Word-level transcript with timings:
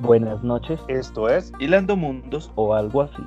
Buenas 0.00 0.42
noches 0.42 0.80
Esto 0.88 1.28
es 1.28 1.52
Hilando 1.58 1.96
Mundos. 1.96 2.50
o 2.56 2.74
algo 2.74 3.02
así. 3.02 3.22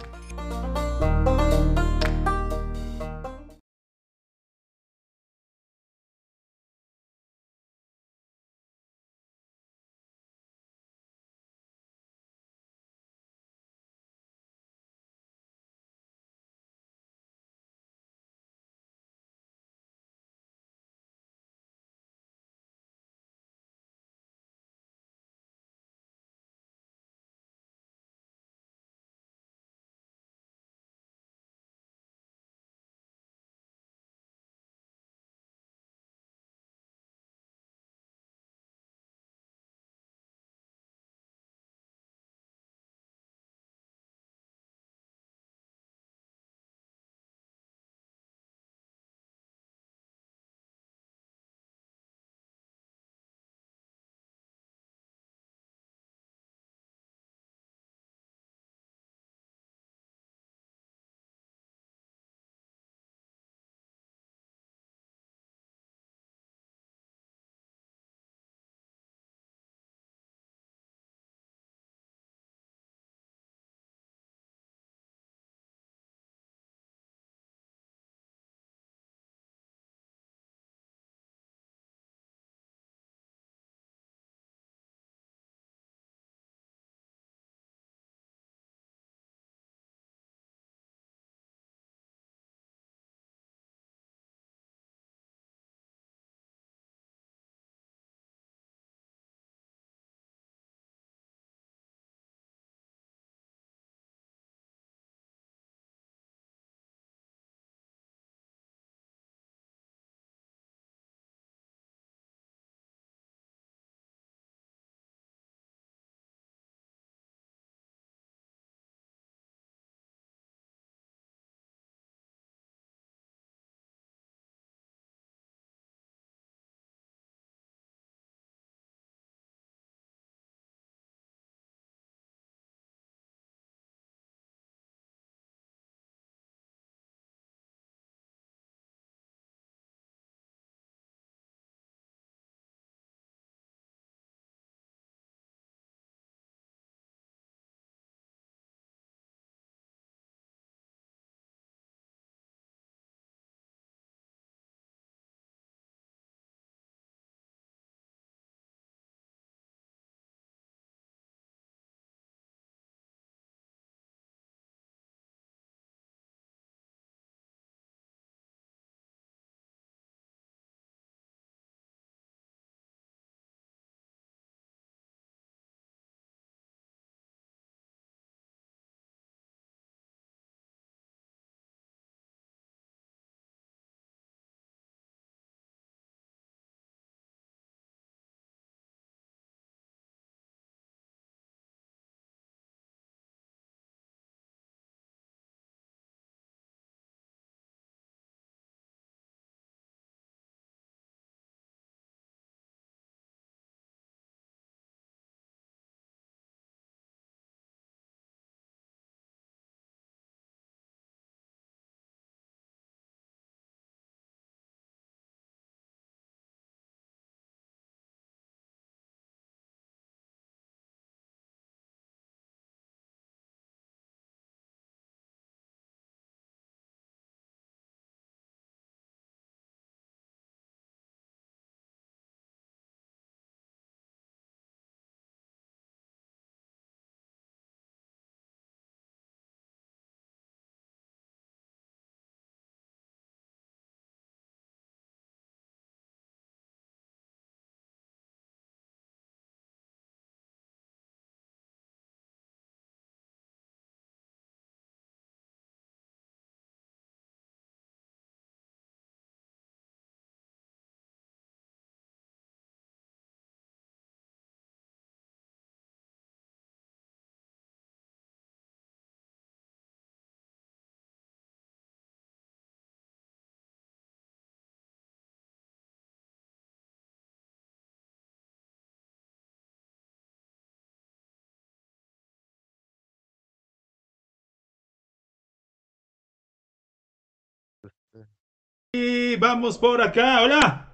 Y 288.98 289.36
vamos 289.36 289.78
por 289.78 290.02
acá, 290.02 290.42
hola. 290.44 290.94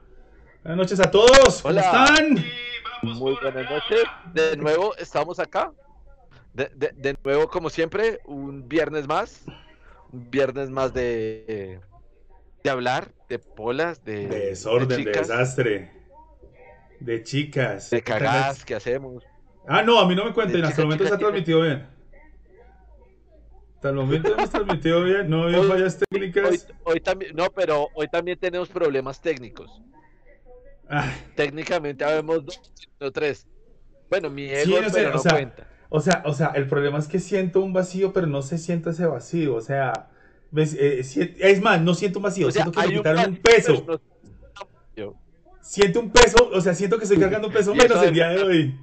Buenas 0.63 0.77
noches 0.77 0.99
a 0.99 1.11
todos, 1.11 1.61
¿cómo 1.61 1.71
Hola. 1.73 1.81
están? 1.81 2.45
Muy 3.03 3.35
buenas 3.39 3.69
noches. 3.69 4.03
De 4.33 4.57
nuevo 4.57 4.95
estamos 4.97 5.39
acá. 5.39 5.71
De, 6.53 6.71
de- 6.75 6.93
de 6.95 7.15
nuevo, 7.23 7.47
como 7.49 7.69
siempre, 7.69 8.19
un 8.25 8.67
viernes 8.67 9.07
más. 9.07 9.43
Un 10.11 10.29
viernes 10.31 10.69
más 10.69 10.93
de, 10.93 11.79
de 12.63 12.69
hablar, 12.69 13.09
de 13.29 13.39
polas, 13.39 14.03
de, 14.03 14.27
De 14.27 14.39
desorden, 14.47 14.87
de, 14.87 14.97
chicas, 14.97 15.27
desastre. 15.27 15.91
De 16.99 17.23
chicas. 17.23 17.89
de 17.91 18.01
cagadas 18.01 18.63
que 18.65 18.75
hacemos. 18.75 19.23
Ah, 19.67 19.81
no, 19.83 19.99
a 19.99 20.07
mí 20.07 20.15
no 20.15 20.25
me 20.25 20.33
cuenten. 20.33 20.61
De 20.61 20.67
Hasta 20.67 20.81
el 20.81 20.87
momento 20.87 21.03
se 21.03 21.09
ha 21.09 21.17
chicas, 21.17 21.19
transmitido 21.19 21.61
bien. 21.61 21.87
Hasta 23.83 23.89
el 23.89 23.95
momento 23.97 24.33
hemos 24.33 24.49
transmitido 24.49 25.03
bien. 25.03 25.29
No 25.29 25.43
había 25.43 25.61
fallas 25.63 25.99
técnicas. 26.09 26.69
hoy 26.85 27.01
también, 27.01 27.35
no, 27.35 27.47
pero 27.53 27.89
hoy 27.95 28.07
también 28.07 28.39
tenemos 28.39 28.69
problemas 28.69 29.19
técnicos. 29.19 29.81
Ay, 30.87 31.09
Técnicamente 31.35 32.05
habemos 32.05 32.45
dos, 32.45 32.61
no 32.97 33.11
tres. 33.11 33.45
Bueno, 34.09 34.29
mi 34.29 34.45
ego, 34.45 34.63
Sí, 34.63 34.71
no 34.81 34.89
sé, 34.89 34.95
pero 34.95 35.09
o 35.09 35.13
no 35.15 35.19
sea, 35.19 35.33
cuenta. 35.33 35.67
o 35.89 35.99
sea, 35.99 36.23
o 36.25 36.31
sea, 36.33 36.47
el 36.55 36.65
problema 36.69 36.97
es 36.97 37.09
que 37.09 37.19
siento 37.19 37.59
un 37.59 37.73
vacío, 37.73 38.13
pero 38.13 38.25
no 38.25 38.41
se 38.41 38.57
siento 38.57 38.89
ese 38.89 39.05
vacío. 39.05 39.53
O 39.55 39.59
sea, 39.61 39.91
eh, 40.55 41.03
si- 41.03 41.35
es 41.39 41.61
más, 41.61 41.81
no 41.81 41.93
siento 41.93 42.19
un 42.19 42.23
vacío, 42.23 42.47
O 42.47 42.51
sea, 42.51 42.63
siento 42.63 42.79
que 42.81 42.87
me 42.87 42.93
quitaron 42.95 43.19
un 43.31 43.41
vacío, 43.43 43.43
peso. 43.43 43.85
no- 43.85 45.13
Siento 45.61 45.99
un 45.99 46.09
peso, 46.09 46.49
o 46.53 46.61
sea, 46.61 46.73
siento 46.73 46.97
que 46.97 47.03
estoy 47.03 47.19
cargando 47.19 47.49
un 47.49 47.53
peso 47.53 47.75
menos 47.75 48.01
el 48.01 48.13
día 48.13 48.29
de 48.29 48.43
hoy. 48.43 48.79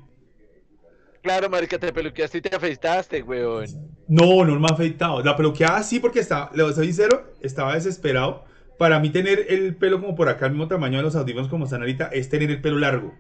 Claro, 1.22 1.48
marica, 1.48 1.78
te 1.78 1.90
peluqueaste 1.90 2.36
y 2.36 2.40
te 2.42 2.54
afeitaste, 2.54 3.22
weón. 3.22 3.89
No, 4.10 4.44
no 4.44 4.58
me 4.58 4.66
ha 4.68 4.74
afeitado. 4.74 5.22
La 5.22 5.36
peluqueada 5.36 5.80
sí, 5.84 6.00
porque 6.00 6.18
estaba, 6.18 6.50
le 6.52 6.64
soy 6.72 6.86
sincero, 6.86 7.32
estaba 7.42 7.74
desesperado. 7.74 8.42
Para 8.76 8.98
mí 8.98 9.10
tener 9.10 9.46
el 9.48 9.76
pelo 9.76 10.00
como 10.00 10.16
por 10.16 10.28
acá, 10.28 10.46
el 10.46 10.52
mismo 10.52 10.66
tamaño 10.66 10.96
de 10.96 11.04
los 11.04 11.14
audífonos 11.14 11.48
como 11.48 11.66
están 11.66 11.82
ahorita, 11.82 12.08
es 12.08 12.28
tener 12.28 12.50
el 12.50 12.60
pelo 12.60 12.76
largo. 12.78 13.14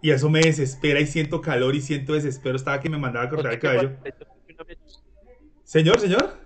Y 0.00 0.10
eso 0.10 0.30
me 0.30 0.40
desespera 0.40 0.98
y 0.98 1.06
siento 1.06 1.42
calor 1.42 1.74
y 1.74 1.82
siento 1.82 2.14
desespero. 2.14 2.56
Estaba 2.56 2.80
que 2.80 2.88
me 2.88 2.96
mandaba 2.96 3.26
a 3.26 3.28
cortar 3.28 3.52
el 3.52 3.58
cabello. 3.58 3.92
Señor, 5.62 6.00
señor. 6.00 6.38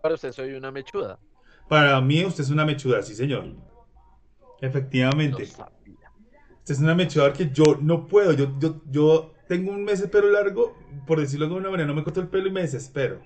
Para 0.00 0.14
usted 0.14 0.30
soy 0.30 0.52
una 0.52 0.70
mechuda. 0.70 1.18
Para 1.68 2.00
mí 2.00 2.24
usted 2.24 2.44
es 2.44 2.50
una 2.50 2.64
mechuda, 2.64 3.02
sí, 3.02 3.16
señor. 3.16 3.56
Efectivamente. 4.60 5.42
Usted 5.42 6.74
es 6.74 6.78
una 6.78 6.94
mechuda 6.94 7.32
que 7.32 7.50
yo 7.50 7.76
no 7.82 8.06
puedo. 8.06 8.34
Yo, 8.34 8.56
yo, 8.60 8.82
yo 8.88 9.32
tengo 9.48 9.72
un 9.72 9.82
mes 9.82 10.00
de 10.00 10.08
pelo 10.08 10.30
largo, 10.30 10.76
por 11.06 11.20
decirlo 11.20 11.46
de 11.46 11.54
alguna 11.54 11.70
manera, 11.70 11.88
no 11.88 11.94
me 11.94 12.04
corto 12.04 12.20
el 12.20 12.28
pelo 12.28 12.48
y 12.48 12.52
me 12.52 12.60
desespero. 12.60 13.20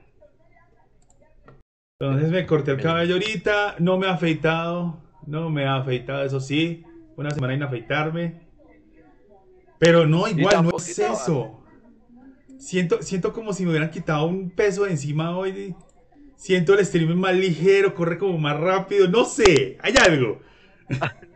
Entonces 2.00 2.30
me 2.30 2.46
corté 2.46 2.70
el 2.72 2.80
cabello 2.80 3.14
ahorita, 3.14 3.76
no 3.78 3.98
me 3.98 4.06
ha 4.06 4.14
afeitado, 4.14 5.00
no 5.26 5.50
me 5.50 5.66
ha 5.66 5.76
afeitado, 5.76 6.24
eso 6.24 6.40
sí, 6.40 6.84
una 7.16 7.30
semana 7.30 7.54
sin 7.54 7.62
afeitarme. 7.64 8.40
Pero 9.78 10.06
no, 10.06 10.28
igual, 10.28 10.64
no 10.64 10.76
es 10.76 10.98
eso. 10.98 11.60
Siento, 12.58 13.02
siento 13.02 13.32
como 13.32 13.52
si 13.52 13.64
me 13.64 13.70
hubieran 13.70 13.90
quitado 13.90 14.26
un 14.26 14.50
peso 14.50 14.84
de 14.84 14.92
encima 14.92 15.36
hoy. 15.36 15.74
Siento 16.36 16.74
el 16.74 16.80
streaming 16.80 17.16
más 17.16 17.34
ligero, 17.34 17.94
corre 17.94 18.18
como 18.18 18.38
más 18.38 18.58
rápido, 18.58 19.08
no 19.08 19.24
sé, 19.24 19.78
hay 19.80 19.94
algo. 19.96 20.40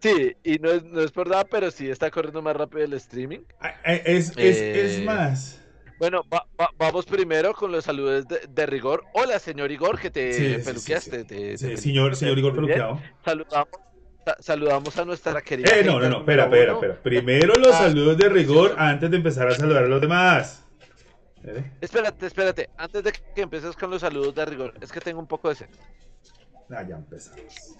Sí, 0.00 0.36
y 0.44 0.58
no 0.58 0.70
es, 0.70 0.84
no 0.84 1.00
es 1.00 1.10
por 1.10 1.28
nada, 1.28 1.44
pero 1.44 1.70
sí 1.70 1.88
está 1.90 2.10
corriendo 2.10 2.40
más 2.40 2.56
rápido 2.56 2.84
el 2.84 2.92
streaming. 2.94 3.40
Ah, 3.60 3.74
eh, 3.84 4.02
Es, 4.06 4.30
es, 4.36 4.56
es 4.56 4.98
Eh, 4.98 5.02
más. 5.04 5.60
Bueno, 5.98 6.22
va- 6.32 6.46
va- 6.60 6.70
vamos 6.78 7.04
primero 7.06 7.52
con 7.52 7.72
los 7.72 7.84
saludos 7.84 8.28
de, 8.28 8.40
de 8.48 8.66
rigor. 8.66 9.02
Hola, 9.14 9.40
señor 9.40 9.72
Igor, 9.72 9.98
que 9.98 10.10
te 10.12 10.32
Sí, 10.32 10.54
sí, 10.54 10.64
peluqueaste. 10.64 11.18
sí, 11.20 11.24
te- 11.26 11.58
Sí, 11.58 11.66
te 11.70 11.76
señor, 11.76 12.14
señor 12.14 12.38
Igor. 12.38 12.54
Peluqueado. 12.54 13.00
Saludamos, 13.24 13.68
sa- 14.24 14.36
saludamos 14.38 14.96
a 14.96 15.04
nuestra 15.04 15.40
querida. 15.42 15.70
Eh, 15.76 15.82
no, 15.82 15.98
no, 15.98 16.08
no, 16.08 16.18
espera, 16.20 16.44
espera, 16.44 16.74
espera. 16.74 17.02
Primero 17.02 17.54
los 17.54 17.74
Ah, 17.74 17.78
saludos 17.88 18.16
de 18.16 18.28
rigor 18.28 18.76
antes 18.78 19.10
de 19.10 19.16
empezar 19.16 19.48
a 19.48 19.54
saludar 19.56 19.82
a 19.82 19.88
los 19.88 20.00
demás. 20.00 20.64
¿Eh? 21.42 21.64
Espérate, 21.80 22.26
espérate. 22.26 22.70
Antes 22.76 23.02
de 23.02 23.12
que 23.34 23.40
empieces 23.42 23.74
con 23.74 23.90
los 23.90 24.00
saludos 24.02 24.32
de 24.36 24.44
rigor, 24.44 24.74
es 24.80 24.92
que 24.92 25.00
tengo 25.00 25.18
un 25.18 25.26
poco 25.26 25.48
de 25.48 25.56
sed. 25.56 25.66
Ah, 26.70 26.84
ya 26.88 26.94
empezamos. 26.94 27.74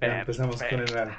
Ya 0.00 0.20
empezamos 0.20 0.62
con 0.62 0.80
el 0.80 0.96
al- 0.96 1.16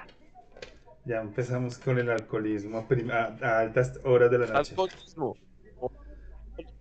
Ya 1.06 1.22
empezamos 1.22 1.78
con 1.78 1.98
el 2.00 2.10
alcoholismo 2.10 2.78
a, 2.80 2.88
prim- 2.88 3.12
a- 3.12 3.36
a 3.42 3.60
altas 3.60 4.00
horas 4.04 4.30
de 4.32 4.38
la 4.40 4.48
noche. 4.48 4.72
Alcoholismo. 4.72 5.36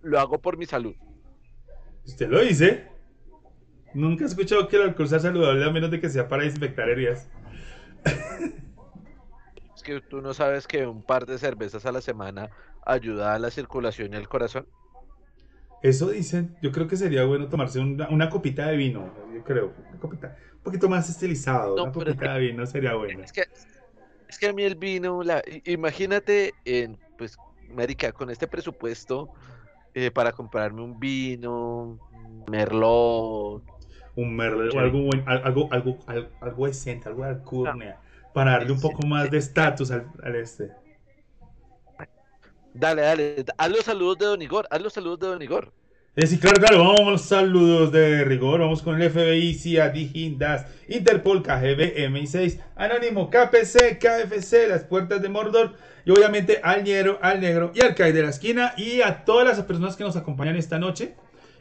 Lo 0.01 0.19
hago 0.19 0.39
por 0.39 0.57
mi 0.57 0.65
salud. 0.65 0.95
¿Usted 2.05 2.27
lo 2.29 2.39
dice? 2.41 2.87
Nunca 3.93 4.23
he 4.23 4.27
escuchado 4.27 4.67
que 4.67 4.75
el 4.77 4.83
alcohol 4.83 5.07
sea 5.09 5.19
saludable 5.19 5.65
a 5.65 5.71
menos 5.71 5.91
de 5.91 5.99
que 5.99 6.09
sea 6.09 6.27
para 6.27 6.43
desinfectar 6.43 6.89
heridas. 6.89 7.29
Es 9.75 9.83
que 9.83 10.01
tú 10.01 10.21
no 10.21 10.33
sabes 10.33 10.67
que 10.67 10.85
un 10.85 11.03
par 11.03 11.25
de 11.25 11.37
cervezas 11.37 11.85
a 11.85 11.93
la 11.93 12.01
semana 12.01 12.49
ayuda 12.85 13.33
a 13.33 13.39
la 13.39 13.49
circulación 13.49 14.11
y 14.13 14.17
al 14.17 14.27
corazón. 14.27 14.67
Eso 15.81 16.09
dicen. 16.09 16.57
Yo 16.61 16.73
creo 16.73 16.85
que 16.87 16.97
sería 16.97 17.23
bueno 17.23 17.47
tomarse 17.47 17.79
una, 17.79 18.09
una 18.09 18.29
copita 18.29 18.67
de 18.67 18.75
vino. 18.75 19.09
Yo 19.33 19.41
creo. 19.45 19.73
Una 19.89 19.97
copita. 19.99 20.35
Un 20.59 20.63
poquito 20.63 20.89
más 20.89 21.09
estilizado. 21.09 21.75
No, 21.75 21.83
una 21.83 21.91
pero 21.91 22.11
es 22.11 22.17
de 22.19 22.39
vino 22.39 22.65
sería 22.65 22.93
bueno. 22.95 23.23
Es 23.23 23.31
que, 23.31 23.45
es 24.27 24.37
que 24.37 24.47
a 24.47 24.53
mí 24.53 24.63
el 24.63 24.75
vino, 24.75 25.23
la, 25.23 25.41
imagínate, 25.65 26.53
en, 26.65 26.97
pues, 27.17 27.37
América, 27.71 28.11
con 28.11 28.29
este 28.29 28.47
presupuesto 28.47 29.29
eh, 29.93 30.11
para 30.11 30.31
comprarme 30.31 30.81
un 30.81 30.99
vino, 30.99 31.99
un 32.11 32.45
merlot, 32.49 33.63
un 34.15 34.35
merle 34.35 34.69
Sí. 34.71 34.77
o 34.77 34.79
algo, 34.81 35.09
algo, 35.25 35.69
algo, 35.71 35.97
al- 36.07 36.29
algo 36.41 36.67
decente, 36.67 37.07
algo 37.07 37.23
de 37.23 37.29
alcurnia, 37.29 37.99
para 38.33 38.51
darle 38.51 38.73
un 38.73 38.81
poco 38.81 39.07
más 39.07 39.31
de 39.31 39.37
estatus 39.37 39.91
al, 39.91 40.11
al 40.21 40.35
este. 40.35 40.71
Dale, 42.73 43.01
dale, 43.01 43.45
haz 43.57 43.69
los 43.71 43.85
saludos 43.85 44.17
de 44.19 44.25
Don 44.25 44.41
Igor, 44.41 44.67
haz 44.69 44.81
los 44.81 44.93
saludos 44.93 45.19
de 45.19 45.27
Don 45.27 45.41
Igor. 45.41 45.73
Eh, 46.15 46.25
sí, 46.25 46.39
claro, 46.39 46.59
claro, 46.59 46.79
vamos 46.79 47.21
saludos 47.21 47.91
de 47.91 48.23
rigor, 48.25 48.59
vamos 48.59 48.81
con 48.81 48.99
el 48.99 49.11
FBI, 49.11 49.53
CIA, 49.53 49.89
Digindas, 49.89 50.65
Interpol, 50.87 51.43
KGB, 51.43 52.09
MI6, 52.09 52.59
Anónimo, 52.75 53.29
KPC, 53.29 53.99
KFC, 53.99 54.67
las 54.67 54.83
puertas 54.85 55.21
de 55.21 55.29
Mordor, 55.29 55.75
y 56.05 56.11
obviamente 56.11 56.61
al 56.63 56.83
Ñero, 56.83 57.19
al 57.21 57.39
Negro 57.39 57.71
y 57.75 57.81
al 57.81 57.93
Kai 57.93 58.11
de 58.11 58.23
la 58.23 58.29
esquina, 58.29 58.73
y 58.75 59.01
a 59.01 59.23
todas 59.23 59.47
las 59.47 59.63
personas 59.65 59.95
que 59.95 60.03
nos 60.03 60.15
acompañan 60.15 60.55
esta 60.55 60.79
noche 60.79 61.13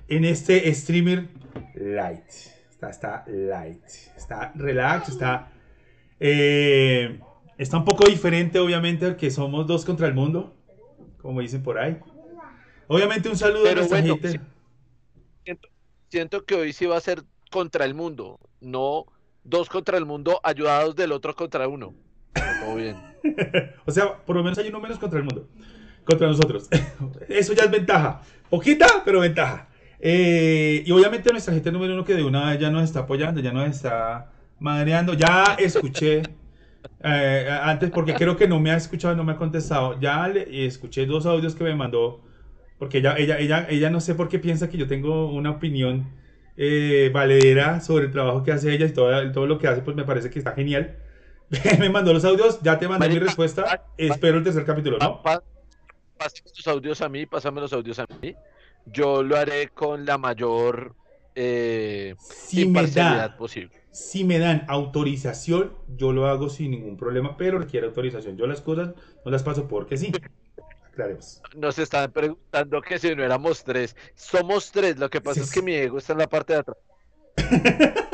en 0.09 0.25
este 0.25 0.75
streamer 0.75 1.27
light. 1.75 2.25
Está, 2.71 2.89
está 2.89 3.25
light, 3.29 3.85
está 4.17 4.53
relax, 4.55 5.11
está, 5.11 5.53
eh, 6.19 7.21
está 7.59 7.77
un 7.77 7.85
poco 7.85 8.09
diferente 8.09 8.59
obviamente 8.59 9.05
al 9.05 9.17
que 9.17 9.31
somos 9.31 9.67
dos 9.67 9.85
contra 9.85 10.07
el 10.07 10.15
mundo, 10.15 10.57
como 11.21 11.43
dicen 11.43 11.63
por 11.63 11.79
ahí. 11.79 11.99
Obviamente 12.89 13.29
un 13.29 13.37
saludo 13.37 13.69
a 13.69 13.75
nuestra 13.75 14.01
bueno, 14.01 14.19
gente. 14.21 14.41
Siento, 15.45 15.69
siento 16.09 16.45
que 16.45 16.55
hoy 16.57 16.73
sí 16.73 16.87
va 16.87 16.97
a 16.97 17.01
ser 17.01 17.23
contra 17.51 17.85
el 17.85 17.95
mundo, 17.95 18.41
no 18.61 19.07
dos 19.45 19.69
contra 19.69 19.97
el 19.97 20.05
mundo 20.05 20.41
ayudados 20.43 20.95
del 20.97 21.13
otro 21.13 21.35
contra 21.35 21.69
uno. 21.69 21.95
Todo 22.35 22.77
bien. 22.77 22.97
o 23.87 23.91
sea, 23.91 24.17
por 24.19 24.37
lo 24.37 24.43
menos 24.43 24.59
hay 24.59 24.69
uno 24.69 24.81
menos 24.81 24.99
contra 24.99 25.19
el 25.19 25.25
mundo. 25.25 25.49
Contra 26.05 26.27
nosotros. 26.27 26.69
Eso 27.29 27.53
ya 27.53 27.65
es 27.65 27.71
ventaja. 27.71 28.23
Poquita, 28.51 29.03
pero 29.05 29.21
ventaja. 29.21 29.69
Eh, 30.01 30.85
y 30.87 30.91
obviamente 30.93 31.31
nuestra 31.31 31.53
gente 31.55 31.73
número 31.73 31.95
uno 31.95 32.05
que 32.05 32.15
de 32.15 32.25
una 32.25 32.51
vez 32.51 32.61
ya 32.61 32.71
nos 32.71 32.85
está 32.85 33.01
apoyando, 33.01 33.41
ya 33.41 33.53
nos 33.53 33.69
está 33.69 34.31
madreando. 34.59 35.15
Ya 35.15 35.57
escuché, 35.59 36.23
eh, 37.05 37.59
antes 37.63 37.91
porque 37.91 38.15
creo 38.15 38.37
que 38.37 38.49
no 38.49 38.61
me 38.61 38.71
ha 38.71 38.77
escuchado, 38.77 39.15
no 39.17 39.25
me 39.25 39.33
ha 39.33 39.37
contestado. 39.37 39.99
Ya 40.01 40.27
le, 40.29 40.67
escuché 40.67 41.07
dos 41.07 41.27
audios 41.27 41.55
que 41.55 41.65
me 41.65 41.75
mandó. 41.75 42.23
Porque 42.79 42.99
ella, 42.99 43.17
ella, 43.19 43.39
ella, 43.39 43.67
ella 43.69 43.91
no 43.91 44.01
sé 44.01 44.15
por 44.15 44.29
qué 44.29 44.39
piensa 44.39 44.69
que 44.71 44.79
yo 44.79 44.87
tengo 44.87 45.33
una 45.33 45.51
opinión 45.51 46.07
eh, 46.57 47.11
valedera 47.13 47.81
sobre 47.81 48.07
el 48.07 48.13
trabajo 48.13 48.43
que 48.43 48.53
hace 48.53 48.73
ella 48.73 48.87
y 48.87 48.93
todo, 48.93 49.33
todo 49.33 49.47
lo 49.47 49.59
que 49.59 49.69
hace, 49.69 49.83
pues 49.83 49.97
me 49.97 50.05
parece 50.05 50.31
que 50.31 50.39
está 50.39 50.53
genial. 50.53 50.97
me 51.79 51.91
mandó 51.91 52.13
los 52.13 52.25
audios, 52.25 52.61
ya 52.63 52.79
te 52.79 52.89
mandé 52.89 53.09
mi 53.09 53.19
respuesta. 53.19 53.65
pa- 53.65 53.83
Espero 53.97 54.39
el 54.39 54.45
tercer 54.45 54.65
capítulo, 54.65 54.99
¿no? 54.99 55.23
Pa- 55.23 55.41
pa- 56.19 56.29
tus 56.55 56.67
audios 56.69 57.01
a 57.03 57.09
mí, 57.09 57.27
pásame 57.27 57.61
los 57.61 57.73
audios 57.73 57.99
a 57.99 58.07
mí. 58.21 58.35
Yo 58.87 59.23
lo 59.23 59.37
haré 59.37 59.69
con 59.69 60.05
la 60.05 60.19
mayor 60.19 60.95
eh, 61.35 62.15
Si 62.19 62.63
imparcialidad 62.63 63.31
da, 63.31 63.37
posible. 63.37 63.73
si 63.93 64.25
me 64.25 64.39
dan 64.39 64.65
autorización, 64.69 65.75
yo 65.97 66.13
lo 66.13 66.27
hago 66.27 66.49
sin 66.49 66.71
ningún 66.71 66.97
problema, 66.97 67.37
pero 67.37 67.59
requiere 67.59 67.87
autorización. 67.87 68.37
Yo 68.37 68.47
las 68.47 68.61
cosas 68.61 68.95
no 69.25 69.31
las 69.31 69.43
paso 69.43 69.69
porque 69.69 69.97
sí. 69.97 70.13
Aclaremos. 70.99 71.41
Nos 71.57 71.79
estaban 71.79 72.11
preguntando 72.11 72.81
que 72.83 72.99
si 72.99 73.15
no 73.15 73.23
éramos 73.23 73.63
tres. 73.63 73.95
Somos 74.17 74.73
tres, 74.73 74.99
lo 74.99 75.09
que 75.09 75.21
pasa 75.21 75.41
Sí, 75.41 75.45
es 75.47 75.53
que 75.53 75.61
sí. 75.61 75.65
mi 75.65 75.75
ego 75.75 75.99
está 75.99 76.13
en 76.15 76.19
la 76.19 76.29
parte 76.29 76.55
de 76.55 76.59
atrás. 76.59 76.77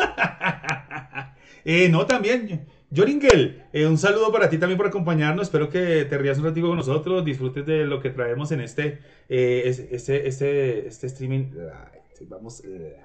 Eh, 1.67 1.89
no, 1.89 2.05
también. 2.07 2.67
Joringel, 2.95 3.65
eh, 3.73 3.87
un 3.87 3.97
saludo 3.97 4.31
para 4.31 4.51
ti 4.51 4.59
también 4.59 4.77
por 4.77 4.87
acompañarnos. 4.87 5.47
Espero 5.47 5.71
que 5.71 6.05
te 6.05 6.19
rías 6.19 6.37
un 6.37 6.45
ratito 6.45 6.67
con 6.69 6.77
nosotros, 6.77 7.25
disfrutes 7.25 7.65
de 7.65 7.87
lo 7.87 8.01
que 8.03 8.11
traemos 8.11 8.53
en 8.53 8.61
este, 8.61 8.99
eh, 9.31 9.63
es- 9.65 9.79
este, 9.79 10.29
este, 10.29 10.87
este 10.87 11.07
streaming 11.07 11.53
light. 11.55 12.29
Vamos 12.29 12.63
light. 12.67 12.99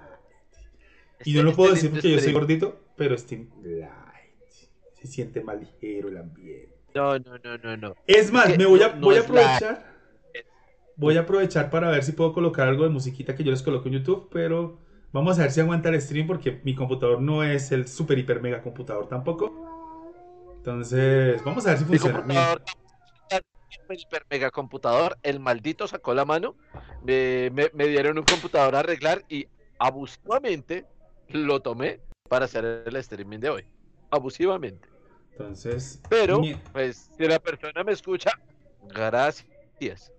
Y 1.24 1.34
no 1.36 1.44
lo 1.44 1.54
puedo 1.56 1.74
este 1.74 1.88
decir 1.88 1.92
porque 2.02 2.12
yo 2.12 2.20
soy 2.20 2.34
gordito, 2.34 2.82
pero 2.98 3.18
stream 3.18 3.48
light. 3.64 3.90
Se 5.00 5.08
siente 5.08 5.42
más 5.42 5.58
ligero 5.58 6.10
el 6.10 6.18
ambiente. 6.18 6.76
No, 6.96 7.18
no, 7.20 7.38
no, 7.44 7.58
no, 7.58 7.78
no. 7.78 7.96
Es 8.08 8.32
más, 8.32 8.58
me 8.58 8.66
voy 8.66 8.82
a, 8.82 8.90
no- 8.90 9.02
voy 9.02 9.16
a 9.16 9.20
la- 9.20 9.24
aprovechar. 9.26 9.90
Voy 10.96 11.16
a 11.16 11.22
aprovechar 11.22 11.70
para 11.70 11.90
ver 11.90 12.04
si 12.04 12.12
puedo 12.12 12.34
colocar 12.34 12.68
algo 12.68 12.84
de 12.84 12.90
musiquita 12.90 13.36
que 13.36 13.44
yo 13.44 13.52
les 13.52 13.64
coloco 13.64 13.88
en 13.88 13.94
YouTube, 13.96 14.28
pero 14.32 14.80
vamos 15.14 15.40
a 15.40 15.44
ver 15.44 15.52
si 15.52 15.62
aguanta 15.62 15.90
el 15.90 16.02
stream 16.02 16.28
porque 16.28 16.60
mi 16.64 16.76
computador 16.76 17.22
no 17.22 17.44
es 17.44 17.72
el 17.72 17.88
super 17.88 18.18
hiper 18.20 18.42
mega 18.42 18.62
computador 18.62 19.08
tampoco. 19.08 19.54
Entonces, 20.58 21.42
vamos 21.46 21.66
a 21.66 21.70
ver 21.70 21.80
si 21.80 21.86
Mi 21.86 21.98
funciona. 21.98 22.20
hiper, 22.20 22.62
hiper 23.92 24.26
mega 24.30 24.52
computador, 24.52 25.18
el 25.24 25.40
maldito 25.40 25.88
sacó 25.88 26.14
la 26.14 26.26
mano, 26.26 26.56
me, 27.06 27.50
me- 27.52 27.70
me 27.74 27.88
dieron 27.88 28.18
un 28.18 28.26
computador 28.26 28.76
a 28.76 28.80
arreglar 28.80 29.24
y 29.30 29.48
abusivamente 29.78 30.86
lo 31.30 31.62
tomé 31.62 32.02
para 32.28 32.46
hacer 32.46 32.84
el 32.86 32.96
streaming 32.98 33.40
de 33.40 33.50
hoy. 33.50 33.66
Abusivamente. 34.12 34.89
Entonces, 35.44 36.02
Pero, 36.10 36.42
pues, 36.74 37.10
si 37.18 37.26
la 37.26 37.40
persona 37.40 37.82
me 37.86 37.94
escucha, 37.94 38.30
gracias. 38.90 40.12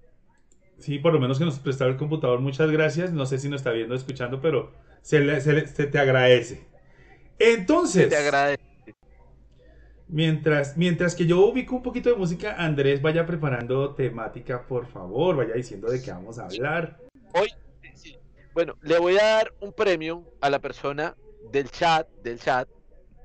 sí, 0.78 0.98
por 0.98 1.12
lo 1.12 1.20
menos 1.20 1.38
que 1.38 1.44
nos 1.44 1.58
prestaba 1.58 1.90
el 1.90 1.98
computador, 1.98 2.40
muchas 2.40 2.70
gracias. 2.70 3.12
No 3.12 3.26
sé 3.26 3.38
si 3.38 3.50
nos 3.50 3.60
está 3.60 3.70
viendo 3.70 3.94
o 3.94 3.98
escuchando, 3.98 4.40
pero 4.40 4.72
se, 5.02 5.20
le- 5.20 5.42
se 5.42 5.52
le- 5.52 5.66
se 5.66 5.86
te 5.86 5.98
agradece. 5.98 6.66
Entonces, 7.38 8.08
Te 8.08 8.16
agradezco. 8.16 8.64
Mientras, 10.08 10.76
mientras 10.78 11.14
que 11.14 11.26
yo 11.26 11.38
ubico 11.46 11.76
un 11.76 11.82
poquito 11.82 12.08
de 12.08 12.16
música, 12.16 12.56
Andrés 12.56 13.00
vaya 13.02 13.26
preparando 13.26 13.94
temática, 13.94 14.66
por 14.66 14.86
favor, 14.86 15.36
vaya 15.36 15.52
diciendo 15.54 15.88
de 15.90 16.02
qué 16.02 16.10
vamos 16.12 16.38
a 16.38 16.46
hablar. 16.46 16.98
Sí. 17.94 18.18
Bueno, 18.54 18.74
le 18.80 18.98
voy 18.98 19.18
a 19.18 19.24
dar 19.24 19.52
un 19.60 19.72
premio 19.74 20.24
a 20.40 20.48
la 20.48 20.58
persona 20.58 21.14
del 21.52 21.70
chat, 21.70 22.08
del 22.22 22.40
chat, 22.40 22.66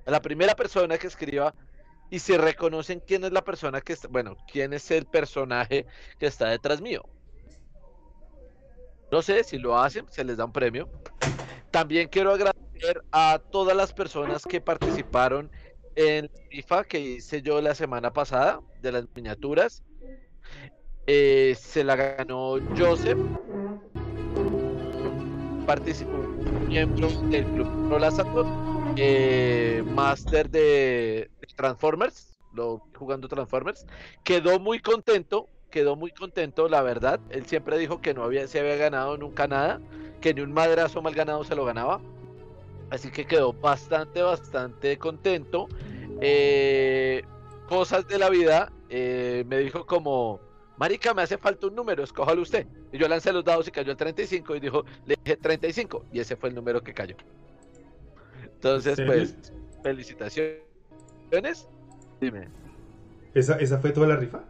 a 0.06 0.12
la 0.12 0.22
primera 0.22 0.56
persona 0.56 0.98
que 0.98 1.08
escriba 1.08 1.56
y 2.10 2.20
si 2.20 2.38
reconocen 2.38 3.02
quién 3.06 3.24
es 3.24 3.32
la 3.32 3.44
persona 3.44 3.82
que 3.82 3.94
está, 3.94 4.08
bueno, 4.08 4.36
quién 4.52 4.74
es 4.74 4.90
el 4.92 5.06
personaje 5.06 5.86
que 6.20 6.28
está 6.28 6.50
detrás 6.50 6.82
mío. 6.82 7.04
No 9.12 9.22
sé 9.22 9.44
si 9.44 9.58
lo 9.58 9.78
hacen, 9.78 10.06
se 10.10 10.24
les 10.24 10.38
da 10.38 10.46
un 10.46 10.52
premio. 10.52 10.90
También 11.72 12.08
quiero 12.08 12.32
agradecer 12.32 13.04
a 13.12 13.40
todas 13.52 13.76
las 13.76 13.94
personas 13.94 14.44
que 14.44 14.62
participaron 14.62 15.52
en 15.96 16.26
la 16.26 16.42
rifa 16.52 16.84
que 16.84 17.00
hice 17.00 17.42
yo 17.42 17.62
la 17.62 17.76
semana 17.76 18.12
pasada 18.12 18.60
de 18.82 18.92
las 18.92 19.06
miniaturas. 19.16 19.84
Eh, 21.08 21.56
se 21.60 21.84
la 21.84 21.96
ganó 21.96 22.56
Joseph, 22.76 23.20
participó 25.66 26.12
un 26.12 26.68
miembro 26.68 27.10
del 27.30 27.46
club 27.46 27.90
Prolazator, 27.90 28.46
eh, 28.98 29.84
máster 29.86 30.50
de 30.50 31.30
Transformers, 31.56 32.38
lo 32.54 32.82
jugando 32.98 33.28
Transformers, 33.28 33.86
quedó 34.24 34.60
muy 34.60 34.80
contento, 34.80 35.50
quedó 35.70 35.96
muy 35.96 36.12
contento, 36.12 36.68
la 36.70 36.82
verdad. 36.82 37.20
Él 37.30 37.46
siempre 37.46 37.78
dijo 37.78 38.02
que 38.02 38.14
no 38.14 38.24
había, 38.24 38.48
se 38.48 38.60
había 38.60 38.76
ganado 38.78 39.18
nunca 39.18 39.48
nada, 39.48 39.82
que 40.22 40.34
ni 40.34 40.42
un 40.42 40.54
madrazo 40.54 41.02
mal 41.02 41.14
ganado 41.14 41.44
se 41.44 41.56
lo 41.56 41.66
ganaba. 41.66 42.02
Así 42.90 43.12
que 43.12 43.26
quedó 43.26 43.54
bastante, 43.54 44.22
bastante 44.22 44.98
contento. 44.98 45.68
Eh, 46.22 47.24
cosas 47.68 48.08
de 48.08 48.20
la 48.20 48.30
vida, 48.30 48.72
eh, 48.90 49.44
me 49.48 49.58
dijo 49.58 49.86
como, 49.86 50.40
Marica, 50.78 51.14
me 51.14 51.22
hace 51.22 51.38
falta 51.38 51.68
un 51.68 51.76
número, 51.76 52.04
escójalo 52.04 52.42
usted. 52.42 52.68
Y 52.92 52.98
yo 52.98 53.08
lancé 53.08 53.34
los 53.34 53.44
dados 53.44 53.68
y 53.68 53.72
cayó 53.72 53.92
el 53.92 53.98
35 53.98 54.56
y 54.56 54.60
dijo, 54.60 54.86
le 55.06 55.18
dije 55.24 55.38
35 55.38 56.06
y 56.12 56.20
ese 56.20 56.36
fue 56.36 56.50
el 56.50 56.56
número 56.56 56.82
que 56.84 56.94
cayó. 56.94 57.16
Entonces, 58.56 58.98
¿En 59.00 59.06
pues, 59.08 59.38
felicitaciones. 59.84 61.68
Dime, 62.20 62.48
¿Esa, 63.34 63.56
esa 63.58 63.78
fue 63.80 63.92
toda 63.92 64.08
la 64.08 64.16
rifa? 64.16 64.44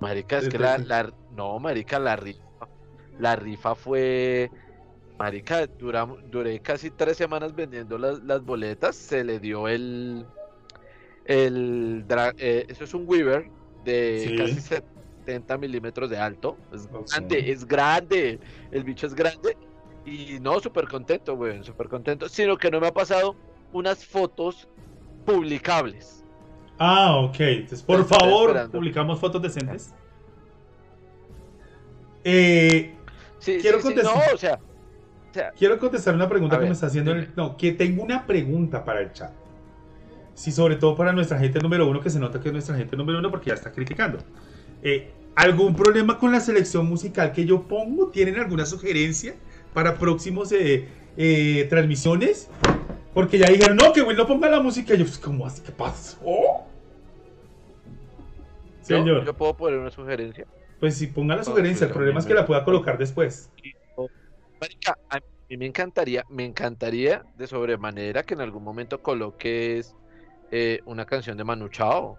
Marica, 0.00 0.38
es 0.38 0.48
que 0.48 0.58
la, 0.58 0.78
la- 0.78 1.12
no, 1.34 1.58
Marica, 1.58 1.98
la 1.98 2.14
rifa, 2.16 2.68
la 3.18 3.34
rifa 3.34 3.74
fue, 3.74 4.50
Marica, 5.18 5.66
duramos, 5.66 6.18
duré 6.30 6.60
casi 6.60 6.90
tres 6.90 7.16
semanas 7.16 7.54
vendiendo 7.54 7.98
las, 7.98 8.22
las 8.22 8.44
boletas, 8.44 8.94
se 8.94 9.24
le 9.24 9.40
dio 9.40 9.66
el, 9.66 10.24
el, 11.24 12.04
eh, 12.36 12.66
eso 12.68 12.84
es 12.84 12.94
un 12.94 13.08
Weaver 13.08 13.50
de 13.84 14.26
Sí. 14.28 14.36
casi 14.36 14.60
70 14.60 15.58
milímetros 15.58 16.10
de 16.10 16.18
alto, 16.18 16.56
es 16.72 16.86
grande, 17.10 17.50
es 17.50 17.66
grande, 17.66 18.38
el 18.70 18.84
bicho 18.84 19.06
es 19.06 19.14
grande, 19.14 19.56
y 20.36 20.40
no, 20.40 20.60
súper 20.60 20.88
contento, 20.88 21.36
güey, 21.36 21.62
súper 21.64 21.88
contento, 21.88 22.28
sino 22.28 22.56
que 22.56 22.70
no 22.70 22.80
me 22.80 22.88
ha 22.88 22.92
pasado 22.92 23.36
unas 23.72 24.04
fotos 24.06 24.68
publicables. 25.24 26.24
Ah, 26.78 27.16
ok. 27.16 27.40
Entonces, 27.40 27.82
por 27.82 28.00
Estoy 28.00 28.18
favor, 28.18 28.50
esperando. 28.50 28.72
publicamos 28.78 29.18
fotos 29.20 29.42
decentes. 29.42 29.94
Eh, 32.24 32.94
Sí, 33.38 33.58
Quiero 33.60 33.80
sí, 33.80 33.88
sí, 33.88 33.94
contestar. 33.94 34.16
no, 34.16 34.34
o 34.34 34.36
sea, 34.36 34.54
o 35.30 35.34
sea, 35.34 35.54
quiero 35.56 35.78
contestar 35.78 36.14
una 36.14 36.28
pregunta 36.28 36.58
que 36.58 36.64
ver, 36.64 36.68
me 36.68 36.72
está 36.74 36.86
haciendo 36.86 37.12
el... 37.12 37.32
No, 37.36 37.56
que 37.56 37.72
tengo 37.72 38.02
una 38.02 38.26
pregunta 38.26 38.84
para 38.84 39.00
el 39.00 39.12
chat. 39.12 39.32
Sí, 40.34 40.52
sobre 40.52 40.76
todo 40.76 40.96
para 40.96 41.12
nuestra 41.12 41.38
gente 41.38 41.60
número 41.60 41.88
uno, 41.88 42.00
que 42.00 42.10
se 42.10 42.20
nota 42.20 42.40
que 42.40 42.48
es 42.48 42.52
nuestra 42.52 42.76
gente 42.76 42.96
número 42.96 43.18
uno 43.18 43.30
porque 43.30 43.50
ya 43.50 43.54
está 43.54 43.72
criticando. 43.72 44.18
Eh, 44.82 45.12
¿Algún 45.34 45.74
problema 45.76 46.18
con 46.18 46.32
la 46.32 46.40
selección 46.40 46.86
musical 46.86 47.32
que 47.32 47.44
yo 47.44 47.68
pongo? 47.68 48.10
¿Tienen 48.10 48.38
alguna 48.38 48.66
sugerencia 48.66 49.36
para 49.78 49.96
próximos 49.96 50.50
eh, 50.50 50.88
eh, 51.16 51.64
transmisiones? 51.70 52.50
Porque 53.14 53.38
ya 53.38 53.46
dijeron, 53.46 53.76
no, 53.76 53.92
que 53.92 54.02
Will 54.02 54.16
no 54.16 54.26
ponga 54.26 54.50
la 54.50 54.60
música. 54.60 54.92
Y 54.94 54.98
yo, 54.98 55.04
pues, 55.04 55.18
¿cómo 55.18 55.46
así? 55.46 55.62
¿Qué 55.62 55.70
pasó? 55.70 56.18
Señor, 58.80 59.24
yo 59.24 59.34
puedo 59.34 59.56
poner 59.56 59.78
una 59.78 59.92
sugerencia. 59.92 60.48
pues 60.80 60.96
si 60.96 61.06
ponga 61.06 61.36
la 61.36 61.44
sugerencia, 61.44 61.86
el 61.86 61.92
problema 61.92 62.18
es 62.18 62.26
que 62.26 62.34
la 62.34 62.44
pueda 62.44 62.64
colocar 62.64 62.98
después. 62.98 63.52
Marica, 64.60 64.98
a 65.08 65.20
mí 65.48 65.56
me 65.56 65.66
encantaría, 65.66 66.24
me 66.28 66.44
encantaría 66.44 67.22
de 67.36 67.46
sobremanera 67.46 68.24
que 68.24 68.34
en 68.34 68.40
algún 68.40 68.64
momento 68.64 69.00
coloques 69.00 69.94
eh, 70.50 70.80
una 70.86 71.04
canción 71.04 71.36
de 71.36 71.44
Manu 71.44 71.68
Chao. 71.68 72.18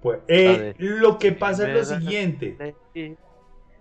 Pues, 0.00 0.20
eh, 0.26 0.74
lo 0.78 1.18
que 1.18 1.32
pasa 1.32 1.70
es 1.70 1.90
lo 1.90 1.96
siguiente. 1.98 2.56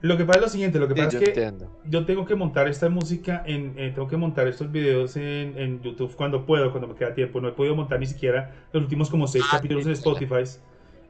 Lo 0.01 0.17
que 0.17 0.25
pasa 0.25 0.39
es 0.39 0.46
lo 0.46 0.50
siguiente, 0.50 0.79
lo 0.79 0.88
que 0.88 0.96
pasa 0.96 1.12
yo 1.12 1.20
es 1.20 1.24
que 1.24 1.29
entiendo. 1.29 1.70
yo 1.86 2.05
tengo 2.05 2.25
que 2.25 2.34
montar 2.36 2.67
esta 2.67 2.89
música, 2.89 3.43
en, 3.46 3.74
eh, 3.77 3.91
tengo 3.93 4.08
que 4.08 4.17
montar 4.17 4.48
estos 4.48 4.72
videos 4.72 5.15
en, 5.15 5.58
en 5.58 5.81
YouTube 5.81 6.15
cuando 6.15 6.46
puedo, 6.46 6.72
cuando 6.72 6.88
me 6.88 6.96
queda 6.96 7.13
tiempo. 7.13 7.39
No 7.39 7.50
he 7.50 7.51
podido 7.51 7.75
montar 7.75 8.00
ni 8.00 8.08
siquiera 8.08 8.51
los 8.74 8.84
últimos 8.84 9.10
como 9.10 9.27
seis 9.27 9.46
Ah, 9.48 9.58
capítulos 9.58 9.86
en. 9.86 9.91
Spotify. 9.91 10.43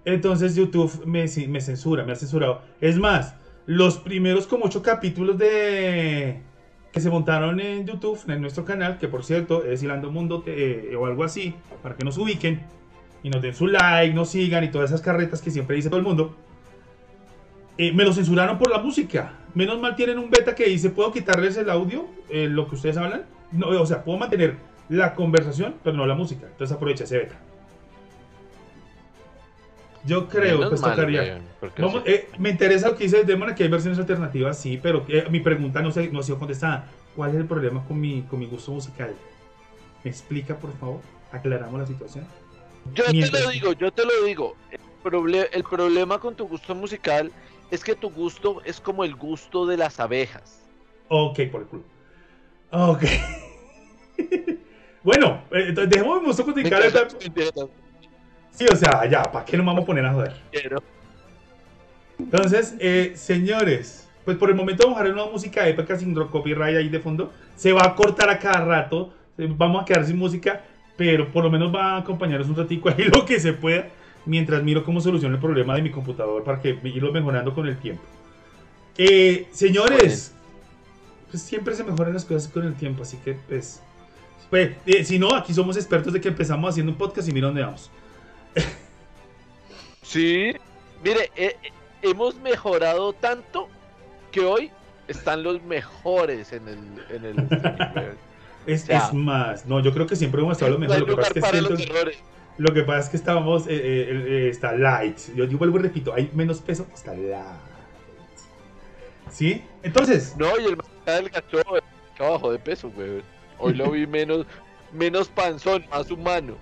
Entonces 0.04 0.56
YouTube 0.56 1.06
me 1.06 1.28
censura, 1.28 2.04
me 2.04 2.12
ha 2.12 2.16
censurado. 2.16 2.62
Es 2.82 2.98
más, 2.98 3.36
los 3.66 3.98
primeros 3.98 4.48
como 4.48 4.66
ocho 4.66 4.82
capítulos 4.82 5.38
de 5.38 6.42
que 6.92 7.00
se 7.00 7.10
montaron 7.10 7.60
en 7.62 7.86
YouTube, 7.86 8.20
en 8.28 8.42
nuestro 8.42 8.66
canal, 8.66 8.98
que 8.98 9.08
por 9.08 9.24
cierto 9.24 9.64
es 9.64 9.82
Hilando 9.82 10.12
Mundo 10.12 10.44
eh, 10.46 10.94
o 11.00 11.06
algo 11.06 11.24
así, 11.24 11.56
para 11.82 11.96
que 11.96 12.04
nos 12.04 12.18
ubiquen 12.18 12.64
y 13.24 13.30
nos 13.30 13.42
den 13.42 13.54
su 13.54 13.68
like, 13.68 14.14
nos 14.14 14.30
sigan 14.30 14.64
y 14.66 14.72
todas 14.72 14.90
esas 14.90 15.02
carretas 15.02 15.42
que 15.42 15.52
siempre 15.52 15.76
dice 15.78 15.90
todo 15.90 16.00
el 16.00 16.06
mundo. 16.06 16.36
Eh, 17.82 17.92
me 17.94 18.04
lo 18.04 18.14
censuraron 18.14 18.60
por 18.60 18.70
la 18.70 18.78
música. 18.78 19.34
Menos 19.56 19.80
mal 19.82 19.96
tienen 19.96 20.20
un 20.20 20.30
beta 20.30 20.54
que 20.54 20.66
dice, 20.66 20.92
¿puedo 20.92 21.12
quitarles 21.12 21.58
el 21.58 21.68
audio? 21.68 22.06
eh, 22.30 22.48
lo 22.48 22.68
que 22.68 22.76
ustedes 22.76 22.96
hablan. 22.96 23.26
No, 23.52 23.70
o 23.70 23.86
sea, 23.88 24.04
puedo 24.04 24.20
mantener 24.20 24.58
la 24.88 25.16
conversación, 25.16 25.74
pero 25.84 25.98
no 25.98 26.06
la 26.06 26.14
música. 26.14 26.46
Entonces 26.46 26.76
aprovecha 26.78 27.06
ese 27.06 27.18
beta. 27.18 27.40
Yo 30.06 30.30
creo 30.30 30.58
Menos 30.60 30.70
que 30.70 30.76
esto 30.76 30.88
mal, 30.88 30.96
tocaría. 30.96 31.42
Vamos, 31.80 32.04
eh, 32.06 32.30
me 32.38 32.52
interesa 32.52 32.90
lo 32.90 32.96
que 32.96 33.06
dice 33.06 33.24
Demon, 33.24 33.56
que 33.56 33.64
hay 33.64 33.70
versiones 33.70 33.98
alternativas, 33.98 34.60
sí, 34.60 34.80
pero 34.82 35.04
eh, 35.08 35.26
mi 35.32 35.40
pregunta 35.40 35.82
no, 35.82 35.90
se, 35.92 36.08
no 36.12 36.20
ha 36.20 36.24
sido 36.24 36.38
contestada. 36.38 36.88
¿Cuál 37.16 37.32
es 37.32 37.38
el 37.38 37.46
problema 37.46 37.84
con 37.88 38.00
mi, 38.00 38.22
con 38.30 38.38
mi 38.38 38.46
gusto 38.46 38.72
musical? 38.72 39.16
¿Me 40.04 40.12
explica, 40.12 40.56
por 40.56 40.72
favor? 40.78 41.02
Aclaramos 41.32 41.80
la 41.80 41.88
situación. 41.88 42.26
Yo 42.94 43.06
te 43.06 43.32
lo 43.32 43.50
digo, 43.50 43.74
yo 43.74 43.92
te 43.92 44.06
lo 44.06 44.24
digo. 44.24 44.56
El, 44.70 44.80
proble- 45.04 45.50
el 45.52 45.64
problema 45.64 46.20
con 46.20 46.36
tu 46.36 46.48
gusto 46.48 46.76
musical 46.76 47.32
es 47.72 47.84
que 47.84 47.96
tu 47.96 48.10
gusto 48.10 48.62
es 48.66 48.80
como 48.80 49.04
el 49.04 49.16
gusto 49.16 49.66
de 49.66 49.78
las 49.78 50.00
abejas. 50.00 50.70
Ok, 51.08 51.40
por 51.52 51.62
el 51.62 51.68
culo. 51.68 51.84
Ok. 52.72 53.04
bueno, 55.04 55.42
eh, 55.52 55.66
entonces 55.70 55.90
dejemos 55.90 56.22
mi 56.22 56.28
gusto 56.28 56.46
musical. 56.46 56.84
Mentira, 57.20 57.68
Sí, 58.52 58.66
o 58.72 58.76
sea, 58.76 59.06
ya, 59.10 59.24
¿para 59.24 59.46
qué 59.46 59.58
nos 59.58 59.66
vamos 59.66 59.84
a 59.84 59.86
poner 59.86 60.06
a 60.06 60.14
joder? 60.14 60.34
quiero. 60.52 60.84
Entonces, 62.20 62.76
eh, 62.80 63.14
señores, 63.16 64.10
pues 64.26 64.38
por 64.38 64.50
el 64.50 64.56
momento 64.56 64.84
vamos 64.84 65.00
a 65.00 65.04
dejar 65.04 65.20
una 65.20 65.32
música 65.32 65.68
épica 65.68 65.98
sin 65.98 66.14
copyright 66.14 66.78
ahí 66.78 66.90
de 66.90 67.00
fondo. 67.00 67.32
Se 67.56 67.72
va 67.72 67.86
a 67.86 67.96
cortar 67.96 68.30
a 68.30 68.38
cada 68.38 68.64
rato, 68.64 69.14
eh, 69.38 69.48
vamos 69.50 69.82
a 69.82 69.86
quedar 69.86 70.06
sin 70.06 70.18
música, 70.18 70.62
pero 70.98 71.32
por 71.32 71.44
lo 71.44 71.50
menos 71.50 71.74
va 71.74 71.94
a 71.94 71.98
acompañarnos 71.98 72.50
un 72.50 72.56
ratico 72.56 72.90
ahí 72.90 73.06
lo 73.14 73.26
que 73.26 73.40
se 73.40 73.54
pueda, 73.54 73.88
mientras 74.26 74.64
miro 74.64 74.84
cómo 74.84 75.02
soluciono 75.02 75.36
el 75.36 75.42
problema 75.42 75.76
de 75.76 75.82
mi 75.82 75.92
computador 75.92 76.44
para 76.44 76.62
que 76.62 76.78
irlo 76.84 77.12
mejorando 77.12 77.54
con 77.54 77.68
el 77.68 77.78
tiempo. 77.78 78.04
Eh, 78.98 79.48
señores, 79.52 80.34
pues 81.30 81.42
siempre 81.44 81.76
se 81.76 81.84
mejoran 81.84 82.14
las 82.14 82.26
cosas 82.26 82.52
con 82.52 82.66
el 82.66 82.76
tiempo, 82.76 83.04
así 83.04 83.18
que 83.18 83.34
pues... 83.48 83.82
pues, 84.50 84.72
eh, 84.86 85.04
si 85.04 85.18
no, 85.18 85.34
aquí 85.36 85.54
somos 85.54 85.78
expertos 85.78 86.12
de 86.14 86.22
que 86.22 86.28
empezamos 86.28 86.70
haciendo 86.70 86.92
un 86.92 86.98
podcast 86.98 87.28
y 87.28 87.32
mira 87.32 87.48
dónde 87.48 87.62
vamos. 87.64 87.90
Sí, 90.04 90.52
mire, 91.04 91.32
eh, 91.36 91.56
eh, 91.64 91.70
hemos 92.02 92.36
mejorado 92.42 93.14
tanto 93.14 93.70
que 94.32 94.42
hoy 94.42 94.72
están 95.08 95.44
los 95.44 95.62
mejores 95.64 96.52
en 96.54 96.68
el, 96.68 96.80
en 97.10 97.26
el. 97.26 98.16
Es, 98.68 98.84
O 98.84 98.86
sea, 98.86 99.08
es 99.08 99.14
más, 99.14 99.66
no, 99.66 99.80
yo 99.80 99.92
creo 99.92 100.06
que 100.06 100.16
siempre 100.16 100.40
hemos 100.40 100.52
estado 100.54 100.74
lo 100.74 100.78
No 100.78 100.82
mejor. 100.82 100.96
hay 100.98 101.00
Lo 101.02 101.08
que 101.08 101.16
pasa 101.16 101.30
es 101.30 101.34
lugar 101.34 101.34
que 101.34 101.42
para 101.42 101.52
siento- 101.54 101.70
los 101.72 101.82
errores. 101.82 102.18
Lo 102.62 102.76
que 102.76 102.84
pasa 102.84 103.00
es 103.00 103.10
que 103.10 103.18
estábamos, 103.18 103.66
eh, 103.66 103.72
eh, 103.74 104.26
eh, 104.28 104.50
está 104.50 104.74
light. 104.74 105.18
Yo, 105.36 105.46
yo 105.46 105.58
vuelvo 105.58 105.80
y 105.80 105.82
repito, 105.82 106.14
hay 106.14 106.30
menos 106.32 106.60
peso, 106.60 106.86
está 106.94 107.16
light. 107.16 107.58
¿Sí? 109.32 109.64
Entonces, 109.82 110.36
No, 110.38 110.46
y 110.60 110.66
el 111.08 111.30
gacho 111.30 111.58
que 112.16 112.24
bajó 112.24 112.52
de 112.52 112.60
peso, 112.60 112.92
weón. 112.96 113.24
Hoy 113.58 113.74
lo 113.74 113.90
vi 113.90 114.06
menos, 114.06 114.46
menos 114.92 115.28
panzón, 115.28 115.84
más 115.90 116.12
humano. 116.12 116.56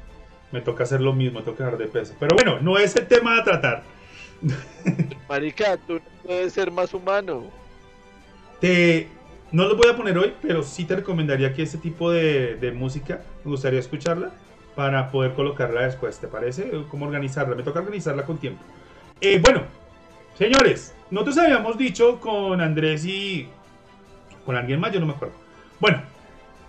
me 0.54 0.62
toca 0.62 0.86
hacer 0.86 1.02
lo 1.02 1.12
mismo, 1.12 1.44
toca 1.44 1.66
dejar 1.66 1.78
de 1.78 1.88
peso. 1.88 2.16
Pero 2.18 2.34
bueno, 2.34 2.62
no 2.62 2.78
es 2.78 2.96
el 2.96 3.06
tema 3.06 3.38
a 3.38 3.44
tratar. 3.44 3.84
Marica, 5.28 5.76
tú 5.86 5.96
no 5.96 6.02
puedes 6.24 6.54
ser 6.54 6.72
más 6.72 6.94
humano. 6.94 7.44
Te, 8.62 9.10
no 9.52 9.68
lo 9.68 9.76
voy 9.76 9.90
a 9.90 9.98
poner 9.98 10.18
hoy, 10.18 10.34
pero 10.42 10.64
sí 10.64 10.86
te 10.86 10.96
recomendaría 10.96 11.54
que 11.54 11.64
ese 11.64 11.78
tipo 11.78 12.10
de, 12.10 12.56
de 12.56 12.72
música, 12.72 13.22
me 13.44 13.52
gustaría 13.52 13.82
escucharla 13.82 14.32
para 14.80 15.12
poder 15.12 15.34
colocarla 15.34 15.82
después, 15.82 16.18
¿te 16.20 16.30
parece? 16.30 16.72
¿Cómo 16.90 17.06
organizarla? 17.06 17.54
Me 17.54 17.64
toca 17.64 17.82
organizarla 17.82 18.24
con 18.24 18.38
tiempo. 18.38 18.64
Eh, 19.20 19.38
bueno, 19.44 19.64
señores, 20.38 20.96
nosotros 21.12 21.38
habíamos 21.38 21.78
dicho 21.78 22.18
con 22.22 22.62
Andrés 22.62 23.04
y 23.04 23.50
con 24.46 24.56
alguien 24.56 24.80
más, 24.80 24.94
yo 24.94 25.02
no 25.02 25.06
me 25.06 25.12
acuerdo. 25.12 25.34
Bueno, 25.82 26.02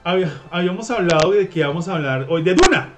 había- 0.02 0.43
habíamos 0.50 0.90
hablado 0.90 1.31
de 1.31 1.49
que 1.49 1.61
íbamos 1.61 1.87
a 1.87 1.95
hablar 1.95 2.26
hoy 2.29 2.43
de 2.43 2.55
Duna. 2.55 2.88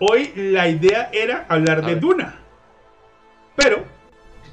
Hoy 0.00 0.32
la 0.34 0.66
idea 0.68 1.10
era 1.12 1.46
hablar 1.48 1.86
de. 1.86 1.94
Duna. 1.94 2.34
Pero 3.54 3.84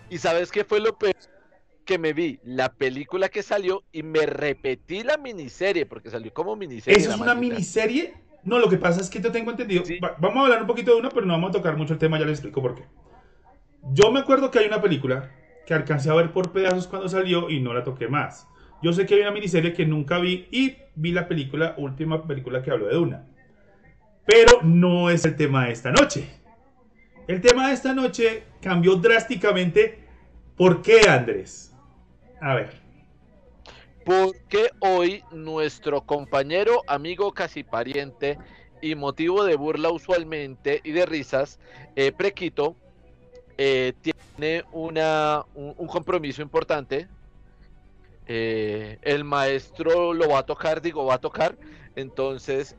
¿Y 0.07 0.19
sabes 0.19 0.51
qué 0.51 0.63
fue 0.63 0.79
lo 0.79 0.93
peor? 0.95 1.15
Que 1.91 1.97
me 1.97 2.13
vi 2.13 2.39
la 2.45 2.71
película 2.71 3.27
que 3.27 3.43
salió 3.43 3.83
y 3.91 4.01
me 4.01 4.25
repetí 4.25 5.03
la 5.03 5.17
miniserie, 5.17 5.85
porque 5.85 6.09
salió 6.09 6.33
como 6.33 6.55
miniserie. 6.55 6.97
¿Eso 6.97 7.09
es 7.09 7.15
una 7.17 7.33
maldita. 7.33 7.53
miniserie? 7.55 8.13
No, 8.45 8.59
lo 8.59 8.69
que 8.69 8.77
pasa 8.77 9.01
es 9.01 9.09
que 9.09 9.19
yo 9.19 9.29
tengo 9.29 9.51
entendido. 9.51 9.83
Sí. 9.83 9.99
Va- 9.99 10.15
vamos 10.17 10.37
a 10.37 10.41
hablar 10.45 10.61
un 10.61 10.67
poquito 10.67 10.93
de 10.93 11.01
una, 11.01 11.09
pero 11.09 11.25
no 11.25 11.33
vamos 11.33 11.49
a 11.49 11.51
tocar 11.51 11.75
mucho 11.75 11.91
el 11.91 11.99
tema, 11.99 12.17
ya 12.17 12.23
les 12.23 12.35
explico 12.39 12.61
por 12.61 12.75
qué. 12.75 12.83
Yo 13.91 14.09
me 14.09 14.21
acuerdo 14.21 14.49
que 14.51 14.59
hay 14.59 14.67
una 14.67 14.81
película 14.81 15.31
que 15.67 15.73
alcancé 15.73 16.09
a 16.09 16.13
ver 16.13 16.31
por 16.31 16.53
pedazos 16.53 16.87
cuando 16.87 17.09
salió 17.09 17.49
y 17.49 17.59
no 17.59 17.73
la 17.73 17.83
toqué 17.83 18.07
más. 18.07 18.47
Yo 18.81 18.93
sé 18.93 19.05
que 19.05 19.15
hay 19.15 19.21
una 19.23 19.31
miniserie 19.31 19.73
que 19.73 19.85
nunca 19.85 20.17
vi 20.19 20.47
y 20.49 20.77
vi 20.95 21.11
la 21.11 21.27
película, 21.27 21.75
última 21.77 22.25
película 22.25 22.63
que 22.63 22.71
habló 22.71 22.87
de 22.87 22.95
Duna. 22.95 23.27
Pero 24.25 24.61
no 24.63 25.09
es 25.09 25.25
el 25.25 25.35
tema 25.35 25.65
de 25.65 25.73
esta 25.73 25.91
noche. 25.91 26.25
El 27.27 27.41
tema 27.41 27.67
de 27.67 27.73
esta 27.73 27.93
noche 27.93 28.43
cambió 28.61 28.95
drásticamente. 28.95 29.99
¿Por 30.55 30.81
qué, 30.81 31.01
Andrés? 31.09 31.67
A 32.41 32.55
ver. 32.55 32.71
Porque 34.03 34.71
hoy 34.79 35.23
nuestro 35.31 36.01
compañero, 36.01 36.81
amigo, 36.87 37.31
casi 37.33 37.63
pariente 37.63 38.39
y 38.81 38.95
motivo 38.95 39.43
de 39.43 39.55
burla 39.55 39.91
usualmente 39.91 40.81
y 40.83 40.91
de 40.91 41.05
risas, 41.05 41.59
eh, 41.95 42.11
Prequito, 42.11 42.75
eh, 43.59 43.93
tiene 44.01 44.63
una, 44.71 45.45
un, 45.53 45.87
compromiso 45.87 46.41
importante. 46.41 47.07
Eh, 48.25 48.97
el 49.03 49.23
maestro 49.23 50.13
lo 50.13 50.29
va 50.29 50.39
a 50.39 50.45
tocar, 50.45 50.81
digo, 50.81 51.05
va 51.05 51.15
a 51.15 51.21
tocar. 51.21 51.55
Entonces, 51.95 52.75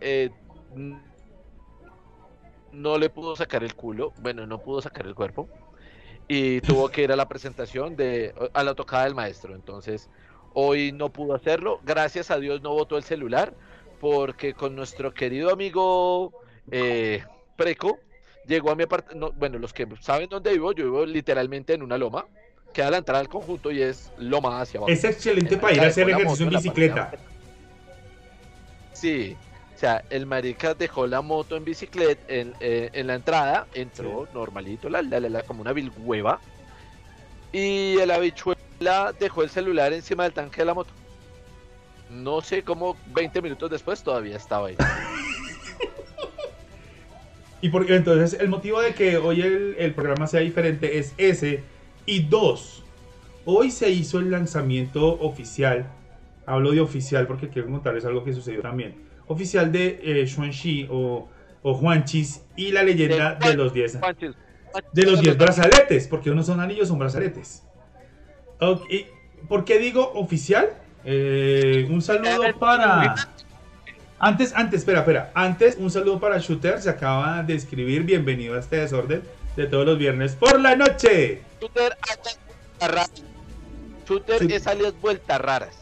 no 2.73 2.99
le 2.99 3.11
pudo 3.11 3.37
sacar 3.37 3.63
el 3.63 3.77
culo, 3.77 4.13
bueno, 4.19 4.45
no 4.45 4.59
pudo 4.59 4.83
sacar 4.83 5.07
el 5.07 5.15
cuerpo. 5.15 5.49
Y 6.29 6.61
tuvo 6.63 6.89
que 6.89 7.03
ir 7.03 7.13
a 7.13 7.17
la 7.17 7.29
presentación 7.29 7.97
de, 7.97 8.35
a 8.55 8.65
la 8.65 8.75
tocada 8.75 9.05
del 9.05 9.15
maestro. 9.15 9.55
Entonces, 9.55 10.09
Hoy 10.55 10.93
no 10.93 11.11
pudo 11.11 11.35
hacerlo. 11.35 11.81
Gracias 11.85 12.31
a 12.31 12.39
Dios 12.39 12.63
no 12.63 12.71
botó 12.71 12.97
el 12.97 13.05
celular. 13.05 13.55
Porque 14.01 14.55
con 14.55 14.75
nuestro 14.75 15.15
querido 15.15 15.53
amigo 15.53 16.33
eh, 16.71 17.25
Preco 17.57 18.01
llegó 18.47 18.73
a 18.73 18.75
mi 18.75 18.83
apartamento. 18.83 19.33
bueno, 19.37 19.59
los 19.59 19.73
que 19.73 19.87
saben 20.01 20.29
dónde 20.29 20.53
vivo, 20.53 20.73
yo 20.73 20.85
vivo 20.85 21.07
literalmente 21.07 21.75
en 21.75 21.83
una 21.83 21.97
loma. 21.97 22.27
Queda 22.73 22.91
la 22.91 22.97
entrada 22.97 23.21
al 23.21 23.29
conjunto 23.29 23.71
y 23.71 23.81
es 23.81 24.11
loma 24.19 24.61
hacia 24.61 24.79
abajo. 24.79 24.91
Es 24.93 25.05
excelente 25.05 25.55
El 25.55 25.61
para 25.61 25.75
ir 25.75 25.81
a 25.81 25.87
hacer 25.87 26.11
ejercicio 26.11 26.47
en 26.47 26.51
bicicleta. 26.51 27.13
Sí. 28.93 29.37
O 29.83 29.85
sea, 29.85 30.05
el 30.11 30.27
marica 30.27 30.75
dejó 30.75 31.09
la 31.09 31.23
moto 31.23 31.57
en 31.57 31.65
bicicleta 31.65 32.23
en, 32.29 32.55
eh, 32.61 32.91
en 32.93 33.09
la 33.09 33.17
entrada, 33.17 33.67
entró 33.75 34.29
normalito, 34.33 34.89
la, 34.89 35.03
la, 35.03 35.19
la, 35.19 35.43
como 35.43 35.61
una 35.61 35.73
vil 35.73 35.91
hueva. 35.99 36.39
Y 37.53 37.99
el 37.99 38.13
habichuela 38.13 39.13
dejó 39.19 39.43
el 39.43 39.51
celular 39.51 39.93
encima 39.93 40.23
del 40.23 40.35
tanque 40.35 40.59
de 40.59 40.67
la 40.67 40.75
moto. 40.75 40.93
No 42.11 42.43
sé 42.43 42.63
cómo 42.63 42.97
20 43.13 43.43
minutos 43.43 43.73
después 43.73 44.01
todavía 44.05 44.37
estaba 44.37 44.69
ahí. 44.69 44.77
Y 47.61 47.69
porque 47.71 47.97
entonces 47.97 48.39
el 48.41 48.49
motivo 48.49 48.81
de 48.81 48.95
que 48.95 49.17
hoy 49.17 49.41
el, 49.41 49.75
el 49.79 49.95
programa 49.95 50.29
sea 50.29 50.41
diferente 50.41 50.99
es 50.99 51.13
ese. 51.17 51.65
Y 52.07 52.23
dos, 52.23 52.85
hoy 53.45 53.73
se 53.73 53.91
hizo 53.91 54.21
el 54.21 54.31
lanzamiento 54.31 55.19
oficial. 55.21 55.87
Hablo 56.47 56.71
de 56.71 56.81
oficial 56.81 57.27
porque 57.27 57.49
quiero 57.49 57.69
contarles 57.69 58.05
algo 58.05 58.23
que 58.23 58.33
sucedió 58.33 58.63
también. 58.63 59.11
Oficial 59.33 59.73
de 59.73 60.01
eh, 60.03 60.27
Xuanxi 60.27 60.87
o, 60.91 61.29
o 61.63 61.75
Juanchis 61.75 62.43
y 62.57 62.71
la 62.73 62.83
leyenda 62.83 63.35
De 63.35 63.51
de 63.51 63.57
los 63.57 63.73
10 63.73 63.99
Juanchis, 63.99 64.31
de 64.93 65.03
los 65.03 65.21
10 65.21 65.39
brazaletes, 65.39 66.09
porque 66.09 66.31
unos 66.31 66.47
son 66.47 66.61
anillos, 66.61 66.89
son 66.89 66.99
brazaletes. 66.99 67.63
Ok, 68.61 68.91
¿y 68.91 69.07
¿Por 69.49 69.65
qué 69.65 69.79
digo 69.79 70.13
oficial? 70.15 70.71
Eh, 71.05 71.87
un 71.91 72.01
saludo 72.01 72.59
para... 72.59 73.15
Antes, 74.19 74.55
antes, 74.55 74.81
espera, 74.81 75.01
espera. 75.01 75.33
Antes, 75.35 75.77
un 75.77 75.91
saludo 75.91 76.21
para 76.21 76.39
Shooter. 76.39 76.81
Se 76.81 76.89
acaba 76.89 77.43
de 77.43 77.55
escribir. 77.55 78.05
Bienvenido 78.05 78.55
a 78.55 78.61
este 78.61 78.77
desorden 78.77 79.23
de 79.57 79.67
todos 79.67 79.85
los 79.85 79.99
viernes 79.99 80.37
por 80.37 80.61
la 80.61 80.77
noche. 80.77 81.43
Shooter 81.61 81.97
alias 82.03 82.39
vueltas 82.39 82.89
raras. 82.89 83.11
Shooter 84.09 84.53
es 84.53 84.67
alias 84.69 84.95
vueltas 85.01 85.41
raras. 85.41 85.82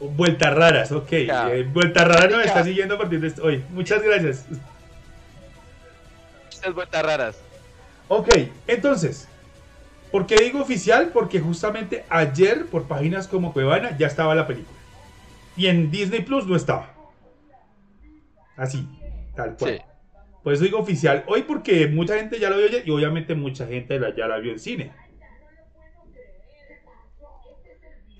Vueltas 0.00 0.54
raras, 0.54 0.92
ok. 0.92 1.10
Ya. 1.26 1.52
Eh, 1.54 1.62
Vueltas 1.64 2.06
raras 2.06 2.30
nos 2.30 2.44
está 2.44 2.62
siguiendo 2.64 2.94
a 2.96 2.98
partir 2.98 3.20
de 3.20 3.28
esto- 3.28 3.44
hoy. 3.44 3.64
Muchas 3.70 4.02
gracias. 4.02 4.46
Es 6.62 6.74
vueltas 6.74 7.02
raras. 7.04 7.36
Ok, 8.08 8.28
entonces, 8.66 9.28
¿por 10.10 10.26
qué 10.26 10.36
digo 10.36 10.60
oficial? 10.60 11.10
Porque 11.12 11.40
justamente 11.40 12.04
ayer 12.10 12.66
por 12.66 12.84
páginas 12.86 13.28
como 13.28 13.52
Cuevana 13.52 13.96
ya 13.96 14.06
estaba 14.06 14.34
la 14.34 14.46
película. 14.46 14.78
Y 15.56 15.66
en 15.68 15.90
Disney 15.90 16.20
Plus 16.22 16.46
no 16.46 16.56
estaba. 16.56 16.92
Así, 18.56 18.86
tal 19.34 19.56
cual. 19.56 19.76
Sí. 19.78 19.82
Por 20.42 20.52
eso 20.52 20.64
digo 20.64 20.78
oficial. 20.78 21.24
Hoy 21.26 21.42
porque 21.42 21.86
mucha 21.86 22.16
gente 22.16 22.38
ya 22.38 22.50
lo 22.50 22.56
vio 22.58 22.66
ayer 22.66 22.82
y 22.86 22.90
obviamente 22.90 23.34
mucha 23.34 23.66
gente 23.66 23.98
ya 24.16 24.26
la 24.26 24.36
vio 24.38 24.52
en 24.52 24.58
cine. 24.58 24.92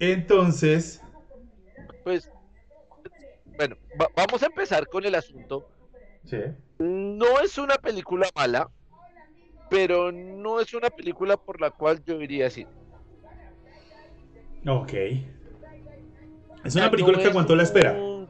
Entonces, 0.01 1.01
Pues, 2.05 2.31
bueno, 3.57 3.77
va- 4.01 4.09
vamos 4.17 4.43
a 4.43 4.47
empezar 4.47 4.87
con 4.88 5.05
el 5.05 5.14
asunto. 5.14 5.69
sí. 6.25 6.38
No 6.79 7.38
es 7.40 7.57
una 7.57 7.77
película 7.77 8.29
mala, 8.35 8.69
pero 9.71 10.11
no 10.11 10.59
es 10.61 10.75
una 10.75 10.90
película 10.90 11.37
por 11.37 11.61
la 11.61 11.71
cual 11.71 12.03
yo 12.05 12.21
iría 12.21 12.49
así. 12.49 12.67
Ok. 14.67 14.93
Es 16.64 16.75
una 16.75 16.90
película 16.90 17.19
que 17.19 17.27
aguantó 17.29 17.55
la 17.55 17.62
espera. 17.62 17.93
No 17.93 18.27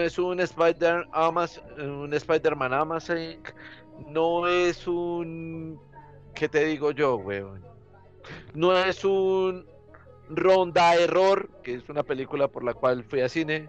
es 0.00 0.18
un 0.18 0.40
Spider 0.40 1.06
Amaz- 1.12 1.60
un 1.78 2.14
Spider-Man 2.14 2.72
Amazon, 2.72 3.18
no 4.08 4.48
es 4.48 4.86
un 4.86 5.78
¿qué 6.34 6.48
te 6.48 6.64
digo 6.64 6.92
yo, 6.92 7.16
weón? 7.16 7.62
No 8.54 8.74
es 8.74 9.04
un 9.04 9.66
Ronda 10.36 10.94
Error, 10.94 11.50
que 11.62 11.74
es 11.74 11.88
una 11.88 12.02
película 12.02 12.48
por 12.48 12.64
la 12.64 12.74
cual 12.74 13.04
fui 13.04 13.20
a 13.20 13.28
cine, 13.28 13.68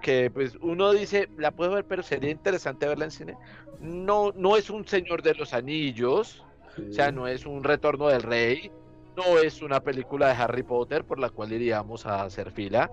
que 0.00 0.30
pues 0.30 0.56
uno 0.60 0.92
dice, 0.92 1.28
la 1.36 1.50
puedo 1.50 1.72
ver, 1.72 1.84
pero 1.84 2.02
sería 2.02 2.30
interesante 2.30 2.86
verla 2.86 3.04
en 3.04 3.10
cine. 3.10 3.36
No, 3.80 4.32
no 4.34 4.56
es 4.56 4.70
un 4.70 4.86
Señor 4.86 5.22
de 5.22 5.34
los 5.34 5.52
Anillos, 5.52 6.44
o 6.88 6.92
sea, 6.92 7.12
no 7.12 7.26
es 7.26 7.46
un 7.46 7.64
Retorno 7.64 8.08
del 8.08 8.22
Rey, 8.22 8.70
no 9.16 9.38
es 9.38 9.62
una 9.62 9.80
película 9.80 10.28
de 10.28 10.34
Harry 10.34 10.62
Potter 10.62 11.04
por 11.04 11.18
la 11.18 11.30
cual 11.30 11.52
iríamos 11.52 12.06
a 12.06 12.22
hacer 12.22 12.50
fila. 12.50 12.90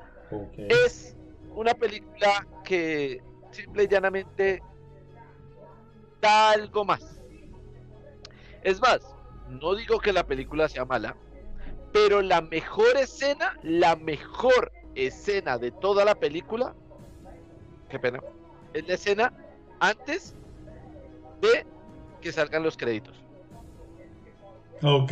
Es 0.56 1.15
una 1.56 1.73
película 1.73 2.45
que 2.63 3.21
simple 3.52 3.84
y 3.84 3.88
llanamente 3.88 4.62
da 6.21 6.52
algo 6.52 6.84
más. 6.84 7.21
Es 8.63 8.82
más, 8.82 9.00
no 9.50 9.76
digo 9.76 10.00
que 10.00 10.12
la 10.12 10.26
película 10.26 10.67
sea 10.67 10.84
mala, 10.84 11.15
pero 11.91 12.21
la 12.21 12.41
mejor 12.41 12.97
escena, 12.97 13.58
la 13.63 13.95
mejor 13.95 14.71
escena 14.95 15.58
de 15.58 15.71
toda 15.71 16.06
la 16.06 16.15
película, 16.15 16.73
qué 17.89 18.00
pena, 18.00 18.19
Es 18.73 18.88
la 18.88 18.93
escena 18.93 19.34
antes 19.80 20.36
de 21.41 21.65
que 22.21 22.32
salgan 22.32 22.63
los 22.63 22.78
créditos. 22.78 23.15
Ok. 24.82 25.12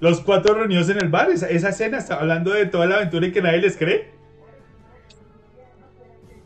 Los 0.00 0.20
cuatro 0.22 0.54
reunidos 0.54 0.88
en 0.88 0.96
el 1.02 1.08
bar, 1.08 1.30
esa, 1.30 1.48
esa 1.48 1.68
escena 1.68 1.98
está 1.98 2.16
hablando 2.16 2.52
de 2.52 2.66
toda 2.66 2.86
la 2.86 2.96
aventura 2.96 3.26
y 3.26 3.32
que 3.32 3.42
nadie 3.42 3.58
les 3.58 3.76
cree. 3.76 4.10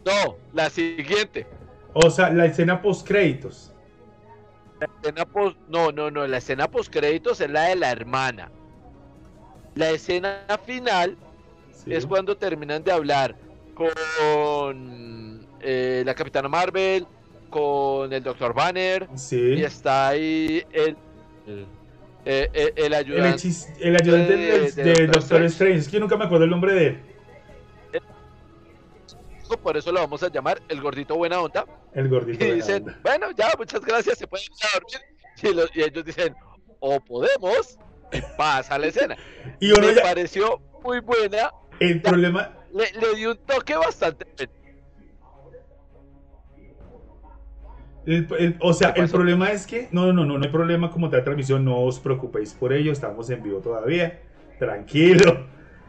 No, 0.05 0.37
la 0.53 0.68
siguiente. 0.70 1.47
O 1.92 2.11
sea, 2.11 2.31
la 2.31 2.47
escena 2.47 2.83
post 2.83 3.07
créditos. 3.07 3.74
La 4.87 5.01
escena 5.03 5.25
post... 5.25 5.57
No, 5.68 5.92
no, 5.92 6.11
no. 6.11 6.27
La 6.27 6.38
escena 6.38 6.68
post 6.70 6.92
créditos 6.92 7.40
es 7.40 7.51
la 7.51 7.64
de 7.68 7.77
la 7.77 7.90
hermana. 7.90 8.51
La 9.75 9.90
escena 9.90 10.44
final 10.64 11.16
Sí. 11.85 11.92
es 11.92 12.07
cuando 12.07 12.37
terminan 12.37 12.83
de 12.83 12.92
hablar 12.92 13.35
con 13.75 15.47
eh, 15.61 16.03
la 16.07 16.14
Capitana 16.14 16.49
Marvel, 16.49 17.07
con 17.51 18.12
el 18.12 18.23
Doctor 18.23 18.55
Banner, 18.55 19.07
Sí. 19.16 19.37
y 19.57 19.62
está 19.64 20.09
ahí 20.09 20.64
el, 20.73 20.97
el, 21.47 21.66
eh, 22.25 22.49
eh, 22.55 22.73
el 22.77 22.85
El, 22.87 22.94
ayudante. 22.94 23.49
el 23.81 23.97
ayudante 23.97 24.37
de- 24.37 24.61
del, 24.61 24.75
de 24.75 24.83
del 24.85 25.07
Doctor 25.11 25.42
Strange. 25.42 25.47
Strange. 25.47 25.79
Es 25.81 25.88
que 25.88 26.01
nunca 26.01 26.16
me 26.16 26.25
acuerdo 26.25 26.44
el 26.44 26.51
nombre 26.51 26.73
de 26.75 26.87
él. 26.87 26.99
Por 29.59 29.77
eso 29.77 29.93
lo 29.93 30.01
vamos 30.01 30.23
a 30.23 30.29
llamar 30.31 30.61
el 30.69 30.81
gordito 30.81 31.17
buena 31.17 31.40
onda. 31.40 31.64
El 31.95 32.09
gordito. 32.09 32.45
Y 32.45 32.53
dicen, 32.53 32.85
banda. 32.85 33.01
bueno, 33.03 33.27
ya, 33.37 33.49
muchas 33.59 33.81
gracias, 33.85 34.19
se 34.19 34.27
pueden 34.27 34.47
ir 34.47 34.67
a 34.67 34.79
dormir. 34.79 35.73
Y, 35.75 35.81
y 35.81 35.83
ellos 35.83 36.05
dicen, 36.05 36.35
o 36.81 37.01
podemos, 37.01 37.79
y 38.12 38.21
pasa 38.37 38.79
la 38.79 38.87
escena. 38.87 39.17
Y 39.61 39.69
Me 39.81 39.95
ya. 39.95 40.03
pareció 40.03 40.61
muy 40.83 41.01
buena, 41.01 41.51
El 41.81 42.01
problema. 42.03 42.57
le, 42.73 42.85
le 43.01 43.14
dio 43.17 43.31
un 43.33 43.38
toque 43.38 43.75
bastante 43.77 44.27
el- 48.07 48.27
el- 48.38 48.57
o 48.61 48.73
sea, 48.75 48.93
¿Qué 48.93 49.01
el 49.01 49.11
problema 49.11 49.51
es 49.51 49.67
que. 49.67 49.88
No, 49.90 50.12
no, 50.12 50.25
no, 50.27 50.37
no 50.38 50.45
hay 50.45 50.51
problema 50.51 50.90
como 50.90 51.09
tal 51.09 51.25
transmisión. 51.25 51.64
No 51.64 51.81
os 51.81 51.99
preocupéis 52.01 52.53
por 52.53 52.73
ello. 52.75 52.93
Estamos 52.93 53.31
en 53.31 53.43
vivo 53.43 53.61
todavía. 53.61 54.21
Tranquilo. 54.59 55.47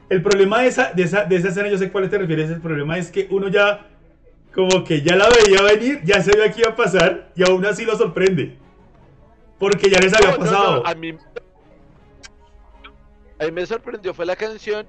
El 0.10 0.22
problema 0.22 0.62
de 0.62 0.68
esa, 0.68 0.92
de 0.94 1.04
esa, 1.04 1.26
de 1.26 1.36
esa 1.36 1.48
escena, 1.50 1.68
yo 1.70 1.78
sé 1.78 1.92
cuál 1.92 2.10
te 2.10 2.18
refieres. 2.18 2.50
El 2.52 2.62
problema 2.62 2.98
es 2.98 3.12
que 3.12 3.28
uno 3.32 3.48
ya. 3.48 3.88
Como 4.54 4.86
que 4.86 5.02
ya 5.02 5.18
la 5.18 5.28
veía 5.28 5.62
venir, 5.64 6.00
ya 6.06 6.22
sabía 6.24 6.50
que 6.52 6.62
iba 6.62 6.72
a 6.72 6.76
pasar. 6.76 7.32
Y 7.36 7.44
aún 7.44 7.66
así 7.66 7.84
lo 7.84 7.98
sorprende. 7.98 8.58
Porque 9.60 9.90
ya 9.90 10.00
les 10.00 10.14
había 10.14 10.32
No, 10.32 10.38
no, 10.38 10.44
no, 10.46 10.50
pasado. 10.52 10.88
a 10.88 10.96
mí, 10.96 11.18
a 13.40 13.46
mí 13.46 13.52
me 13.52 13.66
sorprendió 13.66 14.14
fue 14.14 14.26
la 14.26 14.36
canción 14.36 14.86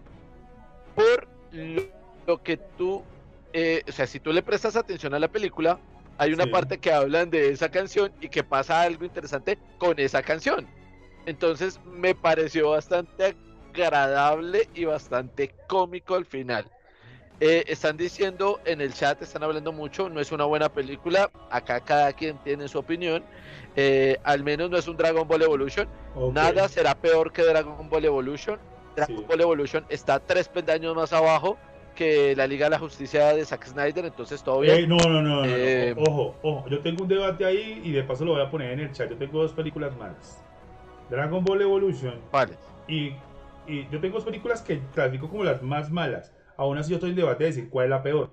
por 0.94 1.26
lo, 1.52 1.82
lo 2.26 2.42
que 2.42 2.56
tú, 2.56 3.02
eh, 3.52 3.82
o 3.88 3.92
sea, 3.92 4.06
si 4.06 4.20
tú 4.20 4.32
le 4.32 4.42
prestas 4.42 4.76
atención 4.76 5.14
a 5.14 5.18
la 5.18 5.28
película, 5.28 5.78
hay 6.18 6.32
una 6.32 6.44
Sí. 6.44 6.50
parte 6.50 6.78
que 6.78 6.92
hablan 6.92 7.28
de 7.30 7.50
esa 7.50 7.68
canción 7.68 8.12
y 8.20 8.28
que 8.28 8.44
pasa 8.44 8.82
algo 8.82 9.04
interesante 9.04 9.58
con 9.78 9.98
esa 9.98 10.22
canción. 10.22 10.66
Entonces 11.26 11.80
me 11.84 12.14
pareció 12.14 12.70
bastante 12.70 13.34
agradable 13.84 14.68
y 14.74 14.84
bastante 14.84 15.54
cómico 15.66 16.14
al 16.14 16.24
final. 16.24 16.64
Eh, 17.38 17.64
están 17.66 17.98
diciendo 17.98 18.60
en 18.64 18.80
el 18.80 18.94
chat, 18.94 19.20
están 19.20 19.42
hablando 19.42 19.70
mucho, 19.70 20.08
no 20.08 20.20
es 20.20 20.32
una 20.32 20.44
buena 20.46 20.70
película, 20.70 21.30
acá 21.50 21.80
cada 21.80 22.14
quien 22.14 22.38
tiene 22.38 22.66
su 22.66 22.78
opinión, 22.78 23.22
eh, 23.76 24.16
al 24.24 24.42
menos 24.42 24.70
no 24.70 24.78
es 24.78 24.88
un 24.88 24.96
Dragon 24.96 25.28
Ball 25.28 25.42
Evolution, 25.42 25.86
nada 26.32 26.66
será 26.68 26.94
peor 26.94 27.32
que 27.32 27.42
Dragon 27.42 27.90
Ball 27.90 28.06
Evolution, 28.06 28.58
Dragon 28.96 29.18
Sí. 29.18 29.24
Ball 29.28 29.40
Evolution 29.42 29.84
está 29.90 30.18
tres 30.18 30.48
peldaños 30.48 30.96
más 30.96 31.12
abajo 31.12 31.58
que 31.94 32.34
la 32.36 32.46
Liga 32.46 32.66
de 32.66 32.70
la 32.70 32.78
Justicia 32.78 33.34
de 33.34 33.44
Zack 33.44 33.66
Snyder, 33.66 34.06
entonces 34.06 34.42
todo 34.42 34.60
bien. 34.60 34.74
Eh, 34.78 34.86
no, 34.86 34.96
no, 34.96 35.20
no, 35.20 35.22
no. 35.22 35.44
Eh, 35.44 35.94
Ojo, 35.98 36.36
ojo. 36.42 36.64
Yo 36.70 36.80
tengo 36.80 37.02
un 37.02 37.08
debate 37.08 37.44
ahí 37.44 37.82
y 37.84 37.92
de 37.92 38.02
paso 38.02 38.24
lo 38.24 38.32
voy 38.32 38.42
a 38.42 38.50
poner 38.50 38.72
en 38.72 38.80
el 38.80 38.92
chat. 38.92 39.10
Yo 39.10 39.16
tengo 39.16 39.42
dos 39.42 39.52
películas 39.52 39.94
malas: 39.96 40.42
Dragon 41.10 41.44
Ball 41.44 41.60
Evolution 41.62 42.14
Vale. 42.32 42.54
y, 42.88 43.12
y 43.66 43.88
yo 43.90 44.00
tengo 44.00 44.14
dos 44.16 44.24
películas 44.24 44.62
que 44.62 44.80
clasifico 44.94 45.28
como 45.28 45.44
las 45.44 45.62
más 45.62 45.90
malas. 45.90 46.32
Aún 46.56 46.78
así, 46.78 46.90
yo 46.90 46.96
estoy 46.96 47.10
en 47.10 47.16
debate 47.16 47.44
de 47.44 47.50
decir 47.50 47.68
cuál 47.70 47.84
es 47.86 47.90
la 47.90 48.02
peor: 48.02 48.30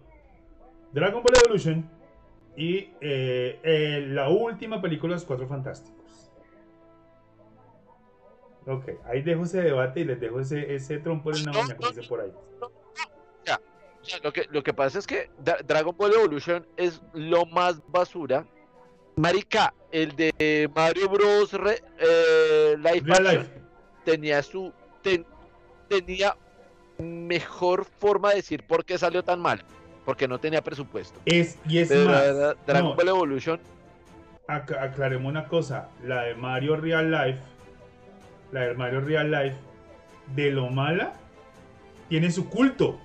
Dragon 0.92 1.22
Ball 1.24 1.34
Evolution 1.44 1.90
y 2.56 2.92
eh, 3.02 3.60
eh, 3.64 4.06
la 4.10 4.30
última 4.30 4.82
película, 4.82 5.14
Los 5.14 5.26
Cuatro 5.26 5.48
Fantásticos. 5.48 6.32
Ok, 8.66 8.90
ahí 9.06 9.22
dejo 9.22 9.44
ese 9.44 9.62
debate 9.62 10.00
y 10.02 10.04
les 10.06 10.20
dejo 10.22 10.40
ese, 10.40 10.74
ese 10.74 11.00
trompo 11.00 11.32
en 11.32 11.42
una 11.42 11.52
como 11.52 11.74
no, 11.82 11.90
dice 11.92 12.08
por 12.08 12.22
ahí. 12.22 12.32
Lo, 14.22 14.34
que, 14.34 14.46
lo 14.52 14.62
que 14.64 14.74
pasa 14.74 15.00
es 15.00 15.08
que 15.08 15.30
Dra- 15.42 15.64
Dragon 15.66 15.96
Ball 15.96 16.14
Evolution 16.14 16.68
es 16.76 17.02
lo 17.14 17.46
más 17.46 17.82
basura. 17.88 18.46
Marica, 19.16 19.74
el 19.92 20.14
de 20.16 20.70
Mario 20.76 21.08
Bros. 21.08 21.54
Re- 21.54 21.82
eh, 22.00 22.76
Action 22.84 23.24
Life. 23.24 23.50
tenía 24.04 24.42
su 24.44 24.74
ten- 25.04 25.26
tenía 25.88 26.36
mejor 26.98 27.86
forma 28.00 28.30
de 28.30 28.38
decir 28.38 28.64
por 28.64 28.84
qué 28.86 28.98
salió 28.98 29.24
tan 29.24 29.40
mal, 29.40 29.62
porque 30.06 30.28
no 30.28 30.40
tenía 30.40 30.62
presupuesto. 30.64 31.20
Es, 31.26 31.58
y 31.68 31.78
es 31.80 31.90
Pero 31.90 32.06
más. 32.10 32.24
Dra- 32.24 32.56
Dragon 32.66 32.90
no, 32.92 32.96
Ball 32.96 33.08
Evolution 33.10 33.60
Ac- 34.48 34.78
aclaremos 34.80 35.30
una 35.30 35.48
cosa, 35.48 35.90
la 36.04 36.24
de 36.24 36.36
Mario 36.36 36.76
Real 36.78 37.12
Life, 37.12 37.40
la 38.52 38.62
de 38.62 38.74
Mario 38.74 39.02
Real 39.02 39.30
Life, 39.32 39.56
de 40.36 40.52
lo 40.52 40.70
mala, 40.70 41.14
tiene 42.10 42.32
su 42.32 42.50
culto. 42.50 43.00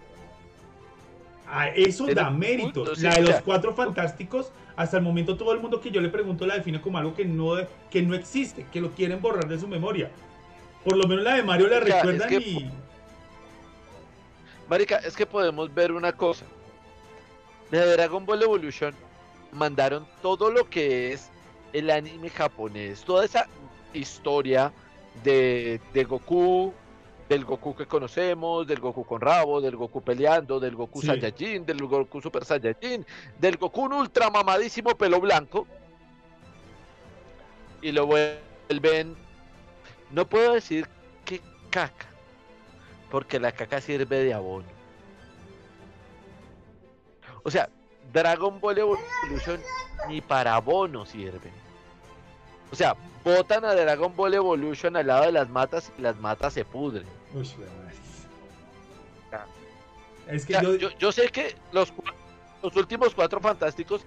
A 1.50 1.68
eso 1.68 2.04
Tiene 2.04 2.20
da 2.20 2.30
mérito. 2.30 2.82
culto, 2.84 2.94
sí, 2.96 3.02
la 3.04 3.14
de 3.14 3.22
los 3.22 3.40
cuatro 3.42 3.72
fantásticos, 3.74 4.52
hasta 4.76 4.98
el 4.98 5.02
momento 5.02 5.36
todo 5.36 5.52
el 5.52 5.60
mundo 5.60 5.80
que 5.80 5.90
yo 5.90 6.00
le 6.00 6.10
pregunto 6.10 6.44
la 6.46 6.54
define 6.56 6.80
como 6.80 6.98
algo 6.98 7.14
que 7.14 7.24
no, 7.24 7.54
que 7.90 8.02
no 8.02 8.14
existe, 8.14 8.66
que 8.70 8.80
lo 8.82 8.90
quieren 8.90 9.22
borrar 9.22 9.48
de 9.48 9.58
su 9.58 9.66
memoria. 9.66 10.10
Por 10.84 10.96
lo 10.96 11.06
menos 11.08 11.24
la 11.24 11.34
de 11.34 11.42
Mario 11.42 11.68
la 11.68 11.78
es 11.78 11.84
recuerdan 11.84 12.28
que- 12.28 12.36
y... 12.36 12.70
Marica, 14.68 14.96
es 14.98 15.16
que 15.16 15.26
podemos 15.26 15.72
ver 15.74 15.92
una 15.92 16.12
cosa. 16.12 16.44
De 17.70 17.84
Dragon 17.84 18.24
Ball 18.24 18.42
Evolution 18.42 18.94
mandaron 19.52 20.06
todo 20.22 20.50
lo 20.50 20.68
que 20.68 21.12
es 21.12 21.30
el 21.72 21.90
anime 21.90 22.30
japonés, 22.30 23.02
toda 23.02 23.24
esa 23.24 23.46
historia 23.92 24.72
de, 25.24 25.80
de 25.92 26.04
Goku, 26.04 26.72
del 27.28 27.44
Goku 27.44 27.74
que 27.76 27.86
conocemos, 27.86 28.66
del 28.66 28.80
Goku 28.80 29.04
con 29.04 29.20
rabo, 29.20 29.60
del 29.60 29.76
Goku 29.76 30.00
peleando, 30.02 30.60
del 30.60 30.76
Goku 30.76 31.00
Sí. 31.02 31.08
Saiyajin, 31.08 31.64
del 31.66 31.78
Goku 31.86 32.20
Super 32.22 32.44
Saiyajin, 32.44 33.04
del 33.38 33.56
Goku 33.56 33.82
un 33.82 33.92
ultra 33.94 34.30
mamadísimo 34.30 34.96
pelo 34.96 35.20
blanco. 35.20 35.66
Y 37.82 37.92
lo 37.92 38.06
vuelven. 38.06 39.14
No 40.10 40.26
puedo 40.26 40.54
decir 40.54 40.88
que 41.24 41.40
caca, 41.70 42.06
porque 43.10 43.38
la 43.38 43.52
caca 43.52 43.80
sirve 43.80 44.24
de 44.24 44.34
abono. 44.34 44.66
O 47.42 47.50
sea, 47.50 47.68
Dragon 48.12 48.60
Ball 48.60 48.78
Evolution 48.78 49.60
ni 50.08 50.20
para 50.20 50.54
abono 50.54 51.04
sirve. 51.04 51.50
O 52.70 52.76
sea, 52.76 52.96
botan 53.24 53.64
a 53.64 53.74
Dragon 53.74 54.14
Ball 54.14 54.34
Evolution 54.34 54.96
al 54.96 55.06
lado 55.06 55.24
de 55.24 55.32
las 55.32 55.48
matas 55.48 55.92
y 55.98 56.02
las 56.02 56.16
matas 56.16 56.54
se 56.54 56.64
pudren. 56.64 57.06
Uy. 57.34 57.48
Es 60.26 60.44
O 60.44 60.46
que 60.46 60.52
sea, 60.52 60.62
yo... 60.62 60.74
yo, 60.74 60.90
yo 60.98 61.10
sé 61.10 61.28
que 61.30 61.56
los, 61.72 61.92
los 62.62 62.76
últimos 62.76 63.14
cuatro 63.14 63.40
fantásticos 63.40 64.02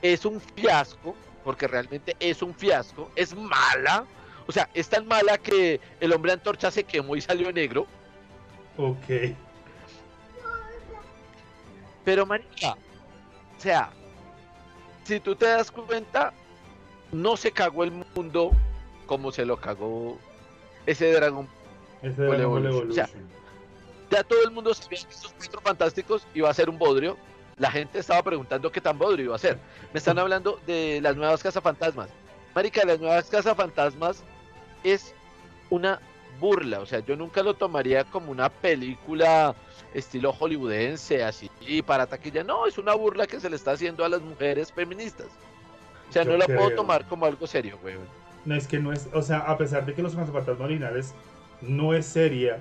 es 0.00 0.24
un 0.24 0.40
fiasco, 0.40 1.14
porque 1.44 1.66
realmente 1.66 2.16
es 2.20 2.42
un 2.42 2.54
fiasco, 2.54 3.10
es 3.16 3.34
mala. 3.34 4.04
O 4.50 4.52
sea, 4.52 4.68
es 4.74 4.88
tan 4.88 5.06
mala 5.06 5.38
que 5.38 5.80
el 6.00 6.12
hombre 6.12 6.32
antorcha 6.32 6.72
se 6.72 6.82
quemó 6.82 7.14
y 7.14 7.20
salió 7.20 7.52
negro. 7.52 7.86
Ok. 8.76 9.36
Pero 12.04 12.26
marica, 12.26 12.72
o 12.72 13.60
sea, 13.60 13.90
si 15.04 15.20
tú 15.20 15.36
te 15.36 15.46
das 15.46 15.70
cuenta, 15.70 16.32
no 17.12 17.36
se 17.36 17.52
cagó 17.52 17.84
el 17.84 17.92
mundo 17.92 18.50
como 19.06 19.30
se 19.30 19.44
lo 19.44 19.56
cagó 19.56 20.18
ese 20.84 21.12
dragón. 21.12 21.46
Ese 22.02 22.26
Ball 22.26 22.40
Evolution. 22.40 22.90
O 22.90 22.92
sea, 22.92 23.04
Evolution. 23.04 23.30
Ya 24.10 24.24
todo 24.24 24.42
el 24.42 24.50
mundo 24.50 24.74
sabía 24.74 24.98
que 24.98 25.14
estos 25.14 25.32
cuatro 25.38 25.60
fantásticos 25.60 26.26
iba 26.34 26.50
a 26.50 26.54
ser 26.54 26.68
un 26.68 26.76
bodrio. 26.76 27.16
La 27.56 27.70
gente 27.70 28.00
estaba 28.00 28.20
preguntando 28.24 28.72
qué 28.72 28.80
tan 28.80 28.98
bodrio 28.98 29.26
iba 29.26 29.36
a 29.36 29.38
ser. 29.38 29.60
Me 29.92 29.98
están 29.98 30.18
hablando 30.18 30.58
de 30.66 30.98
las 31.00 31.14
nuevas 31.14 31.40
cazafantasmas. 31.40 32.08
Marica, 32.52 32.84
las 32.84 32.98
nuevas 32.98 33.30
cazafantasmas 33.30 34.24
es 34.84 35.14
una 35.70 36.00
burla. 36.38 36.80
O 36.80 36.86
sea, 36.86 37.00
yo 37.00 37.16
nunca 37.16 37.42
lo 37.42 37.54
tomaría 37.54 38.04
como 38.04 38.32
una 38.32 38.48
película 38.48 39.54
estilo 39.94 40.32
hollywoodense, 40.32 41.24
así, 41.24 41.50
y 41.60 41.82
para 41.82 42.06
taquilla. 42.06 42.44
No, 42.44 42.66
es 42.66 42.78
una 42.78 42.94
burla 42.94 43.26
que 43.26 43.40
se 43.40 43.50
le 43.50 43.56
está 43.56 43.72
haciendo 43.72 44.04
a 44.04 44.08
las 44.08 44.20
mujeres 44.22 44.72
feministas. 44.72 45.26
O 46.08 46.12
sea, 46.12 46.24
Yo 46.24 46.32
no 46.32 46.38
la 46.38 46.46
puedo 46.46 46.70
tomar 46.74 47.06
como 47.06 47.26
algo 47.26 47.46
serio, 47.46 47.78
güey. 47.82 47.96
No, 48.44 48.54
es 48.54 48.66
que 48.66 48.78
no 48.78 48.92
es, 48.92 49.08
o 49.12 49.22
sea, 49.22 49.38
a 49.40 49.58
pesar 49.58 49.84
de 49.84 49.94
que 49.94 50.02
los 50.02 50.14
cazafantasmas 50.14 50.64
originales 50.64 51.14
no 51.60 51.94
es 51.94 52.06
seria, 52.06 52.58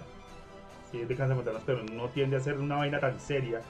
sí 0.92 1.02
es 1.02 1.08
de 1.08 1.16
cazafantasmas, 1.16 1.64
pero 1.66 1.84
no 1.84 2.10
tiende 2.10 2.38
a 2.38 2.42
ser 2.42 2.58
una 2.60 2.76
vaina 2.78 3.00
tan 3.00 3.20
seria. 3.20 3.62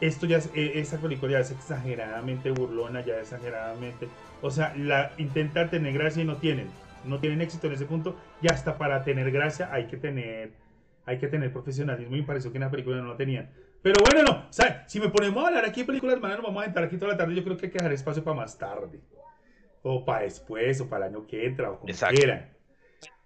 esto 0.00 0.26
ya 0.26 0.38
es, 0.38 0.50
eh, 0.54 0.72
esa 0.76 0.98
película 0.98 1.32
ya 1.32 1.40
es 1.40 1.50
exageradamente 1.50 2.50
burlona, 2.50 3.04
ya 3.04 3.18
exageradamente, 3.18 4.08
o 4.40 4.50
sea, 4.50 4.74
la 4.76 5.12
intenta 5.18 5.68
tener 5.70 5.92
gracia 5.94 6.22
y 6.22 6.26
no 6.26 6.36
tienen, 6.36 6.70
no 7.04 7.20
tienen 7.20 7.40
éxito 7.40 7.66
en 7.66 7.74
ese 7.74 7.86
punto, 7.86 8.16
y 8.40 8.50
hasta 8.50 8.76
para 8.78 9.02
tener 9.04 9.30
gracia 9.30 9.68
hay 9.72 9.86
que 9.86 9.96
tener, 9.96 10.52
hay 11.06 11.18
que 11.18 11.28
tener 11.28 11.52
profesionalismo 11.52 12.16
y 12.16 12.20
me 12.20 12.26
pareció 12.26 12.50
que 12.52 12.58
en 12.58 12.64
la 12.64 12.70
película 12.70 12.96
no 12.98 13.04
lo 13.04 13.16
tenían. 13.16 13.50
Pero 13.82 14.00
bueno, 14.04 14.22
no, 14.22 14.48
o 14.48 14.52
sea, 14.52 14.84
si 14.88 15.00
me 15.00 15.08
ponemos 15.08 15.42
a 15.44 15.48
hablar 15.48 15.64
aquí 15.64 15.80
de 15.80 15.86
películas, 15.86 16.14
hermano, 16.14 16.36
nos 16.36 16.44
vamos 16.44 16.62
a 16.62 16.66
entrar 16.66 16.84
aquí 16.84 16.96
toda 16.96 17.12
la 17.12 17.18
tarde, 17.18 17.34
yo 17.34 17.42
creo 17.42 17.56
que 17.56 17.66
hay 17.66 17.72
que 17.72 17.78
dejar 17.78 17.92
espacio 17.92 18.22
para 18.22 18.36
más 18.36 18.56
tarde, 18.56 19.00
o 19.82 20.04
para 20.04 20.22
después, 20.22 20.80
o 20.80 20.88
para 20.88 21.06
el 21.08 21.14
año 21.14 21.26
que 21.26 21.44
entra, 21.46 21.70
o 21.72 21.80
como 21.80 21.90
Exacto. 21.90 22.14
quieran. 22.14 22.48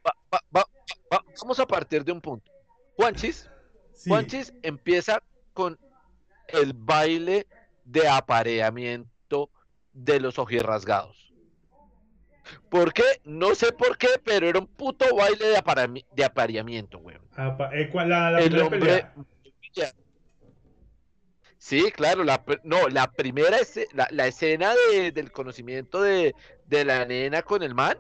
Va- 0.06 0.14
va- 0.32 0.40
va- 0.56 0.64
va- 1.12 1.24
vamos 1.42 1.60
a 1.60 1.66
partir 1.66 2.02
de 2.04 2.12
un 2.12 2.20
punto. 2.20 2.50
Juanchis, 2.96 3.50
Sí. 3.92 4.08
Juanchis 4.10 4.54
empieza 4.62 5.22
con 5.52 5.78
el 6.48 6.72
baile 6.74 7.46
de 7.84 8.08
apareamiento 8.08 9.50
de 9.92 10.20
los 10.20 10.38
ojirrasgados. 10.38 11.25
¿Por 12.68 12.92
qué? 12.92 13.02
No 13.24 13.54
sé 13.54 13.72
por 13.72 13.96
qué, 13.98 14.09
pero 14.22 14.48
era 14.48 14.59
un 14.59 14.66
puto 14.66 15.04
baile 15.14 15.46
de, 15.48 16.04
de 16.14 16.24
apareamiento, 16.24 16.98
weón. 16.98 17.20
Apa- 17.37 17.70
eh, 17.74 17.88
¿cuál- 17.90 18.09
la, 18.09 18.30
la 18.32 18.40
El 18.40 18.61
hombre. 18.61 18.78
pelea. 18.80 19.14
Sí, 21.59 21.90
claro, 21.90 22.22
la, 22.22 22.44
no, 22.62 22.88
la 22.88 23.11
primera 23.11 23.56
la, 23.92 24.06
la 24.11 24.26
escena 24.26 24.72
de- 24.92 25.11
del 25.11 25.32
conocimiento 25.32 26.00
de, 26.02 26.35
de 26.66 26.85
la 26.85 27.04
nena 27.04 27.42
con 27.42 27.62
el 27.62 27.74
man 27.74 27.98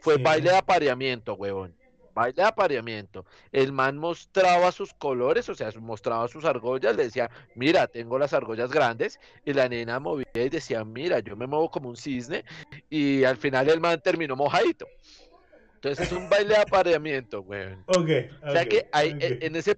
fue 0.00 0.16
Sí. 0.16 0.22
baile 0.22 0.50
de 0.50 0.56
apareamiento, 0.56 1.34
huevón. 1.34 1.76
Baile 2.14 2.32
de 2.34 2.42
apareamiento. 2.42 3.24
El 3.52 3.72
man 3.72 3.96
mostraba 3.96 4.72
sus 4.72 4.92
colores, 4.94 5.48
o 5.48 5.54
sea, 5.54 5.70
mostraba 5.80 6.28
sus 6.28 6.44
argollas, 6.44 6.96
le 6.96 7.04
decía, 7.04 7.30
mira, 7.54 7.86
tengo 7.86 8.18
las 8.18 8.32
argollas 8.32 8.70
grandes, 8.70 9.18
y 9.44 9.52
la 9.52 9.68
nena 9.68 10.00
movía 10.00 10.26
y 10.34 10.48
decía, 10.48 10.84
mira, 10.84 11.20
yo 11.20 11.36
me 11.36 11.46
muevo 11.46 11.70
como 11.70 11.88
un 11.88 11.96
cisne, 11.96 12.44
y 12.88 13.24
al 13.24 13.36
final 13.36 13.68
el 13.68 13.80
man 13.80 14.00
terminó 14.02 14.36
mojadito. 14.36 14.86
Entonces 15.74 16.06
es 16.06 16.12
un 16.12 16.28
baile 16.28 16.54
de 16.54 16.60
apareamiento, 16.60 17.40
huevón. 17.40 17.84
Ok, 17.88 18.08
O 18.46 18.52
sea 18.52 18.64
que 18.64 18.84
hay, 18.92 19.10
ok. 19.10 19.16
en 19.22 19.38
en 19.42 19.56
ese 19.56 19.76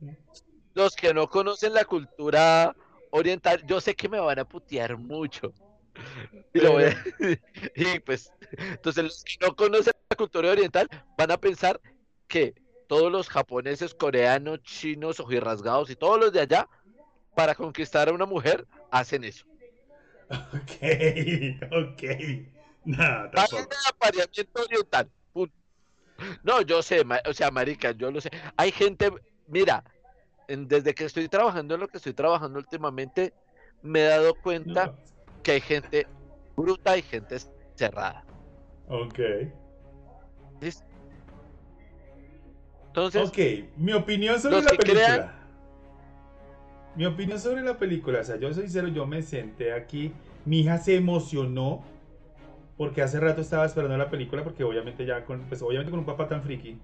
los 0.74 0.96
que 0.96 1.12
no 1.12 1.28
conocen 1.28 1.74
la 1.74 1.84
cultura 1.84 2.74
oriental, 3.10 3.62
yo 3.66 3.80
sé 3.80 3.94
que 3.94 4.08
me 4.08 4.18
van 4.18 4.38
a 4.38 4.44
putear 4.44 4.96
mucho. 4.96 5.52
Y, 6.54 6.60
lo 6.60 6.72
voy 6.72 6.84
a- 6.84 6.96
y 7.74 8.00
pues, 8.00 8.32
entonces 8.52 9.04
los 9.04 9.22
que 9.24 9.46
no 9.46 9.54
conocen 9.54 9.92
la 10.08 10.16
cultura 10.16 10.50
oriental 10.50 10.88
van 11.16 11.30
a 11.30 11.36
pensar 11.36 11.80
que 12.32 12.54
todos 12.88 13.12
los 13.12 13.28
japoneses, 13.28 13.94
coreanos, 13.94 14.62
chinos, 14.62 15.20
ojirrasgados 15.20 15.90
y 15.90 15.96
todos 15.96 16.18
los 16.18 16.32
de 16.32 16.40
allá, 16.40 16.66
para 17.34 17.54
conquistar 17.54 18.08
a 18.08 18.12
una 18.12 18.24
mujer, 18.24 18.66
hacen 18.90 19.22
eso. 19.24 19.44
Ok, 20.30 20.72
ok. 21.72 22.02
Tampoco. 23.32 23.56
de 23.68 23.76
apareamiento 23.90 24.62
oriental. 24.62 25.10
punto. 25.32 25.54
No, 26.42 26.62
yo 26.62 26.82
sé, 26.82 27.04
o 27.28 27.32
sea, 27.34 27.50
marica, 27.50 27.90
yo 27.92 28.10
lo 28.10 28.20
sé. 28.20 28.30
Hay 28.56 28.72
gente, 28.72 29.10
mira, 29.46 29.84
desde 30.48 30.94
que 30.94 31.04
estoy 31.04 31.28
trabajando 31.28 31.74
en 31.74 31.80
lo 31.80 31.88
que 31.88 31.98
estoy 31.98 32.14
trabajando 32.14 32.58
últimamente, 32.58 33.34
me 33.82 34.00
he 34.00 34.08
dado 34.08 34.34
cuenta 34.36 34.86
No. 34.86 34.96
que 35.42 35.52
hay 35.52 35.60
gente 35.60 36.06
bruta 36.56 36.96
y 36.96 37.02
gente 37.02 37.36
cerrada. 37.74 38.24
Ok. 38.88 39.18
¿listo? 40.60 40.84
Entonces, 42.94 43.22
Ok, 43.28 43.38
mi 43.78 43.92
opinión 43.92 44.38
sobre 44.40 44.56
la 44.62 44.70
película. 44.70 45.04
crean- 45.14 45.32
Mi 46.94 47.06
opinión 47.06 47.38
sobre 47.38 47.62
la 47.62 47.78
película, 47.78 48.20
o 48.20 48.24
sea, 48.24 48.36
yo 48.36 48.52
soy 48.52 48.64
sincero, 48.64 48.88
yo 48.88 49.06
me 49.06 49.22
senté 49.22 49.72
aquí, 49.72 50.12
mi 50.44 50.60
hija 50.60 50.76
se 50.76 50.94
emocionó 50.96 51.82
porque 52.76 53.00
hace 53.00 53.18
rato 53.18 53.40
estaba 53.40 53.64
esperando 53.64 53.96
la 53.96 54.10
película 54.10 54.44
porque 54.44 54.62
obviamente 54.62 55.06
ya 55.06 55.24
con, 55.24 55.40
pues 55.48 55.62
obviamente 55.62 55.90
con 55.90 56.00
un 56.00 56.06
papá 56.06 56.28
tan 56.28 56.42
friki 56.42 56.76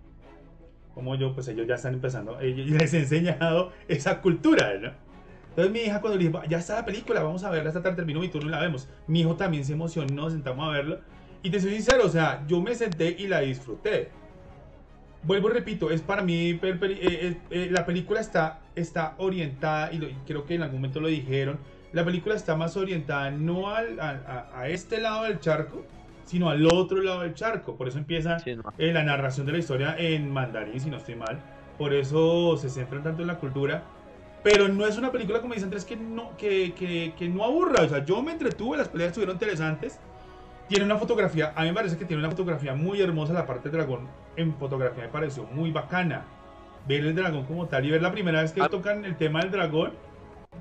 como 0.95 1.15
yo, 1.15 1.35
pues 1.35 1.47
ellos 1.49 1.67
ya 1.67 1.75
están 1.75 1.93
empezando, 1.95 2.41
ellos 2.41 2.67
les 2.71 2.95
he 2.95 3.01
enseñado 3.01 3.71
esa 3.87 4.21
cultura, 4.23 4.73
¿no? 4.81 4.93
Entonces 5.51 5.73
mi 5.73 5.81
hija 5.81 6.01
cuando 6.01 6.19
le 6.19 6.29
dije, 6.29 6.39
ya 6.49 6.59
está 6.59 6.77
la 6.77 6.85
película, 6.87 7.23
vamos 7.23 7.45
a 7.45 7.51
verla, 7.51 7.69
esta 7.69 7.83
tarde 7.83 7.97
terminó 7.97 8.21
mi 8.21 8.29
turno 8.29 8.49
y 8.49 8.53
la 8.53 8.61
vemos. 8.61 8.89
Mi 9.09 9.21
hijo 9.21 9.37
también 9.37 9.65
se 9.65 9.75
emocionó, 9.75 10.31
sentamos 10.31 10.67
a 10.69 10.73
verla. 10.73 11.01
Y 11.43 11.51
te 11.51 11.61
soy 11.61 11.73
sincero, 11.75 12.05
o 12.07 12.09
sea, 12.09 12.45
yo 12.49 12.61
me 12.63 12.75
senté 12.75 13.15
y 13.19 13.27
la 13.29 13.41
disfruté. 13.41 14.09
Vuelvo 15.23 15.51
y 15.51 15.53
repito, 15.53 15.91
es 15.91 16.01
para 16.01 16.23
mí, 16.23 16.51
eh, 16.51 16.61
eh, 16.63 17.37
eh, 17.51 17.69
la 17.71 17.85
película 17.85 18.21
está, 18.21 18.61
está 18.77 19.15
orientada, 19.19 19.93
y, 19.93 19.99
lo- 19.99 20.09
y 20.09 20.15
creo 20.27 20.47
que 20.47 20.55
en 20.55 20.63
algún 20.63 20.79
momento 20.81 21.01
lo 21.01 21.09
dijeron, 21.09 21.59
la 21.93 22.05
película 22.05 22.35
está 22.35 22.55
más 22.57 22.77
orientada 22.77 23.31
no 23.31 23.69
al- 23.75 23.99
a, 23.99 24.11
a- 24.53 24.61
a 24.61 24.69
este 24.69 25.01
lado 25.01 25.25
del 25.25 25.41
charco, 25.41 25.85
sino 26.25 26.51
al 26.51 26.65
otro 26.67 27.03
lado 27.03 27.23
del 27.23 27.35
charco. 27.35 27.77
Por 27.77 27.89
eso 27.89 27.99
empieza 27.99 28.39
sí, 28.39 28.55
no. 28.55 28.63
eh, 28.79 28.93
la 28.93 29.03
narración 29.03 29.47
de 29.47 29.53
la 29.53 29.59
historia 29.59 29.97
en 29.99 30.31
mandarín, 30.31 30.79
si 30.81 30.91
no 30.91 30.99
estoy 30.99 31.17
mal. 31.17 31.41
Por 31.79 31.95
eso 31.95 32.57
se 32.59 32.69
centran 32.69 33.03
tanto 33.03 33.23
en 33.23 33.29
la 33.29 33.39
cultura. 33.39 33.83
Pero 34.45 34.69
no 34.69 34.87
es 34.87 34.97
una 34.99 35.11
película, 35.11 35.41
como 35.41 35.55
dice 35.55 35.65
Andrés, 35.65 35.85
que 35.85 35.97
no, 35.97 36.37
que, 36.37 36.73
que, 36.75 37.13
que 37.19 37.29
no 37.29 37.45
aburra. 37.45 37.83
O 37.83 37.89
sea, 37.89 38.05
yo 38.05 38.23
me 38.23 38.33
entretuve, 38.33 38.77
las 38.77 38.89
peleas 38.89 39.09
estuvieron 39.09 39.35
interesantes. 39.37 39.99
Tiene 40.69 40.85
una 40.85 40.99
fotografía, 40.99 41.53
a 41.57 41.63
mí 41.63 41.69
me 41.69 41.75
parece 41.75 41.97
que 41.97 42.05
tiene 42.05 42.21
una 42.23 42.31
fotografía 42.31 42.75
muy 42.75 43.01
hermosa. 43.01 43.33
La 43.33 43.47
parte 43.47 43.71
del 43.71 43.79
dragón 43.79 44.07
en 44.37 44.55
fotografía 44.57 45.05
me 45.05 45.09
pareció 45.09 45.45
muy 45.45 45.71
bacana. 45.73 46.27
Ver 46.87 47.05
el 47.05 47.15
dragón 47.15 47.45
como 47.47 47.67
tal 47.67 47.85
y 47.87 47.91
ver 47.91 48.03
la 48.03 48.13
primera 48.13 48.43
vez 48.43 48.53
que 48.53 48.61
Ah. 48.63 48.69
tocan 48.69 49.05
el 49.05 49.17
tema 49.17 49.41
del 49.41 49.51
dragón, 49.51 49.95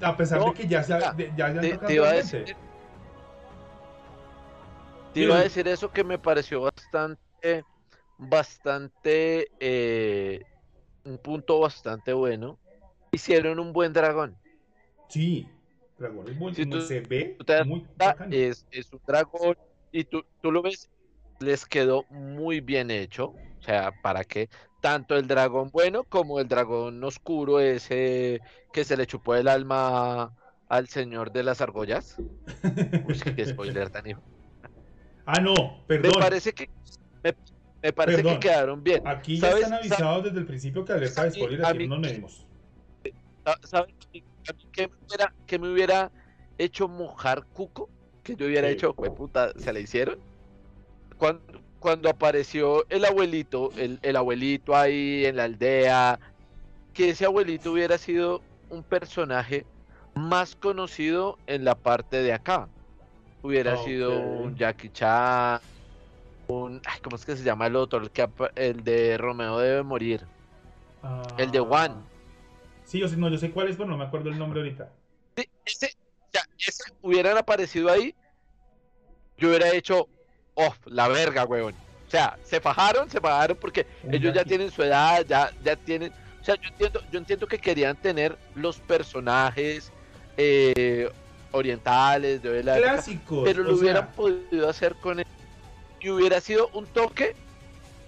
a 0.01 0.15
pesar 0.15 0.39
No, 0.39 0.45
de 0.47 0.53
que 0.53 0.67
ya 0.67 0.83
se, 0.83 0.93
ha- 0.93 1.11
de- 1.11 1.31
ya 1.35 1.51
se 1.51 1.55
han 1.57 1.61
te, 1.61 1.69
tocado 1.71 1.87
te 1.87 1.93
iba 1.93 2.09
a 2.09 2.13
decir, 2.13 2.43
te 5.13 5.21
iba 5.21 5.33
a 5.35 5.37
Dime. 5.37 5.43
decir 5.43 5.67
eso 5.67 5.91
que 5.91 6.03
me 6.03 6.17
pareció 6.19 6.61
bastante, 6.61 7.63
bastante, 8.17 9.47
eh, 9.59 10.41
un 11.03 11.17
punto 11.17 11.59
bastante 11.59 12.13
bueno. 12.13 12.57
Hicieron 13.11 13.59
un 13.59 13.73
buen 13.73 13.93
dragón. 13.93 14.37
Sí, 15.09 15.47
dragón 15.97 16.29
es 16.29 16.35
muy, 16.37 16.53
Si 16.53 16.65
tú- 16.65 16.81
se 16.81 16.99
ve 17.01 17.37
muy 17.65 17.85
es 18.31 18.65
un 18.93 19.01
dragón 19.05 19.57
y 19.97 20.03
tú, 20.03 20.23
tú 20.43 20.51
lo 20.51 20.61
ves, 20.61 20.89
les 21.39 21.65
quedó 21.65 22.05
muy 22.11 22.61
bien 22.61 22.91
hecho. 22.91 23.29
O 23.29 23.61
sea, 23.61 23.91
para 24.03 24.23
que 24.23 24.47
tanto 24.79 25.15
el 25.17 25.27
dragón 25.27 25.71
bueno 25.71 26.03
como 26.03 26.39
el 26.39 26.47
dragón 26.47 27.03
oscuro, 27.03 27.59
ese 27.59 28.39
que 28.71 28.83
se 28.85 28.95
le 28.95 29.07
chupó 29.07 29.33
el 29.33 29.47
alma 29.47 30.31
al 30.69 30.87
señor 30.87 31.31
de 31.31 31.41
las 31.41 31.61
argollas. 31.61 32.15
Uy, 33.07 33.19
qué 33.35 33.45
spoiler 33.47 33.89
tan 33.89 34.07
hijo. 34.07 34.21
Ah, 35.25 35.41
no, 35.41 35.53
Me 35.89 35.97
perdón. 35.99 36.19
parece 36.19 36.53
que 36.53 36.69
me, 37.23 37.33
me 37.81 37.91
parece 37.91 38.17
Perdón. 38.17 38.39
que 38.39 38.47
quedaron 38.47 38.83
bien. 38.83 39.01
Aquí 39.07 39.39
ya 39.39 39.49
¿Sabes? 39.49 39.63
están 39.63 39.79
avisados 39.79 40.23
desde 40.25 40.37
el 40.37 40.45
principio 40.45 40.85
que 40.85 40.93
alerta 40.93 41.23
de 41.23 41.31
spoiler, 41.31 41.65
a 41.65 41.69
aquí 41.69 41.79
mí- 41.79 41.87
no 41.87 41.95
nos 41.95 42.07
medimos. 42.07 42.45
¿Sabes 43.63 43.95
qué 44.71 44.87
me 44.87 44.93
hubiera, 45.07 45.33
qué 45.47 45.59
me 45.59 45.73
hubiera 45.73 46.11
hecho 46.59 46.87
mojar 46.87 47.47
Cuco? 47.47 47.89
Que 48.27 48.35
yo 48.35 48.47
hubiera 48.47 48.67
Sí. 48.67 48.73
hecho, 48.73 48.93
fue 48.93 49.09
puta, 49.09 49.53
se 49.57 49.71
la 49.71 49.79
hicieron. 49.79 50.19
Cuando, 51.17 51.41
cuando 51.79 52.09
apareció 52.09 52.85
el 52.89 53.05
abuelito, 53.05 53.71
el, 53.77 53.99
el 54.01 54.15
abuelito 54.15 54.75
ahí 54.75 55.25
en 55.25 55.37
la 55.37 55.45
aldea, 55.45 56.19
que 56.93 57.09
ese 57.09 57.25
abuelito 57.25 57.71
hubiera 57.71 57.97
sido 57.97 58.41
un 58.69 58.83
personaje 58.83 59.65
más 60.13 60.55
conocido 60.55 61.37
en 61.47 61.63
la 61.63 61.75
parte 61.75 62.21
de 62.21 62.33
acá. 62.33 62.67
Hubiera 63.43 63.77
sido 63.77 64.19
un 64.19 64.55
Jackie 64.57 64.89
Chan, 64.89 65.61
un, 66.47 66.81
ay, 66.85 66.99
¿cómo 67.01 67.15
es 67.15 67.25
que 67.25 67.37
se 67.37 67.43
llama 67.43 67.67
el 67.67 67.75
otro? 67.75 67.99
El, 67.99 68.11
que, 68.11 68.27
el 68.55 68.83
de 68.83 69.17
Romeo 69.17 69.59
debe 69.59 69.83
morir. 69.83 70.25
El 71.37 71.51
de. 71.51 71.65
Ah, 71.71 71.95
Sí, 72.83 72.99
yo 72.99 73.07
sé, 73.07 73.17
no, 73.17 73.29
yo 73.29 73.37
sé 73.37 73.51
cuál 73.51 73.67
es, 73.67 73.75
pero 73.75 73.89
no 73.89 73.97
me 73.97 74.05
acuerdo 74.05 74.29
el 74.29 74.39
nombre 74.39 74.61
ahorita. 74.61 74.89
Sí, 75.35 75.49
ese, 75.65 75.96
ya, 76.33 76.41
ese 76.59 76.83
hubieran 77.01 77.37
aparecido 77.37 77.91
ahí, 77.91 78.13
yo 79.37 79.49
hubiera 79.49 79.73
hecho, 79.73 80.07
oh, 80.55 80.73
la 80.85 81.07
verga, 81.07 81.45
weón. 81.45 81.73
O 82.07 82.09
sea, 82.09 82.37
se 82.43 82.61
fajaron, 82.61 83.09
se 83.09 83.19
fajaron 83.19 83.57
porque 83.57 83.85
ellos 84.09 84.33
ya 84.33 84.45
tienen 84.45 84.71
su 84.71 84.81
edad, 84.81 85.25
ya, 85.27 85.51
ya 85.63 85.75
tienen, 85.75 86.11
o 86.41 86.43
sea, 86.43 86.55
yo 86.55 86.69
entiendo, 86.69 87.01
yo 87.11 87.19
entiendo 87.19 87.47
que 87.47 87.59
querían 87.59 87.97
tener 87.97 88.37
los 88.55 88.79
personajes 88.79 89.91
eh, 90.37 91.11
orientales 91.51 92.41
de 92.41 92.63
la 92.63 92.77
Clásicos. 92.77 93.43
pero 93.43 93.63
lo 93.63 93.73
o 93.73 93.73
sea, 93.73 93.81
hubieran 93.81 94.11
podido 94.13 94.69
hacer 94.69 94.95
con 94.95 95.19
él 95.19 95.25
y 95.99 96.09
hubiera 96.09 96.39
sido 96.39 96.69
un 96.73 96.85
toque 96.85 97.35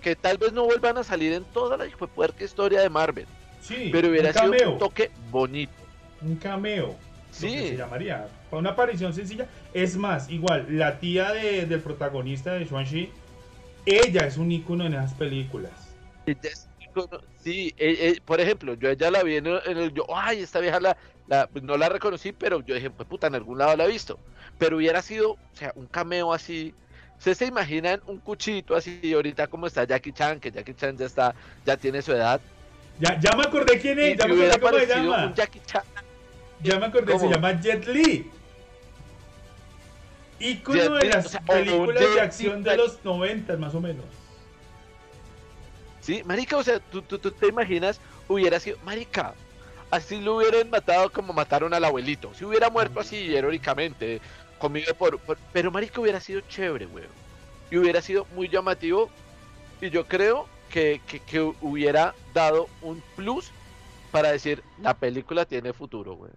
que 0.02 0.16
tal 0.16 0.38
vez 0.38 0.54
no 0.54 0.64
vuelvan 0.64 0.98
a 0.98 1.04
salir 1.04 1.34
en 1.34 1.44
toda 1.46 1.76
la 1.76 1.86
puerca 2.16 2.44
historia 2.44 2.80
de 2.80 2.90
Marvel, 2.90 3.26
sí, 3.62 3.90
pero 3.92 4.08
hubiera 4.08 4.30
un 4.30 4.54
sido 4.54 4.72
un 4.74 4.80
toque 4.80 5.12
bonito. 5.30 5.74
un 6.22 6.38
cameo. 6.38 6.96
Lo 7.42 7.48
que 7.48 7.60
se 7.60 7.70
Sí, 7.70 7.76
llamaría. 7.78 8.28
Una 8.52 8.72
aparición 8.72 9.14
sencilla. 9.14 9.48
Es 9.74 9.96
más, 9.96 10.30
igual, 10.30 10.66
la 10.70 11.00
tía 11.00 11.32
de- 11.32 11.66
del 11.66 11.80
protagonista 11.82 12.54
de 12.54 12.66
Xuanxi, 12.66 13.10
ella 13.86 14.26
es 14.26 14.38
un 14.38 14.52
ícono 14.52 14.86
en 14.86 14.94
esas 14.94 15.14
películas. 15.14 15.72
Ella 16.26 16.40
es 16.44 16.68
ícono- 16.80 17.22
Sí, 17.42 17.74
eh, 17.78 17.96
eh, 18.02 18.22
por 18.26 18.42
ejemplo, 18.42 18.74
yo 18.74 18.90
a 18.90 18.92
ella 18.92 19.10
la 19.12 19.24
vi 19.24 19.38
en 19.38 19.48
el, 19.48 19.62
en 19.66 19.78
el- 19.78 19.94
yo, 19.94 20.06
ay, 20.14 20.42
esta 20.42 20.60
vieja 20.60 20.80
la, 20.82 20.98
la, 21.28 21.48
pues 21.48 21.64
no 21.64 21.78
la 21.78 21.88
reconocí, 21.88 22.34
pero 22.34 22.62
yo 22.62 22.76
dije, 22.76 22.90
pues 22.90 23.08
puta, 23.08 23.28
en 23.28 23.36
algún 23.36 23.58
lado 23.58 23.78
la 23.78 23.86
he 23.86 23.88
visto. 23.88 24.20
Pero 24.58 24.76
hubiera 24.78 25.02
sido, 25.02 25.32
o 25.32 25.38
sea, 25.54 25.72
un 25.76 25.86
cameo 25.86 26.34
así. 26.34 26.74
¿Ustedes 27.18 27.38
se 27.38 27.46
imaginan 27.46 28.02
un 28.08 28.20
cuchito 28.20 28.76
así 28.76 29.14
ahorita 29.14 29.48
como 29.48 29.68
está 29.68 29.84
Jackie 29.86 30.12
Chan, 30.14 30.40
que 30.40 30.52
Jackie 30.52 30.74
Chan 30.74 30.98
ya 30.98 31.06
está, 31.06 31.34
ya 31.66 31.78
tiene 31.78 32.02
su 32.02 32.12
edad? 32.12 32.42
Ya, 33.00 33.18
ya 33.20 33.32
me 33.38 33.44
acordé 33.44 33.80
quién 33.80 33.98
es, 34.00 34.16
Y 34.16 34.18
ya 34.18 34.28
me 34.28 34.34
acordé 34.48 34.60
cómo 34.60 34.80
se 34.80 34.88
llama. 34.88 35.26
un 35.28 35.34
Jackie 35.34 35.62
Chan. 35.66 35.84
Ya 36.62 36.80
me 36.80 36.88
acordé, 36.88 37.18
se 37.18 37.30
llama 37.30 37.60
Jet 37.60 37.86
Li. 37.88 38.30
Ícono 40.40 40.96
de 40.96 41.06
las 41.10 41.26
o 41.26 41.30
sea, 41.30 41.42
películas 41.42 42.00
de 42.16 42.22
acción 42.22 42.64
de 42.64 42.78
los 42.78 43.04
90 43.04 43.58
más 43.58 43.76
o 43.76 43.82
menos. 43.82 44.06
Sí, 46.02 46.22
marica, 46.24 46.58
o 46.58 46.64
sea, 46.64 46.80
tú, 46.80 47.02
tú, 47.02 47.20
tú 47.20 47.32
te 47.32 47.48
imaginas, 47.48 48.00
hubiera 48.28 48.60
sido, 48.60 48.78
marica, 48.86 49.36
así 49.92 50.22
lo 50.22 50.38
hubieran 50.38 50.70
matado 50.70 51.12
como 51.12 51.34
mataron 51.34 51.74
al 51.74 51.84
abuelito. 51.84 52.34
Si 52.34 52.46
hubiera 52.46 52.70
muerto 52.70 53.00
así 53.02 53.36
heroicamente, 53.36 54.22
comido 54.60 54.94
por, 54.96 55.20
por- 55.20 55.38
Pero 55.52 55.72
marica, 55.72 56.00
hubiera 56.02 56.20
sido 56.20 56.42
chévere, 56.42 56.86
weón. 56.88 57.10
Y 57.70 57.78
hubiera 57.78 58.02
sido 58.02 58.26
muy 58.34 58.48
llamativo. 58.48 59.10
Y 59.82 59.90
yo 59.90 60.08
creo 60.08 60.48
que, 60.70 61.02
que, 61.06 61.20
que 61.20 61.42
hubiera 61.62 62.16
dado 62.34 62.68
un 62.82 63.04
plus 63.16 63.52
para 64.12 64.32
decir, 64.32 64.64
la 64.82 64.94
película 64.94 65.46
tiene 65.46 65.74
futuro, 65.74 66.14
weón. 66.14 66.34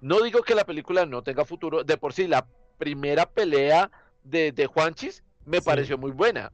No 0.00 0.20
digo 0.22 0.42
que 0.42 0.54
la 0.54 0.64
película 0.64 1.06
no 1.06 1.22
tenga 1.22 1.44
futuro. 1.44 1.84
De 1.84 1.96
por 1.96 2.12
sí, 2.12 2.26
la 2.26 2.46
primera 2.78 3.26
pelea 3.26 3.90
de, 4.24 4.52
de 4.52 4.66
Juanchis 4.66 5.22
me 5.44 5.58
Sí. 5.58 5.64
pareció 5.64 5.98
muy 5.98 6.10
buena. 6.12 6.52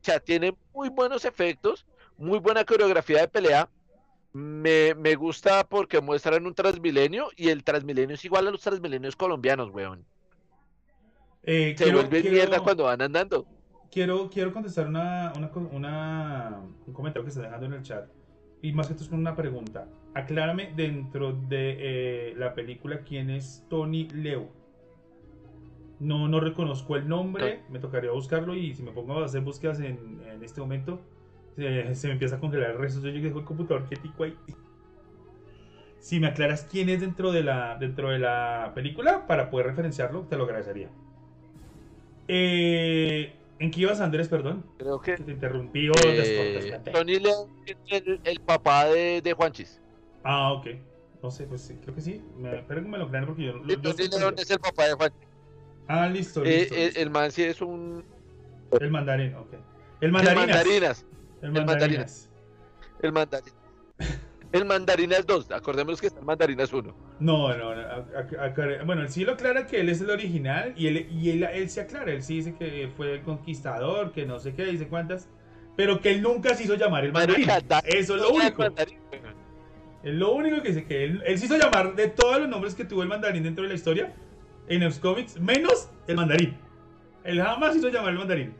O 0.00 0.04
sea, 0.04 0.18
tiene 0.20 0.56
muy 0.72 0.88
buenos 0.88 1.24
efectos, 1.24 1.86
muy 2.16 2.38
buena 2.38 2.64
coreografía 2.64 3.20
de 3.20 3.28
pelea. 3.28 3.68
Me, 4.32 4.94
me 4.94 5.16
gusta 5.16 5.64
porque 5.64 6.00
muestran 6.00 6.46
un 6.46 6.54
Transmilenio 6.54 7.28
y 7.36 7.48
el 7.48 7.64
Transmilenio 7.64 8.14
es 8.14 8.24
igual 8.24 8.46
a 8.46 8.50
los 8.50 8.60
Transmilenios 8.62 9.16
colombianos, 9.16 9.70
weón. 9.70 10.04
Eh, 11.42 11.74
Se 11.76 11.84
quiero, 11.84 11.98
vuelve 11.98 12.20
quiero- 12.20 12.36
mierda 12.36 12.60
cuando 12.60 12.84
van 12.84 13.02
andando. 13.02 13.46
quiero, 13.90 14.30
quiero 14.30 14.52
contestar 14.52 14.86
una, 14.86 15.32
una, 15.72 16.60
un 16.86 16.92
comentario 16.92 17.24
que 17.24 17.30
está 17.30 17.42
dejando 17.42 17.66
en 17.66 17.72
el 17.74 17.82
chat. 17.82 18.08
Y 18.62 18.72
más 18.72 18.86
que 18.86 18.92
esto 18.92 19.04
es 19.04 19.10
con 19.10 19.18
una 19.18 19.34
pregunta. 19.34 19.88
Aclárame 20.14 20.72
dentro 20.74 21.32
de 21.32 21.76
eh, 22.30 22.34
la 22.36 22.54
película 22.54 23.00
quién 23.00 23.30
es 23.30 23.64
Tony 23.68 24.08
Leo. 24.08 24.48
No, 26.00 26.28
no 26.28 26.40
reconozco 26.40 26.96
el 26.96 27.06
nombre, 27.06 27.60
me 27.68 27.78
tocaría 27.78 28.10
buscarlo 28.10 28.54
y 28.54 28.74
si 28.74 28.82
me 28.82 28.90
pongo 28.90 29.20
a 29.20 29.26
hacer 29.26 29.42
búsquedas 29.42 29.80
en, 29.80 30.20
en 30.26 30.42
este 30.42 30.60
momento, 30.60 30.98
se, 31.56 31.94
se 31.94 32.06
me 32.06 32.14
empieza 32.14 32.36
a 32.36 32.40
congelar 32.40 32.70
el 32.70 32.78
resto. 32.78 33.06
Yo 33.06 33.12
dejo 33.12 33.38
el 33.38 33.44
computador 33.44 33.84
quietico 33.84 34.24
ahí. 34.24 34.34
Si 35.98 36.18
me 36.18 36.28
aclaras 36.28 36.66
quién 36.70 36.88
es 36.88 37.02
dentro 37.02 37.30
de 37.30 37.42
la, 37.42 37.76
dentro 37.78 38.10
de 38.10 38.18
la 38.18 38.72
película 38.74 39.26
para 39.26 39.50
poder 39.50 39.66
referenciarlo, 39.66 40.22
te 40.22 40.36
lo 40.36 40.44
agradecería. 40.44 40.88
Eh, 42.26 43.34
¿En 43.58 43.70
qué 43.70 43.82
ibas, 43.82 44.00
Andrés? 44.00 44.28
Perdón. 44.28 44.64
Creo 44.78 45.00
que 45.00 45.16
Que 45.16 45.24
te 45.24 45.32
interrumpí 45.32 45.90
o 45.90 45.92
eh. 46.02 46.80
Tony 46.90 47.18
León 47.18 47.50
es 47.66 47.76
el, 47.90 48.20
el 48.24 48.40
papá 48.40 48.86
de, 48.86 49.20
de 49.20 49.32
Juanchis. 49.34 49.82
Ah, 50.24 50.52
ok. 50.52 50.66
No 51.22 51.30
sé, 51.30 51.44
pues 51.44 51.62
sí, 51.62 51.78
creo 51.82 51.94
que 51.94 52.00
sí. 52.00 52.22
Me, 52.38 52.58
espero 52.58 52.82
que 52.82 52.88
me 52.88 52.98
lo 52.98 53.08
crean 53.08 53.26
porque 53.26 53.44
yo, 53.44 53.52
Sí, 53.52 53.76
yo 53.82 53.90
estoy 53.90 54.08
León 54.08 54.20
perdido. 54.20 54.42
es 54.42 54.50
el 54.50 54.58
papá 54.58 54.86
de 54.86 54.92
Juanchis. 54.94 55.28
Ah, 55.88 56.06
listo, 56.08 56.44
Eh, 56.44 56.58
listo. 56.60 56.74
eh, 56.74 56.84
listo. 56.86 57.00
el 57.00 57.10
man 57.10 57.30
sí 57.32 57.42
es 57.42 57.60
un... 57.60 58.04
El 58.80 58.90
mandarín, 58.90 59.34
ok. 59.34 59.52
El 59.52 59.60
El 60.00 60.12
mandarinas. 60.12 60.46
mandarinas. 60.46 61.06
El 61.42 61.46
el 61.56 61.64
mandarinas. 61.64 62.30
El 63.02 63.12
mandarinas. 63.12 63.54
El 64.52 64.64
mandarinas 64.64 65.26
2. 65.26 65.50
Acordémonos 65.52 66.00
que 66.00 66.06
está 66.08 66.20
el 66.20 66.26
mandarinas 66.26 66.72
1. 66.72 66.94
No, 67.20 67.56
no, 67.56 67.74
no, 67.74 67.80
a- 67.80 67.94
a- 67.94 68.44
aclara- 68.46 68.82
bueno, 68.84 69.02
él 69.02 69.08
sí 69.10 69.24
lo 69.24 69.32
aclara 69.32 69.66
que 69.66 69.80
él 69.80 69.88
es 69.90 70.00
el 70.00 70.10
original 70.10 70.72
y 70.76 70.86
él, 70.86 71.06
y 71.10 71.30
él, 71.30 71.42
él 71.44 71.68
se 71.70 71.82
aclara, 71.82 72.12
él 72.12 72.22
sí 72.22 72.36
dice 72.36 72.54
que 72.54 72.90
fue 72.96 73.14
el 73.14 73.22
conquistador, 73.22 74.12
que 74.12 74.24
no 74.26 74.38
sé 74.40 74.54
qué, 74.54 74.64
dice 74.64 74.88
cuántas, 74.88 75.28
pero 75.76 76.00
que 76.00 76.10
él 76.12 76.22
nunca 76.22 76.54
se 76.54 76.64
hizo 76.64 76.74
llamar 76.76 77.04
el 77.04 77.12
mandarín. 77.12 77.46
Marica, 77.46 77.80
Eso 77.84 78.16
es 78.16 78.22
lo 78.22 78.30
único. 78.30 78.62
mandarín. 78.62 78.98
Es 80.02 80.14
lo 80.14 80.32
único 80.32 80.62
que 80.62 80.68
dice 80.68 80.84
que 80.84 81.04
él, 81.04 81.22
él 81.26 81.38
se 81.38 81.46
hizo 81.46 81.58
llamar 81.58 81.94
de 81.94 82.08
todos 82.08 82.40
los 82.40 82.48
nombres 82.48 82.74
que 82.74 82.84
tuvo 82.84 83.02
el 83.02 83.08
mandarín 83.08 83.42
dentro 83.42 83.64
de 83.64 83.68
la 83.68 83.74
historia 83.74 84.14
en 84.68 84.80
los 84.82 84.98
cómics, 84.98 85.38
menos 85.38 85.90
el 86.06 86.16
mandarín. 86.16 86.56
Él 87.24 87.42
jamás 87.42 87.76
hizo 87.76 87.88
llamar 87.88 88.12
el 88.12 88.18
mandarín. 88.18 88.54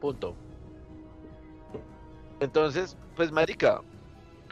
Punto. 0.00 0.34
Entonces, 2.40 2.96
pues 3.14 3.30
marica, 3.30 3.80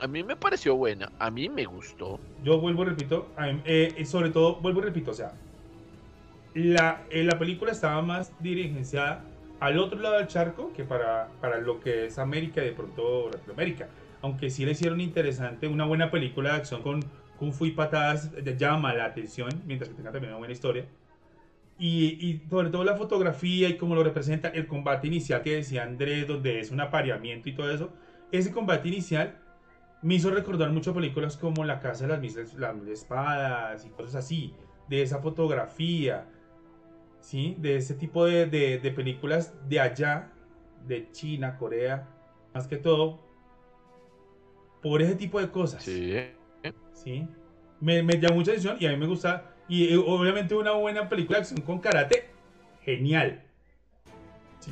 a 0.01 0.07
mí 0.07 0.23
me 0.23 0.37
pareció 0.37 0.77
buena, 0.77 1.11
a 1.19 1.31
mí 1.31 1.49
me 1.49 1.65
gustó. 1.65 2.21
Yo 2.43 2.61
vuelvo 2.61 2.83
y 2.83 2.87
repito, 2.87 3.29
mí, 3.37 3.63
eh, 3.65 4.05
sobre 4.05 4.31
todo, 4.31 4.57
vuelvo 4.57 4.81
y 4.81 4.85
repito, 4.85 5.11
o 5.11 5.15
sea, 5.15 5.35
la, 6.55 7.03
eh, 7.11 7.25
la 7.25 7.39
película 7.39 7.73
estaba 7.73 8.01
más 8.01 8.33
dirigenciada 8.41 9.25
al 9.61 9.79
otro 9.79 9.99
lado 9.99 10.19
del 10.19 10.29
charco 10.29 10.73
que 10.73 10.85
para, 10.85 11.29
para 11.41 11.59
lo 11.59 11.81
que 11.81 12.07
es 12.07 12.19
América 12.19 12.63
y 12.63 12.67
de 12.67 12.73
pronto 12.73 13.31
Latinoamérica. 13.31 13.89
Aunque 14.25 14.49
sí 14.49 14.65
le 14.65 14.73
hicieron 14.73 15.03
interesante, 15.03 15.69
una 15.69 15.85
buena 15.85 16.11
película 16.11 16.53
de 16.53 16.57
acción 16.57 16.81
con 16.81 17.03
Kung 17.39 17.53
Fu 17.53 17.67
y 17.67 17.73
patadas 17.73 18.33
eh, 18.35 18.57
llama 18.57 18.95
la 18.95 19.05
atención, 19.05 19.51
mientras 19.67 19.91
que 19.91 19.97
tenga 19.97 20.13
también 20.13 20.31
una 20.33 20.39
buena 20.39 20.55
historia. 20.55 20.87
Y, 21.79 22.17
y 22.27 22.43
sobre 22.49 22.71
todo 22.71 22.85
la 22.85 22.97
fotografía 22.97 23.69
y 23.69 23.77
cómo 23.77 23.95
lo 23.95 24.03
representa 24.03 24.49
el 24.49 24.67
combate 24.67 25.09
inicial 25.09 25.43
que 25.43 25.57
decía 25.57 25.83
Andrés, 25.83 26.27
donde 26.27 26.59
es 26.59 26.71
un 26.71 26.81
apareamiento 26.81 27.51
y 27.51 27.55
todo 27.55 27.71
eso. 27.71 27.93
Ese 28.33 28.51
combate 28.51 28.89
inicial 28.89 29.37
me 30.01 30.15
hizo 30.15 30.31
recordar 30.31 30.71
mucho 30.71 30.95
películas 30.95 31.37
como 31.37 31.63
La 31.63 31.81
Casa 31.81 32.07
de 32.07 32.13
las 32.15 32.21
Mil, 32.23 32.33
las 32.59 32.89
Espadas 32.89 33.85
y 33.85 33.91
cosas 33.91 34.15
así, 34.15 34.55
de 34.89 35.03
esa 35.03 35.19
fotografía, 35.19 36.29
¿sí? 37.21 37.57
De 37.59 37.77
ese 37.77 37.93
tipo 37.95 38.25
de, 38.25 38.47
de- 38.47 38.79
de 38.79 38.91
películas 38.91 39.53
de 39.69 39.81
allá, 39.81 40.33
de 40.87 41.11
China, 41.13 41.59
Corea, 41.59 42.09
más 42.55 42.67
que 42.69 42.79
todo, 42.79 43.21
por 44.85 45.01
ese 45.01 45.15
tipo 45.15 45.41
de 45.41 45.51
cosas. 45.51 45.83
Sí. 45.83 46.15
¿sí? 46.93 47.27
Me, 47.81 48.03
me 48.03 48.21
llama 48.21 48.35
mucha 48.35 48.51
atención 48.51 48.77
y 48.79 48.85
a 48.85 48.91
mí 48.91 48.99
me 48.99 49.07
gusta. 49.07 49.51
Y 49.67 49.95
eh, 49.95 49.97
obviamente 49.97 50.55
una 50.55 50.73
buena 50.73 51.09
película 51.09 51.39
de 51.39 51.43
acción 51.43 51.63
con 51.63 51.79
karate, 51.79 52.27
genial. 52.83 53.43
Sí. 54.61 54.71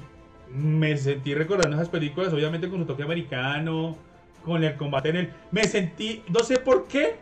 Me 0.51 0.99
sentí 0.99 1.35
recordando 1.35 1.77
esas 1.77 1.89
películas, 1.89 2.31
obviamente 2.31 2.69
con 2.69 2.81
su 2.81 2.85
toque 2.85 3.05
americano, 3.05 3.97
con 4.45 4.63
el 4.63 4.77
combate 4.77 5.09
en 5.09 5.17
el... 5.17 5.33
Me 5.51 5.65
sentí, 5.65 6.23
no 6.29 6.41
sé 6.41 6.59
por 6.59 6.87
qué, 6.89 7.17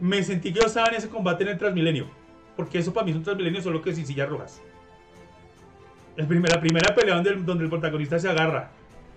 me 0.00 0.20
sentí 0.24 0.52
que 0.52 0.58
yo 0.58 0.66
estaba 0.66 0.88
en 0.88 0.96
ese 0.96 1.08
combate 1.08 1.44
en 1.44 1.50
el 1.50 1.58
Transmilenio. 1.58 2.10
Porque 2.56 2.80
eso 2.80 2.92
para 2.92 3.04
mí 3.04 3.12
es 3.12 3.16
un 3.16 3.22
Transmilenio 3.22 3.62
solo 3.62 3.80
que 3.80 3.94
sin 3.94 4.04
sillas 4.04 4.28
rojas. 4.28 4.60
La 6.16 6.26
primera 6.26 6.60
pelea 6.96 7.14
donde 7.14 7.30
el, 7.30 7.46
donde 7.46 7.62
el 7.62 7.70
protagonista 7.70 8.18
se 8.18 8.28
agarra. 8.28 8.72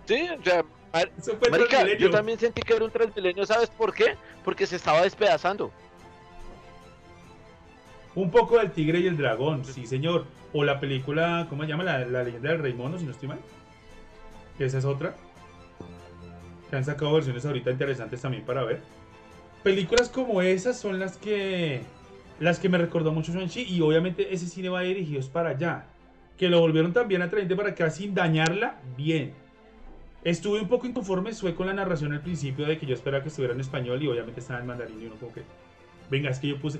Sí, 0.05 0.27
o 0.39 0.43
sea, 0.43 0.63
marica, 1.49 1.85
yo 1.97 2.09
también 2.09 2.39
sentí 2.39 2.61
que 2.61 2.73
era 2.73 2.85
un 2.85 2.91
transmilenio, 2.91 3.45
¿sabes 3.45 3.69
por 3.69 3.93
qué? 3.93 4.15
Porque 4.43 4.65
se 4.67 4.75
estaba 4.75 5.01
despedazando. 5.01 5.71
Un 8.13 8.29
poco 8.29 8.57
del 8.57 8.71
tigre 8.71 8.99
y 8.99 9.07
el 9.07 9.17
dragón, 9.17 9.63
sí 9.63 9.85
señor. 9.85 10.25
O 10.53 10.65
la 10.65 10.81
película, 10.81 11.47
¿cómo 11.49 11.63
se 11.63 11.69
llama? 11.69 11.83
La, 11.83 11.99
la 11.99 12.23
leyenda 12.23 12.49
del 12.49 12.59
rey 12.59 12.73
mono, 12.73 12.97
si 12.97 13.05
no 13.05 13.11
estoy 13.11 13.29
mal. 13.29 13.39
Que 14.57 14.65
esa 14.65 14.79
es 14.79 14.85
otra. 14.85 15.15
Que 16.69 16.75
han 16.75 16.83
sacado 16.83 17.13
versiones 17.13 17.45
ahorita 17.45 17.71
interesantes 17.71 18.21
también 18.21 18.43
para 18.43 18.63
ver. 18.63 18.81
Películas 19.63 20.09
como 20.09 20.41
esas 20.41 20.77
son 20.77 20.99
las 20.99 21.17
que 21.17 21.81
las 22.41 22.59
que 22.59 22.69
me 22.69 22.79
recordó 22.79 23.11
mucho 23.11 23.31
Shang-Chi 23.31 23.61
y 23.61 23.81
obviamente 23.81 24.33
ese 24.33 24.47
cine 24.47 24.69
va 24.69 24.81
dirigido 24.81 25.19
es 25.19 25.29
para 25.29 25.51
allá. 25.51 25.85
Que 26.37 26.49
lo 26.49 26.59
volvieron 26.59 26.91
también 26.91 27.21
atraente 27.21 27.55
para 27.55 27.69
acá 27.69 27.91
sin 27.91 28.15
dañarla, 28.15 28.81
bien. 28.97 29.33
Estuve 30.23 30.59
un 30.61 30.67
poco 30.67 30.85
inconforme, 30.85 31.33
fue 31.33 31.55
con 31.55 31.67
la 31.67 31.73
narración 31.73 32.13
al 32.13 32.21
principio 32.21 32.65
de 32.67 32.77
que 32.77 32.85
yo 32.85 32.93
esperaba 32.93 33.23
que 33.23 33.29
estuviera 33.29 33.53
en 33.55 33.59
español 33.59 34.01
y 34.03 34.07
obviamente 34.07 34.39
estaba 34.39 34.59
en 34.59 34.67
mandarín 34.67 35.01
y 35.01 35.05
uno 35.07 35.15
como 35.15 35.33
que... 35.33 35.41
Venga, 36.09 36.29
es 36.29 36.39
que 36.39 36.49
yo 36.49 36.59
puse... 36.59 36.79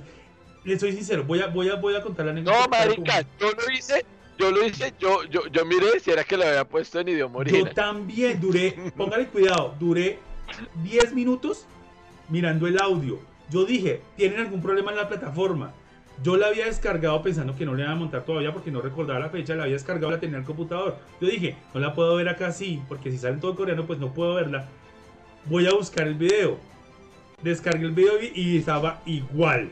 Les 0.64 0.78
soy 0.78 0.92
sincero, 0.92 1.24
voy 1.24 1.40
a, 1.40 1.48
voy 1.48 1.68
a, 1.68 1.74
voy 1.74 1.96
a 1.96 2.02
contar 2.02 2.26
la 2.26 2.32
anécdota. 2.32 2.56
No, 2.56 2.68
marica, 2.68 3.22
yo 3.40 3.50
lo 3.50 3.72
hice, 3.72 4.04
yo 4.38 4.50
lo 4.52 4.64
hice, 4.64 4.94
yo, 5.00 5.24
yo, 5.24 5.48
yo 5.48 5.64
miré 5.64 5.98
si 5.98 6.12
era 6.12 6.22
que 6.22 6.36
lo 6.36 6.44
había 6.46 6.64
puesto 6.64 7.00
en 7.00 7.08
idioma 7.08 7.34
Yo 7.34 7.40
original. 7.40 7.74
también 7.74 8.40
duré, 8.40 8.76
póngale 8.96 9.26
cuidado, 9.26 9.74
duré 9.80 10.20
10 10.84 11.14
minutos 11.14 11.66
mirando 12.28 12.68
el 12.68 12.78
audio. 12.80 13.18
Yo 13.50 13.64
dije, 13.64 14.02
¿tienen 14.16 14.38
algún 14.38 14.62
problema 14.62 14.92
en 14.92 14.98
la 14.98 15.08
plataforma? 15.08 15.74
Yo 16.22 16.36
la 16.36 16.48
había 16.48 16.66
descargado 16.66 17.22
pensando 17.22 17.56
que 17.56 17.64
no 17.64 17.74
le 17.74 17.82
iba 17.82 17.92
a 17.92 17.96
montar 17.96 18.24
todavía 18.24 18.52
porque 18.52 18.70
no 18.70 18.80
recordaba 18.80 19.18
la 19.18 19.30
fecha, 19.30 19.54
la 19.54 19.64
había 19.64 19.74
descargado, 19.74 20.10
la 20.10 20.20
tenía 20.20 20.36
en 20.36 20.42
el 20.42 20.46
computador. 20.46 20.96
Yo 21.20 21.28
dije, 21.28 21.56
no 21.74 21.80
la 21.80 21.94
puedo 21.94 22.14
ver 22.16 22.28
acá 22.28 22.48
así, 22.48 22.80
porque 22.88 23.10
si 23.10 23.18
sale 23.18 23.34
en 23.34 23.40
todo 23.40 23.54
coreano, 23.54 23.86
pues 23.86 23.98
no 23.98 24.12
puedo 24.12 24.34
verla. 24.34 24.66
Voy 25.46 25.66
a 25.66 25.72
buscar 25.72 26.06
el 26.06 26.14
video. 26.14 26.58
Descargué 27.42 27.86
el 27.86 27.92
video 27.92 28.14
y, 28.34 28.58
estaba 28.58 29.00
igual. 29.04 29.70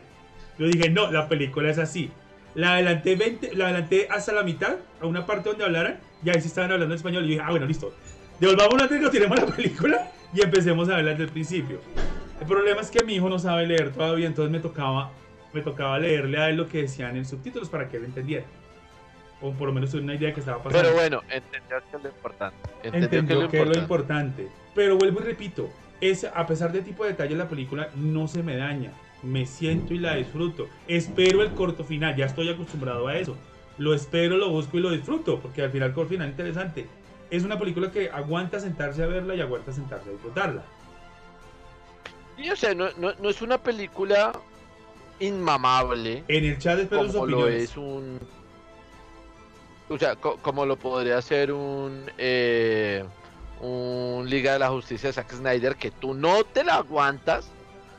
Yo 0.58 0.66
dije, 0.66 0.90
no, 0.90 1.10
la 1.12 1.28
película 1.28 1.70
es 1.70 1.78
así. 1.78 2.10
La 2.54 2.74
adelanté, 2.74 3.14
20, 3.14 3.54
la 3.54 3.66
adelanté 3.66 4.08
hasta 4.10 4.32
la 4.32 4.42
mitad, 4.42 4.76
a 5.00 5.06
una 5.06 5.24
parte 5.24 5.50
donde 5.50 5.64
hablaran, 5.64 6.00
y 6.24 6.30
ahí 6.30 6.40
sí 6.40 6.48
estaban 6.48 6.72
hablando 6.72 6.94
español. 6.94 7.24
Y 7.24 7.28
yo 7.28 7.32
dije, 7.34 7.44
ah, 7.46 7.50
bueno, 7.50 7.66
listo. 7.66 7.94
Devolvamos 8.40 8.80
la 8.80 9.10
tenemos 9.10 9.38
la 9.38 9.46
película 9.46 10.10
y 10.32 10.40
empecemos 10.40 10.88
a 10.88 10.96
verla 10.96 11.10
desde 11.10 11.24
el 11.24 11.30
principio. 11.30 11.80
El 12.40 12.46
problema 12.46 12.80
es 12.80 12.90
que 12.90 13.04
mi 13.04 13.14
hijo 13.14 13.28
no 13.28 13.38
sabe 13.38 13.66
leer 13.66 13.92
todavía, 13.92 14.26
entonces 14.26 14.50
me 14.50 14.60
tocaba, 14.60 15.12
me 15.52 15.62
tocaba 15.62 15.98
leerle 15.98 16.38
a 16.38 16.48
él 16.48 16.56
lo 16.56 16.68
que 16.68 16.82
decían 16.82 17.16
en 17.16 17.24
subtítulos 17.24 17.68
para 17.68 17.88
que 17.88 17.96
él 17.96 18.04
entendiera. 18.04 18.44
O 19.42 19.52
por 19.52 19.68
lo 19.68 19.74
menos 19.74 19.94
una 19.94 20.14
idea 20.14 20.28
de 20.28 20.34
que 20.34 20.40
estaba 20.40 20.62
pasando. 20.62 20.82
Pero 20.82 20.94
bueno, 20.94 21.22
entendió 21.30 21.80
que 21.90 21.96
es 21.96 22.02
lo 22.02 22.08
importante. 22.08 22.56
Entendió, 22.82 23.18
Entendió 23.18 23.48
que 23.48 23.60
es 23.62 23.68
lo 23.68 23.78
importante. 23.78 24.48
Pero 24.74 24.96
vuelvo 24.96 25.20
y 25.20 25.24
repito, 25.24 25.70
es, 26.00 26.24
a 26.24 26.46
pesar 26.46 26.72
de 26.72 26.82
tipo 26.82 27.04
de 27.04 27.10
detalle, 27.10 27.34
la 27.34 27.48
película 27.48 27.88
no 27.96 28.28
se 28.28 28.42
me 28.42 28.56
daña. 28.56 28.92
Me 29.22 29.46
siento 29.46 29.94
y 29.94 29.98
la 29.98 30.16
disfruto. 30.16 30.68
Espero 30.88 31.42
el 31.42 31.52
corto 31.52 31.84
final, 31.84 32.16
ya 32.16 32.26
estoy 32.26 32.48
acostumbrado 32.48 33.08
a 33.08 33.16
eso. 33.16 33.36
Lo 33.78 33.94
espero, 33.94 34.36
lo 34.36 34.50
busco 34.50 34.76
y 34.76 34.80
lo 34.80 34.90
disfruto, 34.90 35.40
porque 35.40 35.62
al 35.62 35.70
final 35.70 35.88
el 35.88 35.94
corto 35.94 36.10
final 36.10 36.28
es 36.28 36.32
interesante. 36.32 36.86
Es 37.30 37.44
una 37.44 37.58
película 37.58 37.90
que 37.90 38.10
aguanta 38.10 38.60
sentarse 38.60 39.02
a 39.02 39.06
verla 39.06 39.34
y 39.34 39.40
aguanta 39.40 39.72
sentarse 39.72 40.08
a 40.08 40.12
disfrutarla. 40.12 40.62
Sí, 42.36 42.50
o 42.50 42.56
sea, 42.56 42.74
no, 42.74 42.88
no, 42.98 43.14
no 43.14 43.28
es 43.30 43.40
una 43.40 43.58
película 43.58 44.32
inmamable. 45.20 46.24
En 46.28 46.44
el 46.44 46.58
chat 46.58 46.78
espero 46.78 47.04
sus 47.04 47.12
como 47.14 47.26
lo 47.26 47.48
es 47.48 47.76
un 47.76 48.18
o 49.88 49.98
sea 49.98 50.16
co- 50.16 50.38
como 50.42 50.66
lo 50.66 50.76
podría 50.78 51.20
ser 51.22 51.52
un 51.52 52.10
eh, 52.18 53.04
un 53.60 54.28
Liga 54.28 54.54
de 54.54 54.58
la 54.60 54.70
Justicia 54.70 55.08
de 55.08 55.12
Zack 55.12 55.32
Snyder 55.32 55.76
que 55.76 55.90
tú 55.90 56.14
no 56.14 56.44
te 56.44 56.64
la 56.64 56.76
aguantas 56.76 57.50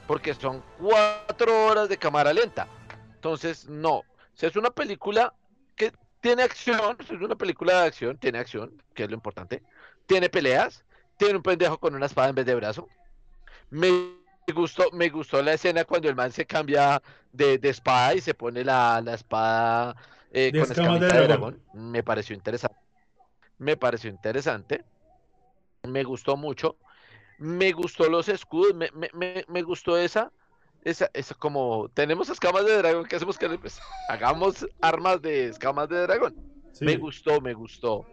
porque 0.07 0.34
son 0.34 0.63
cuatro 0.80 1.67
horas 1.67 1.88
de 1.88 1.97
cámara 1.97 2.34
lenta. 2.34 2.67
Entonces 3.15 3.69
no. 3.69 3.97
O 3.99 4.05
sea, 4.34 4.49
es 4.49 4.55
una 4.55 4.72
película 4.72 5.34
que 5.76 5.91
tiene 6.19 6.43
acción 6.43 6.97
es 6.99 7.09
una 7.11 7.36
película 7.36 7.82
de 7.82 7.88
acción 7.88 8.17
tiene 8.17 8.39
acción 8.39 8.82
que 8.93 9.03
es 9.03 9.09
lo 9.09 9.15
importante. 9.15 9.61
Tiene 10.07 10.30
peleas 10.30 10.84
tiene 11.17 11.36
un 11.36 11.43
pendejo 11.43 11.78
con 11.78 11.93
una 11.93 12.07
espada 12.07 12.30
en 12.30 12.36
vez 12.36 12.45
de 12.47 12.55
brazo. 12.55 12.88
Me 13.69 13.89
gustó 14.54 14.92
me 14.92 15.10
gustó 15.10 15.42
la 15.42 15.54
escena 15.54 15.86
cuando 15.86 16.10
el 16.10 16.16
man 16.16 16.32
se 16.32 16.46
cambia 16.46 17.02
de, 17.32 17.58
de 17.58 17.70
espada 17.70 18.16
y 18.16 18.22
se 18.22 18.34
pone 18.34 18.64
la, 18.64 19.02
la 19.02 19.14
espada 19.14 19.96
eh, 20.32 20.52
con 20.52 20.72
escamas 20.72 21.00
de 21.00 21.08
escamita 21.08 21.14
de 21.22 21.28
dragón. 21.28 21.62
dragón. 21.74 21.92
Me 21.92 22.04
pareció 22.04 22.36
interesante. 22.36 22.78
Me 23.58 23.78
pareció 23.78 24.10
interesante. 24.10 24.84
Me 25.84 26.04
gustó 26.04 26.36
mucho. 26.38 26.78
Me 27.38 27.72
gustó 27.72 28.10
los 28.10 28.30
escudos. 28.30 28.74
Me, 28.74 28.89
me, 28.92 29.10
me, 29.14 29.46
me 29.48 29.62
gustó 29.62 29.98
esa. 29.98 30.32
Esa, 30.84 31.10
esa 31.14 31.36
como 31.36 31.89
tenemos 31.94 32.30
escamas 32.30 32.66
de 32.66 32.78
dragón, 32.78 33.06
¿qué 33.06 33.16
hacemos? 33.16 33.39
él? 33.42 33.60
Pues, 33.60 33.80
hagamos 34.10 34.66
armas 34.82 35.22
de 35.22 35.48
escamas 35.48 35.88
de 35.89 36.02
dragón. 36.02 36.36
Sí. 36.72 36.86
Me 36.86 36.98
gustó, 36.98 37.39
me 37.39 37.54
gustó. 37.54 38.04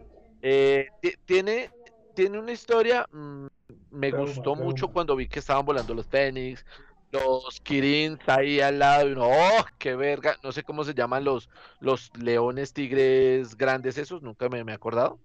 Eh, 0.41 0.87
ti- 1.01 1.15
tiene, 1.25 1.71
tiene 2.13 2.37
una 2.37 2.51
historia. 2.51 3.07
mm, 3.11 3.47
me 3.89 4.11
gustó 4.11 4.55
mucho 4.55 4.87
cuando 4.89 5.15
vi 5.15 5.27
que 5.27 5.39
estaban 5.39 5.65
volando 5.65 5.93
los 5.93 6.07
Fénix, 6.07 6.65
los 7.11 7.59
Kirins 7.61 8.19
ahí 8.27 8.59
al 8.59 8.79
lado 8.79 9.09
y 9.09 9.11
uno, 9.13 9.27
¡oh, 9.27 9.65
qué 9.77 9.95
verga! 9.95 10.37
No 10.43 10.51
sé 10.51 10.63
cómo 10.63 10.83
se 10.83 10.93
llaman 10.93 11.23
los, 11.23 11.49
los 11.79 12.15
leones 12.17 12.73
tigres 12.73 13.55
grandes 13.55 13.97
esos, 13.97 14.21
nunca 14.21 14.49
me, 14.49 14.63
me 14.63 14.71
he 14.71 14.75
acordado. 14.75 15.19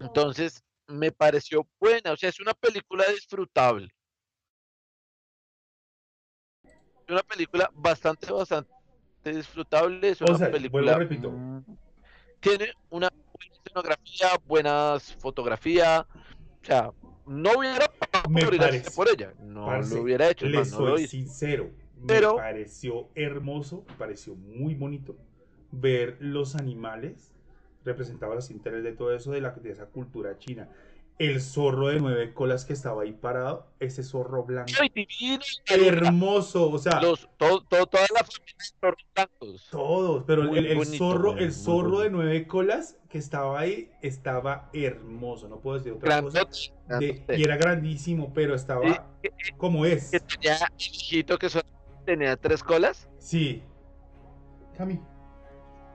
Entonces, 0.00 0.64
me 0.86 1.12
pareció 1.12 1.66
buena, 1.78 2.12
o 2.12 2.16
sea, 2.16 2.28
es 2.28 2.40
una 2.40 2.54
película 2.54 3.04
disfrutable. 3.08 3.88
Es 6.64 7.12
una 7.12 7.22
película 7.22 7.70
bastante, 7.74 8.30
bastante 8.32 8.70
disfrutable. 9.24 10.10
Es 10.10 10.22
O 10.22 10.26
una 10.26 10.38
sea, 10.38 10.50
película. 10.50 10.96
repito. 10.96 11.32
Tiene 12.40 12.72
una 12.88 13.08
buena 13.10 13.54
escenografía, 13.64 14.28
buenas 14.46 15.14
fotografía. 15.16 16.06
O 16.62 16.64
sea, 16.66 16.92
no 17.26 17.50
hubiera 17.58 17.86
Me 18.28 18.42
por 18.42 18.56
parece- 18.56 18.90
ella. 19.12 19.32
No 19.42 19.66
Parce, 19.66 19.94
lo 19.94 20.02
hubiera 20.02 20.28
hecho, 20.30 20.46
es 20.46 20.52
Le 20.52 20.58
más, 20.58 20.72
no 20.72 20.80
lo 20.80 20.86
soy 20.92 21.02
hice. 21.04 21.10
sincero. 21.16 21.70
Pero- 22.06 22.34
Me 22.34 22.40
pareció 22.40 23.08
hermoso, 23.14 23.84
me 23.88 23.94
pareció 23.94 24.34
muy 24.34 24.74
bonito 24.74 25.16
ver 25.70 26.16
los 26.20 26.56
animales 26.56 27.32
representados 27.84 28.36
así 28.38 28.58
3D, 28.58 28.92
todo 28.96 29.14
eso 29.14 29.30
de, 29.32 29.40
la, 29.40 29.50
de 29.50 29.70
esa 29.70 29.86
cultura 29.86 30.38
china. 30.38 30.68
El 31.20 31.42
zorro 31.42 31.88
de 31.88 32.00
nueve 32.00 32.32
colas 32.32 32.64
que 32.64 32.72
estaba 32.72 33.02
ahí 33.02 33.12
parado, 33.12 33.66
ese 33.78 34.02
zorro 34.02 34.42
blanco. 34.44 34.72
Ay, 34.80 34.88
divino, 34.88 35.42
Hermoso, 35.68 36.70
o 36.70 36.78
sea, 36.78 36.98
Los, 37.02 37.28
todo, 37.36 37.60
todo- 37.64 37.86
toda 37.86 38.06
la 38.14 38.24
familia 38.24 38.54
de 38.58 38.64
zorros 38.80 39.06
blancos. 39.14 39.68
todos, 39.70 40.24
pero 40.26 40.44
el, 40.44 40.64
el 40.66 40.78
bonito, 40.78 40.96
zorro, 40.96 41.36
el 41.36 41.52
zorro 41.52 41.98
de 41.98 42.08
nueve 42.08 42.46
colas 42.46 42.96
que 43.10 43.18
estaba 43.18 43.60
ahí 43.60 43.92
estaba 44.00 44.70
hermoso, 44.72 45.46
no 45.46 45.58
puedo 45.60 45.76
decir 45.76 45.92
otra 45.92 46.22
cosa. 46.22 46.38
Grandote, 46.38 46.58
De- 46.88 47.12
grandote. 47.12 47.38
y 47.38 47.42
era 47.44 47.56
grandísimo, 47.58 48.32
pero 48.32 48.54
estaba 48.54 48.86
Y- 49.22 49.52
como 49.58 49.84
es. 49.84 50.10
que 50.12 50.20
tenía 50.20 50.54
el 50.54 50.74
hijito 50.78 51.38
que 51.38 51.50
solo 51.50 51.66
tenía 52.06 52.34
tres 52.38 52.64
colas. 52.64 53.10
Sí. 53.18 53.62
Cami, 54.78 54.98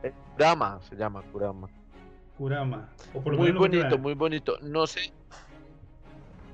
Eh, 0.03 0.13
Kurama 0.35 0.79
se 0.87 0.95
llama 0.95 1.23
Kurama. 1.31 1.67
Kurama. 2.37 2.89
O 3.13 3.21
por 3.21 3.33
lo 3.33 3.39
Muy 3.39 3.47
que 3.51 3.57
bonito, 3.57 3.97
muy 3.97 4.13
bonito. 4.13 4.57
No 4.61 4.85
sé. 4.87 5.11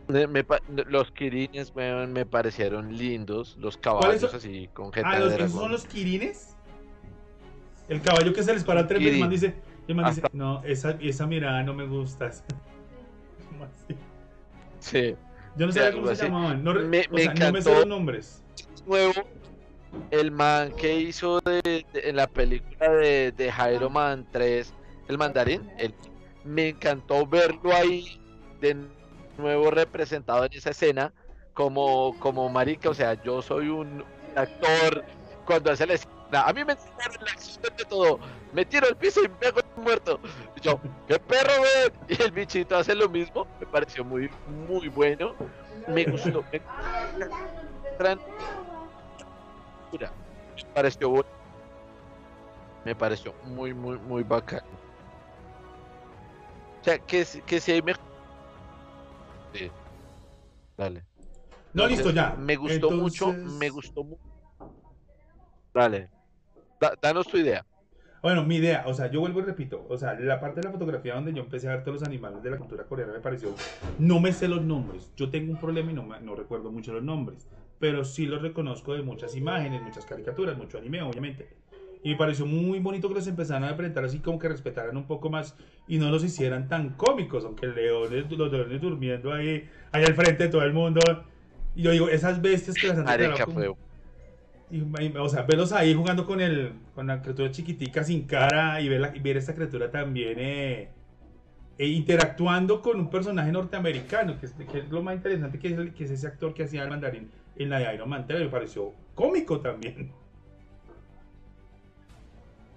me- 0.08 0.28
me 0.28 0.44
pa- 0.44 0.60
los 0.88 1.10
kirines 1.12 1.74
me, 1.76 2.06
me 2.08 2.26
parecieron 2.26 2.96
lindos. 2.98 3.56
Los 3.58 3.78
caballos 3.78 4.34
así 4.34 4.70
con 4.74 4.92
jeta 4.92 5.10
Ah, 5.10 5.20
los, 5.20 5.28
¿esos 5.30 5.38
dragón. 5.38 5.60
son 5.62 5.72
los 5.72 5.86
kirines? 5.86 6.56
El 7.88 8.02
caballo 8.02 8.34
que 8.34 8.44
se 8.44 8.54
les 8.54 8.64
para 8.64 8.86
tres 8.88 9.00
veces. 9.00 9.14
El 9.16 9.20
man 9.22 9.30
dice, 9.30 9.56
y 9.88 9.92
el 9.92 9.96
man 9.98 10.14
dice, 10.14 10.22
no, 10.34 10.64
esa, 10.64 10.92
esa 11.02 11.28
mirada 11.28 11.64
no 11.64 11.74
me 11.74 11.86
gusta. 11.88 12.30
Sí. 14.80 15.16
Yo 15.56 15.66
no 15.68 15.72
sabía 15.72 15.92
cómo 15.94 16.08
se 16.08 16.14
así. 16.14 16.24
llamaban. 16.24 16.64
No, 16.64 16.74
Me- 16.74 16.80
o 16.82 17.14
me 17.14 17.22
sea, 17.24 17.34
no 17.34 17.52
me 17.52 17.62
sé 17.62 17.70
encantó. 17.70 17.74
los 17.76 17.88
nombres. 17.88 18.44
Nuevo. 18.88 19.14
El 20.10 20.32
man 20.32 20.72
que 20.72 21.00
hizo 21.00 21.40
de, 21.42 21.62
de- 21.62 22.10
en 22.10 22.16
la 22.16 22.28
película 22.28 22.90
de, 22.90 23.32
de 23.34 23.52
Jairo 23.52 23.90
Man 23.90 24.26
3, 24.32 24.74
el 25.12 25.18
mandarín, 25.18 25.70
el- 25.78 25.94
me 26.44 26.70
encantó 26.70 27.28
verlo 27.28 27.74
ahí 27.74 28.20
de 28.62 28.78
nuevo 29.38 29.70
representado 29.70 30.46
en 30.46 30.54
esa 30.54 30.72
escena 30.72 31.14
como, 31.54 32.18
como 32.20 32.50
marica, 32.50 32.90
o 32.90 32.94
sea, 32.94 33.22
yo 33.22 33.42
soy 33.42 33.68
un 33.68 34.04
actor 34.36 35.04
cuando 35.46 35.72
hace 35.72 35.86
la 35.86 35.96
escena, 35.96 36.44
a 36.44 36.54
mí 36.54 36.64
me 36.64 36.74
enseñaron 36.74 37.18
la 37.26 37.32
acción 37.32 37.62
de 37.78 37.86
todo, 37.86 38.20
me 38.54 38.66
tiro 38.66 38.88
al 38.88 38.96
piso 38.96 39.22
y 39.24 39.28
me 39.28 39.48
hago 39.48 39.60
muerto, 39.76 40.20
y 40.56 40.62
yo, 40.62 40.80
qué 41.08 41.20
perro, 41.20 41.52
ven, 41.62 41.94
y 42.08 42.22
el 42.22 42.32
bichito 42.32 42.78
hace 42.78 42.96
lo 42.96 43.10
mismo, 43.10 43.46
me 43.60 43.66
pareció 43.68 44.06
muy, 44.06 44.30
muy 44.48 44.88
bueno, 44.88 45.36
me 45.88 46.06
gustó, 46.06 46.44
me, 46.52 46.62
pareció 50.74 51.10
bueno. 51.10 51.30
Me 52.84 52.96
pareció 52.96 53.34
muy, 53.44 53.74
muy, 53.74 54.00
muy 54.00 54.24
bacán. 54.24 54.62
O 56.82 56.84
sea, 56.84 56.98
que, 56.98 57.26
si- 57.26 57.42
que 57.42 57.60
si 57.60 57.72
hay 57.72 57.82
mejor. 57.82 58.02
Sí. 59.54 59.70
Dale. 60.78 61.04
No, 61.74 61.84
Entonces, 61.84 62.06
listo, 62.06 62.12
ya. 62.12 62.36
Me 62.36 62.56
gustó 62.56 62.92
mucho, 62.92 63.34
me 63.60 63.70
gustó 63.70 64.04
mucho. 64.04 64.22
Dale. 65.74 66.10
Da- 66.80 66.96
danos 67.02 67.28
tu 67.28 67.38
idea. 67.38 67.66
Bueno, 68.24 68.44
mi 68.44 68.56
idea, 68.58 68.84
o 68.88 68.94
sea, 68.94 69.10
yo 69.10 69.20
vuelvo 69.20 69.40
y 69.40 69.44
repito, 69.44 69.84
o 69.90 69.98
sea, 69.98 70.14
la 70.14 70.40
parte 70.40 70.62
de 70.62 70.68
la 70.68 70.72
fotografía 70.72 71.16
donde 71.16 71.34
yo 71.34 71.42
empecé 71.42 71.68
a 71.68 71.76
ver 71.76 71.84
todos 71.84 72.02
los 72.02 72.08
animales 72.08 72.44
de 72.44 72.52
la 72.52 72.58
cultura 72.58 72.84
coreana 72.84 73.14
me 73.14 73.20
pareció, 73.20 73.50
no 73.98 74.20
me 74.20 74.32
sé 74.32 74.48
los 74.48 74.62
nombres, 74.62 75.10
yo 75.16 75.32
tengo 75.32 75.52
un 75.52 75.58
problema 75.58 75.90
y 75.92 75.96
no, 75.96 76.04
me- 76.04 76.20
no 76.22 76.36
recuerdo 76.36 76.72
mucho 76.72 76.94
los 76.94 77.02
nombres, 77.02 77.48
pero 77.80 78.06
sí 78.06 78.28
los 78.28 78.44
reconozco 78.44 78.94
de 78.94 79.02
muchas 79.02 79.36
imágenes, 79.36 79.82
muchas 79.82 80.06
caricaturas, 80.06 80.56
mucho 80.56 80.78
anime, 80.78 81.02
obviamente. 81.02 81.50
Y 82.04 82.10
me 82.10 82.16
pareció 82.16 82.46
muy 82.48 82.80
bonito 82.80 83.08
que 83.08 83.14
los 83.16 83.28
empezaran 83.28 83.64
a 83.64 83.76
presentar 83.78 84.04
así 84.06 84.20
como 84.20 84.40
que 84.40 84.50
respetaran 84.50 84.98
un 84.98 85.06
poco 85.06 85.30
más 85.30 85.56
y 85.88 86.00
no 86.00 86.10
los 86.10 86.24
hicieran 86.24 86.68
tan 86.68 86.92
cómicos, 86.96 87.46
aunque 87.46 87.68
leones, 87.68 88.30
los 88.32 88.52
leones 88.52 88.82
durmiendo 88.82 89.32
ahí, 89.32 89.70
ahí 89.92 90.04
al 90.04 90.16
frente 90.16 90.46
de 90.46 90.50
todo 90.50 90.64
el 90.64 90.74
mundo. 90.74 91.00
Y 91.76 91.84
yo 91.84 91.92
digo, 91.92 92.10
esas 92.10 92.42
bestias 92.42 92.78
que 92.80 92.88
las 92.88 92.98
han 92.98 93.06
declarado 93.28 93.46
o 95.20 95.30
sea, 95.30 95.42
verlos 95.44 95.74
ahí 95.74 95.94
jugando 95.94 96.26
con 96.26 96.40
el 96.42 96.72
con 96.96 97.06
la 97.08 97.22
criatura 97.22 97.52
chiquitica 97.52 98.04
sin 98.04 98.26
cara 98.26 98.80
y 98.82 98.88
ver, 98.90 99.02
la- 99.02 99.16
y 99.16 99.20
ver 99.20 99.38
esta 99.38 99.54
criatura 99.54 99.92
también 99.92 100.36
eh, 100.40 100.90
eh, 101.78 101.88
interactuando 101.88 102.82
con 102.82 103.00
un 103.00 103.10
personaje 103.10 103.52
norteamericano, 103.52 104.40
que 104.40 104.46
es, 104.46 104.54
que 104.54 104.80
es 104.80 104.90
lo 104.90 105.04
más 105.04 105.16
interesante, 105.16 105.60
que 105.60 105.68
es, 105.70 105.78
el- 105.78 105.94
que 105.94 106.06
es 106.06 106.12
ese 106.12 106.28
actor 106.28 106.54
que 106.54 106.64
hacía 106.64 106.84
el 106.84 106.90
mandarín 106.90 107.30
en 107.58 107.70
la 107.70 107.80
de 107.80 107.94
Iron 107.96 108.10
Man 108.10 108.26
3, 108.28 108.40
me 108.42 108.48
pareció 108.50 108.94
cómico 109.14 109.60
también. 109.60 110.12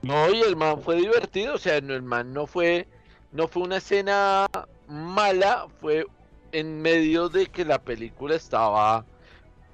No, 0.05 0.30
y 0.30 0.40
el 0.42 0.57
man 0.57 0.82
fue 0.82 0.96
divertido, 0.96 1.55
o 1.55 1.59
sea, 1.59 1.80
no, 1.80 1.94
el 1.94 2.02
man 2.02 2.32
no 2.32 2.46
fue, 2.46 2.86
no 3.32 3.48
fue 3.48 3.62
una 3.62 3.78
escena 3.78 4.46
mala, 4.86 5.66
fue 5.80 6.07
en 6.52 6.80
medio 6.82 7.28
de 7.28 7.46
que 7.46 7.64
la 7.64 7.78
película 7.78 8.34
estaba, 8.36 9.05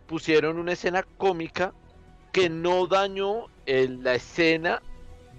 pusieron 0.07 0.59
una 0.59 0.73
escena 0.73 1.03
cómica 1.19 1.73
que 2.33 2.49
no 2.49 2.87
dañó 2.87 3.47
el- 3.67 4.03
la 4.03 4.15
escena 4.15 4.83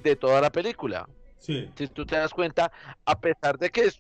de 0.03 0.15
toda 0.15 0.41
la 0.41 0.51
película. 0.51 1.07
Sí, 1.37 1.69
Si 1.75 1.87
tú 1.87 2.05
te 2.05 2.17
das 2.17 2.33
cuenta, 2.33 2.71
a 3.05 3.19
pesar 3.19 3.57
de 3.57 3.69
que 3.69 3.85
es, 3.85 3.99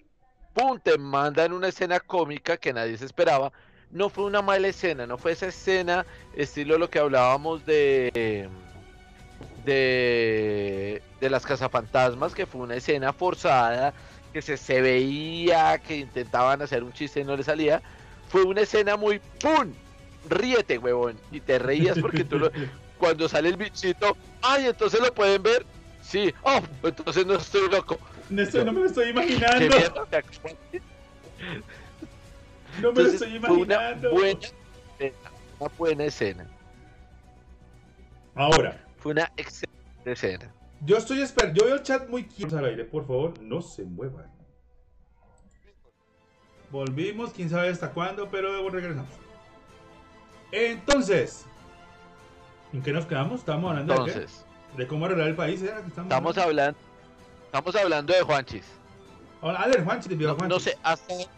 pum, 0.53 0.79
te 0.79 0.97
mandan 0.97 1.53
una 1.53 1.69
escena 1.69 1.99
cómica 1.99 2.57
que 2.57 2.73
nadie 2.73 2.97
se 2.97 3.05
esperaba, 3.05 3.51
no 3.89 4.09
fue 4.09 4.25
una 4.25 4.41
mala 4.41 4.67
escena, 4.67 5.07
no 5.07 5.17
fue 5.17 5.31
esa 5.31 5.47
escena 5.47 6.05
estilo 6.35 6.77
lo 6.77 6.89
que 6.89 6.99
hablábamos 6.99 7.65
de 7.65 8.49
de, 9.65 11.01
de 11.19 11.29
las 11.29 11.45
cazafantasmas, 11.45 12.33
que 12.33 12.45
fue 12.45 12.61
una 12.61 12.75
escena 12.75 13.13
forzada, 13.13 13.93
que 14.33 14.41
se, 14.41 14.57
se 14.57 14.81
veía 14.81 15.77
que 15.79 15.97
intentaban 15.97 16.61
hacer 16.61 16.83
un 16.83 16.93
chiste 16.93 17.19
y 17.21 17.23
no 17.23 17.35
le 17.35 17.43
salía. 17.43 17.81
Fue 18.29 18.43
una 18.43 18.61
escena 18.61 18.95
muy 18.97 19.19
¡pum! 19.41 19.73
Ríete, 20.29 20.77
huevón. 20.77 21.17
Y 21.31 21.41
te 21.41 21.59
reías 21.59 21.97
porque 21.99 22.23
tú 22.23 22.39
lo, 22.39 22.51
cuando 22.97 23.27
sale 23.27 23.49
el 23.49 23.57
bichito, 23.57 24.15
¡ay! 24.41 24.67
Entonces 24.67 24.99
lo 25.01 25.13
pueden 25.13 25.43
ver. 25.43 25.65
Sí, 26.01 26.33
oh, 26.43 26.59
entonces 26.83 27.25
no 27.25 27.35
estoy 27.35 27.69
loco. 27.69 27.99
No, 28.29 28.41
estoy, 28.41 28.65
no 28.65 28.71
me 28.73 28.79
lo 28.81 28.85
estoy 28.87 29.09
imaginando. 29.09 29.59
¿Qué 29.59 29.69
mierda 29.69 30.05
te 30.09 30.17
ac- 30.17 30.55
No 32.81 32.91
me 32.93 33.03
lo 33.03 33.09
estoy 33.09 33.39
fue 33.39 33.51
una 33.51 33.75
imaginando. 33.75 34.11
buena 34.11 34.39
una 35.59 35.71
buena 35.77 36.03
escena. 36.05 36.47
Ahora, 38.35 38.79
Fue 39.01 39.11
una 39.13 39.31
excelente 39.35 40.11
escena. 40.11 40.53
yo 40.85 40.97
estoy 40.97 41.21
esperando. 41.21 41.59
Yo 41.59 41.65
veo 41.65 41.75
el 41.75 41.83
chat 41.83 42.07
muy 42.07 42.25
quieto 42.25 42.57
al 42.57 42.65
aire. 42.65 42.85
Por 42.85 43.05
favor, 43.05 43.39
no 43.41 43.61
se 43.61 43.83
muevan. 43.83 44.31
Volvimos, 46.69 47.31
quién 47.33 47.49
sabe 47.49 47.69
hasta 47.69 47.91
cuándo, 47.91 48.29
pero 48.29 48.69
regresamos. 48.69 49.09
Entonces, 50.51 51.45
¿en 52.71 52.81
qué 52.81 52.93
nos 52.93 53.05
quedamos? 53.05 53.39
Estamos 53.41 53.71
hablando 53.71 54.05
de, 54.05 54.13
qué? 54.13 54.25
de 54.77 54.87
cómo 54.87 55.05
arreglar 55.05 55.27
el 55.27 55.35
país. 55.35 55.61
¿era 55.61 55.81
que 55.81 55.87
estamos 55.87 56.09
estamos 56.09 56.37
hablando? 56.37 56.79
estamos 57.45 57.75
hablando 57.75 58.13
de 58.13 58.21
Juanchis. 58.21 58.65
Hola, 59.41 59.61
A 59.63 59.67
ver, 59.67 59.83
Juanchi, 59.83 60.07
te 60.07 60.15
pido 60.15 60.29
No, 60.31 60.35
Juanchi. 60.37 60.53
no 60.53 60.59
sé 60.59 60.77
hasta 60.83 61.13
dónde, 61.13 61.29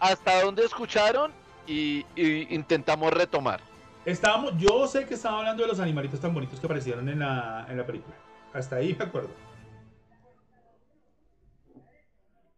hasta 0.00 0.42
dónde 0.42 0.64
escucharon 0.64 1.32
y, 1.66 2.06
y 2.16 2.54
intentamos 2.54 3.12
retomar. 3.12 3.60
Estábamos, 4.04 4.56
yo 4.58 4.86
sé 4.88 5.06
que 5.06 5.14
estaba 5.14 5.38
hablando 5.38 5.62
de 5.62 5.68
los 5.68 5.78
animalitos 5.78 6.20
tan 6.20 6.34
bonitos 6.34 6.58
que 6.58 6.66
aparecieron 6.66 7.08
en 7.08 7.20
la, 7.20 7.66
en 7.68 7.76
la 7.76 7.86
película. 7.86 8.16
Hasta 8.52 8.76
ahí 8.76 8.94
me 8.98 9.04
acuerdo. 9.04 9.30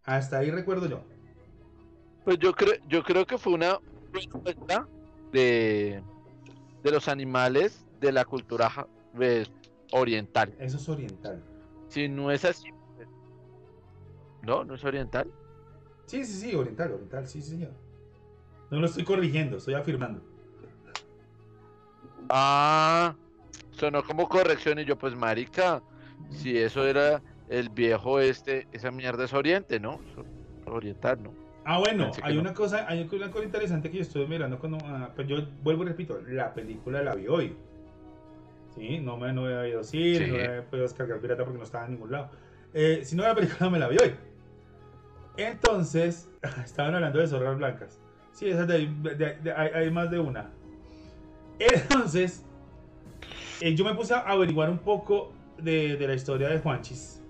Hasta 0.04 0.38
ahí 0.38 0.50
recuerdo 0.50 0.86
yo. 0.86 1.04
Pues 2.24 2.38
yo 2.38 2.54
creo, 2.54 2.74
yo 2.88 3.02
creo 3.02 3.26
que 3.26 3.36
fue 3.36 3.52
una 3.52 3.78
buena 4.10 4.42
muestra 4.42 4.88
de, 5.32 6.02
de 6.82 6.90
los 6.90 7.08
animales 7.08 7.86
de 8.00 8.12
la 8.12 8.24
cultura 8.24 8.70
oriental. 9.92 10.54
Eso 10.58 10.78
es 10.78 10.88
oriental. 10.88 11.42
Si 11.88 12.08
no 12.08 12.30
es 12.30 12.44
así, 12.44 12.70
pues, 12.96 13.08
no, 14.42 14.64
no 14.64 14.74
es 14.74 14.84
oriental. 14.84 15.30
Sí, 16.06 16.24
sí, 16.24 16.32
sí, 16.40 16.54
oriental, 16.54 16.92
oriental, 16.92 17.26
sí, 17.26 17.42
sí, 17.42 17.50
señor. 17.50 17.72
No 18.70 18.80
lo 18.80 18.86
estoy 18.86 19.04
corrigiendo, 19.04 19.58
estoy 19.58 19.74
afirmando. 19.74 20.33
Ah, 22.28 23.16
sonó 23.70 24.02
como 24.04 24.28
corrección 24.28 24.78
y 24.78 24.84
yo 24.84 24.96
pues 24.98 25.14
marica, 25.16 25.82
si 26.28 26.56
eso 26.58 26.86
era 26.86 27.22
el 27.48 27.68
viejo 27.70 28.20
este, 28.20 28.68
esa 28.72 28.90
mierda 28.90 29.24
es 29.24 29.32
oriente, 29.32 29.80
¿no? 29.80 30.00
Oriental, 30.66 31.22
¿no? 31.22 31.34
Ah, 31.64 31.78
bueno, 31.78 32.04
Pensé 32.04 32.20
hay 32.22 32.34
no. 32.34 32.40
una 32.40 32.54
cosa, 32.54 32.86
hay 32.88 33.08
una 33.10 33.30
cosa 33.30 33.44
interesante 33.44 33.90
que 33.90 33.96
yo 33.98 34.02
estoy 34.02 34.26
mirando 34.26 34.58
cuando, 34.58 34.78
ah, 34.84 35.12
pues 35.14 35.26
yo 35.28 35.36
vuelvo 35.62 35.84
y 35.84 35.86
repito, 35.88 36.20
la 36.26 36.52
película 36.54 37.02
la 37.02 37.14
vi 37.14 37.26
hoy. 37.28 37.56
Sí, 38.74 38.98
no 38.98 39.16
me 39.16 39.32
no 39.32 39.48
he 39.48 39.70
ido 39.70 39.80
a 39.80 39.84
cine, 39.84 40.26
Sí. 40.26 40.26
no 40.26 40.36
he 40.36 40.62
podido 40.62 40.82
descargar 40.84 41.20
pirata 41.20 41.44
porque 41.44 41.58
no 41.58 41.64
estaba 41.64 41.86
en 41.86 41.92
ningún 41.92 42.10
lado. 42.10 42.30
Eh, 42.72 43.02
si 43.04 43.14
no, 43.16 43.22
la 43.22 43.34
película 43.34 43.70
me 43.70 43.78
la 43.78 43.88
vi 43.88 43.98
hoy. 43.98 44.14
Entonces, 45.36 46.30
estaban 46.64 46.94
hablando 46.94 47.18
de 47.18 47.26
zorras 47.26 47.56
blancas. 47.56 48.00
Sí, 48.32 48.48
esas 48.48 48.66
de, 48.66 48.86
de- 48.88 49.34
de- 49.36 49.52
hay, 49.52 49.68
hay 49.74 49.90
más 49.90 50.10
de 50.10 50.18
una. 50.18 50.52
Entonces, 51.58 52.44
eh, 53.60 53.74
yo 53.74 53.84
me 53.84 53.94
puse 53.94 54.14
a 54.14 54.18
averiguar 54.20 54.70
un 54.70 54.78
poco 54.78 55.32
de, 55.58 55.96
de 55.96 56.06
la 56.08 56.14
historia 56.14 56.48
de 56.48 56.58
Juanchis 56.58 57.22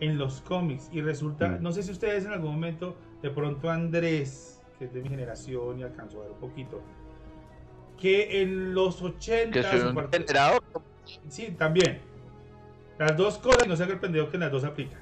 en 0.00 0.18
los 0.18 0.40
cómics 0.42 0.88
y 0.92 1.00
resulta, 1.00 1.48
Mm. 1.48 1.62
no 1.62 1.72
sé 1.72 1.82
si 1.82 1.92
ustedes 1.92 2.24
en 2.24 2.32
algún 2.32 2.52
momento, 2.52 2.96
de 3.22 3.30
pronto 3.30 3.70
Andrés, 3.70 4.60
que 4.78 4.86
es 4.86 4.92
de 4.92 5.00
mi 5.00 5.08
generación 5.08 5.78
y 5.78 5.82
alcanzó 5.84 6.18
a 6.20 6.22
ver 6.24 6.32
un 6.32 6.38
poquito, 6.38 6.82
que 8.00 8.42
en 8.42 8.74
los 8.74 9.00
80 9.00 9.52
Que 9.60 9.62
soy 9.62 9.80
un. 9.80 9.94
Sí, 11.28 11.54
también. 11.56 12.00
Las 12.98 13.16
dos 13.16 13.38
cosas 13.38 13.64
y 13.64 13.68
no 13.68 13.76
se 13.76 13.84
haga 13.84 13.94
el 13.94 14.00
pendejo 14.00 14.28
que 14.28 14.36
en 14.36 14.40
las 14.40 14.52
dos 14.52 14.64
aplica. 14.64 14.96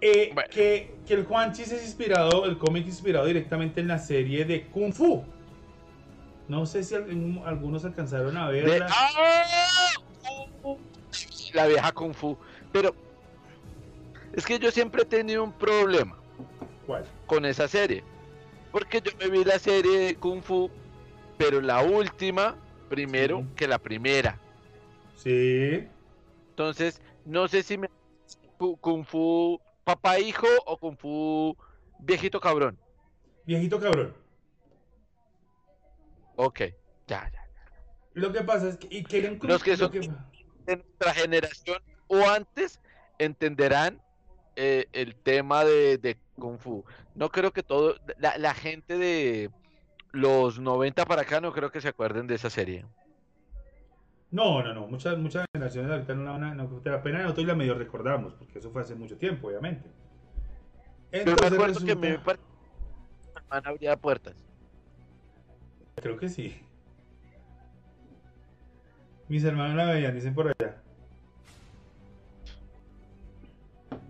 Eh, 0.00 0.30
Bueno. 0.34 0.48
que, 0.52 0.96
que 1.06 1.14
el 1.14 1.24
Juanchis 1.24 1.72
es 1.72 1.82
inspirado, 1.84 2.44
el 2.44 2.58
cómic 2.58 2.86
inspirado 2.86 3.26
directamente 3.26 3.80
en 3.80 3.88
la 3.88 3.98
serie 3.98 4.44
de 4.44 4.66
Kung 4.66 4.92
Fu. 4.92 5.24
No 6.48 6.66
sé 6.66 6.82
si 6.82 6.94
algún- 6.94 7.42
algunos 7.46 7.84
alcanzaron 7.84 8.36
a 8.36 8.50
de- 8.50 8.62
verla. 8.62 8.86
¡Ah! 8.90 9.92
La 11.54 11.66
vieja 11.66 11.92
Kung 11.92 12.12
Fu. 12.14 12.36
Pero 12.72 12.94
es 14.32 14.44
que 14.44 14.58
yo 14.58 14.70
siempre 14.70 15.02
he 15.02 15.06
tenido 15.06 15.44
un 15.44 15.52
problema 15.52 16.18
¿Cuál? 16.86 17.04
con 17.26 17.44
esa 17.44 17.68
serie. 17.68 18.02
Porque 18.72 19.00
yo 19.00 19.12
me 19.18 19.28
vi 19.28 19.44
la 19.44 19.58
serie 19.58 19.98
de 19.98 20.14
Kung 20.16 20.42
Fu, 20.42 20.70
pero 21.38 21.60
la 21.60 21.82
última 21.82 22.56
primero 22.88 23.38
Sí. 23.40 23.46
que 23.56 23.68
la 23.68 23.78
primera. 23.78 24.38
Sí. 25.16 25.86
Entonces, 26.50 27.00
no 27.24 27.46
sé 27.48 27.62
si 27.62 27.78
me 27.78 27.88
Ku- 28.58 28.76
Kung 28.76 29.04
Fu 29.04 29.60
papá 29.84 30.18
hijo 30.18 30.46
o 30.66 30.76
Kung 30.76 30.96
Fu 30.96 31.56
viejito 32.00 32.40
cabrón. 32.40 32.76
Viejito 33.46 33.78
cabrón. 33.80 34.12
Ok, 36.36 36.60
ya, 37.06 37.30
ya. 37.30 37.44
Lo 38.14 38.32
que 38.32 38.42
pasa 38.42 38.68
es 38.68 38.76
que. 38.76 38.88
Y 38.90 39.02
Los 39.42 39.62
que 39.62 39.76
son- 39.76 39.92
De 40.66 40.76
nuestra 40.76 41.12
generación 41.14 41.82
o 42.06 42.26
antes 42.28 42.80
entenderán 43.18 44.00
eh, 44.56 44.86
el 44.92 45.14
tema 45.16 45.64
de, 45.64 45.98
de 45.98 46.16
Kung 46.38 46.58
Fu. 46.58 46.84
No 47.14 47.28
creo 47.30 47.52
que 47.52 47.62
todo, 47.62 47.96
la, 48.18 48.38
la 48.38 48.54
gente 48.54 48.96
de 48.96 49.50
los 50.12 50.58
90 50.60 51.04
para 51.06 51.22
acá 51.22 51.40
no 51.40 51.52
creo 51.52 51.70
que 51.70 51.80
se 51.80 51.88
acuerden 51.88 52.26
de 52.26 52.36
esa 52.36 52.50
serie. 52.50 52.86
No, 54.30 54.62
no, 54.62 54.72
no. 54.74 54.86
Muchas, 54.86 55.18
muchas 55.18 55.44
generaciones 55.52 55.90
ahorita 55.92 56.14
no 56.14 56.24
la 56.24 56.30
van 56.32 56.44
a. 56.44 56.54
No, 56.54 56.66
de 56.80 56.90
la 56.90 57.02
pena 57.02 57.18
de 57.18 57.24
nosotros 57.24 57.46
la 57.46 57.54
medio 57.54 57.74
recordamos, 57.74 58.32
porque 58.34 58.58
eso 58.58 58.70
fue 58.70 58.82
hace 58.82 58.94
mucho 58.94 59.16
tiempo, 59.16 59.48
obviamente. 59.48 59.88
Pero 61.10 61.24
me 61.24 61.30
Entonces 61.32 61.52
acuerdo 61.52 61.78
que 61.80 61.94
me 61.96 62.16
resulta- 62.16 62.32
que 62.32 63.30
mi 63.32 63.44
hermana 63.44 63.68
abría 63.70 63.96
puertas. 63.96 64.34
Creo 66.04 66.18
que 66.18 66.28
sí. 66.28 66.54
Mis 69.26 69.42
hermanos 69.42 69.74
la 69.74 69.86
veían, 69.86 70.14
dicen 70.14 70.34
por 70.34 70.48
allá. 70.48 70.76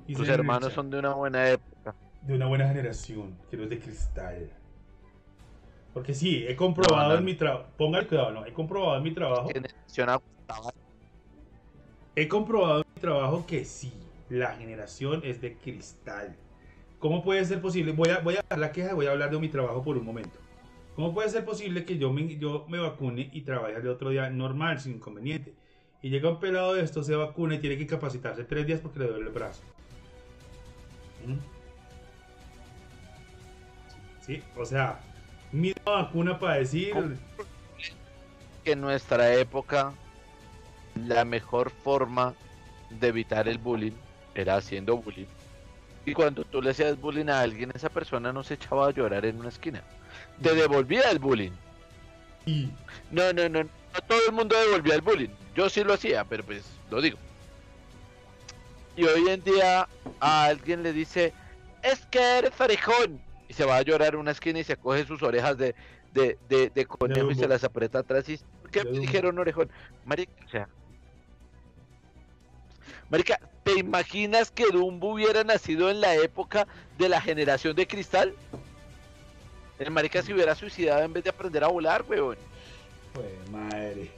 Tus 0.08 0.28
el 0.28 0.34
hermanos 0.34 0.72
son 0.72 0.90
de 0.90 0.98
una 0.98 1.14
buena 1.14 1.48
época. 1.48 1.94
de 2.22 2.34
una 2.34 2.46
buena 2.46 2.66
generación, 2.66 3.36
que 3.48 3.56
no 3.56 3.62
es 3.62 3.70
de 3.70 3.78
cristal. 3.78 4.50
Porque 5.92 6.14
sí, 6.14 6.44
he 6.48 6.56
comprobado 6.56 7.10
No, 7.10 7.12
no. 7.12 7.18
en 7.20 7.24
mi 7.24 7.34
trabajo. 7.34 7.66
Póngale 7.78 8.08
cuidado, 8.08 8.32
no. 8.32 8.44
He 8.44 8.52
comprobado 8.52 8.96
en 8.96 9.02
mi 9.04 9.14
trabajo. 9.14 9.48
He 12.16 12.26
comprobado 12.26 12.78
en 12.78 12.84
mi 12.96 13.00
trabajo 13.00 13.46
que 13.46 13.64
sí, 13.64 13.92
la 14.30 14.56
generación 14.56 15.20
es 15.22 15.40
de 15.40 15.56
cristal. 15.58 16.34
¿Cómo 16.98 17.22
puede 17.22 17.44
ser 17.44 17.62
posible? 17.62 17.92
Voy 17.92 18.08
a, 18.10 18.18
voy 18.18 18.34
a 18.34 18.40
dar 18.50 18.58
la 18.58 18.72
queja 18.72 18.90
y 18.90 18.94
voy 18.94 19.06
a 19.06 19.12
hablar 19.12 19.30
de 19.30 19.38
mi 19.38 19.48
trabajo 19.48 19.84
por 19.84 19.96
un 19.96 20.04
momento. 20.04 20.43
¿Cómo 20.94 21.12
puede 21.12 21.28
ser 21.28 21.44
posible 21.44 21.84
que 21.84 21.98
yo 21.98 22.12
me, 22.12 22.36
yo 22.38 22.66
me 22.68 22.78
vacune 22.78 23.28
y 23.32 23.42
trabaje 23.42 23.76
el 23.76 23.88
otro 23.88 24.10
día 24.10 24.30
normal, 24.30 24.80
sin 24.80 24.94
inconveniente? 24.94 25.54
Y 26.02 26.10
llega 26.10 26.30
un 26.30 26.38
pelado 26.38 26.74
de 26.74 26.82
esto, 26.82 27.02
se 27.02 27.16
vacuna 27.16 27.56
y 27.56 27.58
tiene 27.58 27.76
que 27.78 27.86
capacitarse 27.86 28.44
tres 28.44 28.66
días 28.66 28.80
porque 28.80 29.00
le 29.00 29.06
duele 29.06 29.26
el 29.26 29.32
brazo. 29.32 29.62
¿Mm? 31.26 31.38
Sí, 34.20 34.42
o 34.56 34.64
sea, 34.64 35.00
misma 35.50 35.82
vacuna 35.84 36.38
para 36.38 36.56
decir... 36.56 36.94
Que 38.62 38.72
en 38.72 38.80
nuestra 38.80 39.34
época 39.34 39.92
la 40.94 41.24
mejor 41.24 41.70
forma 41.70 42.34
de 42.88 43.08
evitar 43.08 43.48
el 43.48 43.58
bullying 43.58 43.92
era 44.34 44.56
haciendo 44.56 44.96
bullying. 44.96 45.26
Y 46.06 46.12
cuando 46.12 46.44
tú 46.44 46.62
le 46.62 46.70
hacías 46.70 47.00
bullying 47.00 47.28
a 47.28 47.40
alguien, 47.40 47.72
esa 47.74 47.88
persona 47.88 48.32
no 48.32 48.42
se 48.42 48.54
echaba 48.54 48.88
a 48.88 48.90
llorar 48.90 49.24
en 49.24 49.40
una 49.40 49.48
esquina. 49.48 49.82
Te 50.42 50.54
devolvía 50.54 51.10
el 51.10 51.18
bullying. 51.18 51.52
Y, 52.46 52.70
No, 53.10 53.32
no, 53.32 53.48
no, 53.48 53.64
no 53.64 53.70
todo 54.08 54.18
el 54.26 54.32
mundo 54.32 54.56
devolvía 54.58 54.94
el 54.94 55.00
bullying. 55.00 55.28
Yo 55.54 55.68
sí 55.68 55.84
lo 55.84 55.94
hacía, 55.94 56.24
pero 56.24 56.44
pues 56.44 56.64
lo 56.90 57.00
digo. 57.00 57.18
Y 58.96 59.04
hoy 59.04 59.28
en 59.28 59.42
día 59.42 59.88
a 60.20 60.44
alguien 60.44 60.82
le 60.82 60.92
dice, 60.92 61.32
es 61.82 62.04
que 62.06 62.20
eres 62.38 62.60
orejón. 62.60 63.20
Y 63.48 63.54
se 63.54 63.64
va 63.64 63.76
a 63.76 63.82
llorar 63.82 64.14
en 64.14 64.20
una 64.20 64.30
esquina 64.30 64.58
y 64.58 64.64
se 64.64 64.76
coge 64.76 65.06
sus 65.06 65.22
orejas 65.22 65.56
de, 65.58 65.74
de, 66.12 66.38
de, 66.48 66.70
de 66.70 66.86
conejo 66.86 67.30
y 67.30 67.34
se 67.34 67.46
las 67.46 67.62
aprieta 67.64 68.00
atrás 68.00 68.28
y 68.28 68.38
¿por 68.62 68.70
qué 68.70 68.84
me 68.84 68.98
dijeron 68.98 69.38
orejón? 69.38 69.70
Marica, 70.04 70.32
o 70.46 70.48
sea. 70.48 70.68
Marica, 73.10 73.38
¿te 73.62 73.78
imaginas 73.78 74.50
que 74.50 74.66
Dumbo 74.72 75.12
hubiera 75.12 75.44
nacido 75.44 75.90
en 75.90 76.00
la 76.00 76.14
época 76.14 76.66
de 76.98 77.08
la 77.08 77.20
generación 77.20 77.76
de 77.76 77.86
cristal? 77.86 78.34
El 79.78 79.90
marica 79.90 80.22
se 80.22 80.32
hubiera 80.32 80.54
suicidado 80.54 81.02
en 81.02 81.12
vez 81.12 81.24
de 81.24 81.30
aprender 81.30 81.64
a 81.64 81.68
volar, 81.68 82.04
weón. 82.08 82.36
Pues 83.12 83.26
madre. 83.50 84.10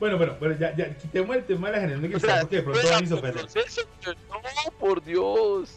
bueno, 0.00 0.16
bueno, 0.16 0.36
bueno, 0.38 0.56
ya, 0.58 0.74
ya, 0.76 0.96
quitemos 0.96 1.36
el 1.36 1.44
tema 1.44 1.68
de 1.70 1.72
la 1.76 1.80
generación 1.80 2.10
cristal 2.12 2.30
sea, 2.30 2.40
porque 2.42 2.56
de 2.56 2.62
pronto 2.62 2.88
van 2.88 3.04
y 3.04 3.06
se 3.06 3.14
del 3.14 3.18
ofenden. 3.18 3.46
proceso, 3.46 3.80
No, 4.28 4.72
por 4.78 5.04
Dios. 5.04 5.70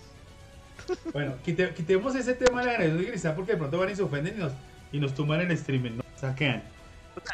Bueno, 1.13 1.35
quite- 1.45 1.73
quitemos 1.73 2.15
ese 2.15 2.33
tema 2.33 2.61
de 2.61 2.65
la 2.67 2.71
generación 2.73 3.01
de 3.03 3.09
cristal 3.09 3.35
porque 3.35 3.51
de 3.53 3.57
pronto 3.57 3.77
van 3.77 3.89
y 3.89 3.95
se 3.95 4.03
ofenden 4.03 4.35
y 4.35 4.39
nos, 4.39 4.53
y 4.91 4.99
nos 4.99 5.13
tumban 5.15 5.41
el 5.41 5.51
streaming, 5.51 5.91
nos 5.97 6.05
saquean. 6.19 6.63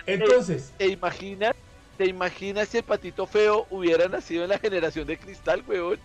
Entonces, 0.05 0.71
¿Te 0.77 0.87
imaginas? 0.87 1.53
¿Te 1.97 2.05
imaginas 2.07 2.69
si 2.69 2.77
el 2.77 2.83
patito 2.83 3.25
feo 3.25 3.65
hubiera 3.69 4.07
nacido 4.07 4.43
en 4.43 4.49
la 4.49 4.59
generación 4.59 5.07
de 5.07 5.17
cristal, 5.17 5.63
weón? 5.67 5.99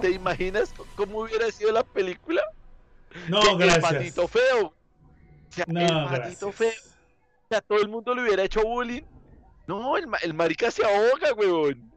¿Te 0.00 0.10
imaginas 0.10 0.72
cómo 0.96 1.20
hubiera 1.20 1.50
sido 1.50 1.72
la 1.72 1.82
película? 1.82 2.42
no, 3.28 3.40
Que 3.42 3.50
El 3.50 3.58
gracias. 3.58 3.92
patito 3.94 4.28
feo. 4.28 4.66
O 4.66 4.74
sea, 5.50 5.64
No, 5.68 5.80
el 5.80 6.20
patito 6.20 6.46
gracias. 6.50 6.54
feo. 6.56 6.72
O 7.44 7.46
sea, 7.48 7.60
todo 7.60 7.80
el 7.80 7.88
mundo 7.88 8.14
le 8.14 8.22
hubiera 8.22 8.42
hecho 8.44 8.62
bullying. 8.62 9.02
No, 9.66 9.96
el, 9.96 10.06
el 10.22 10.34
marica 10.34 10.70
se 10.70 10.84
ahoga, 10.84 11.32
weón. 11.36 11.90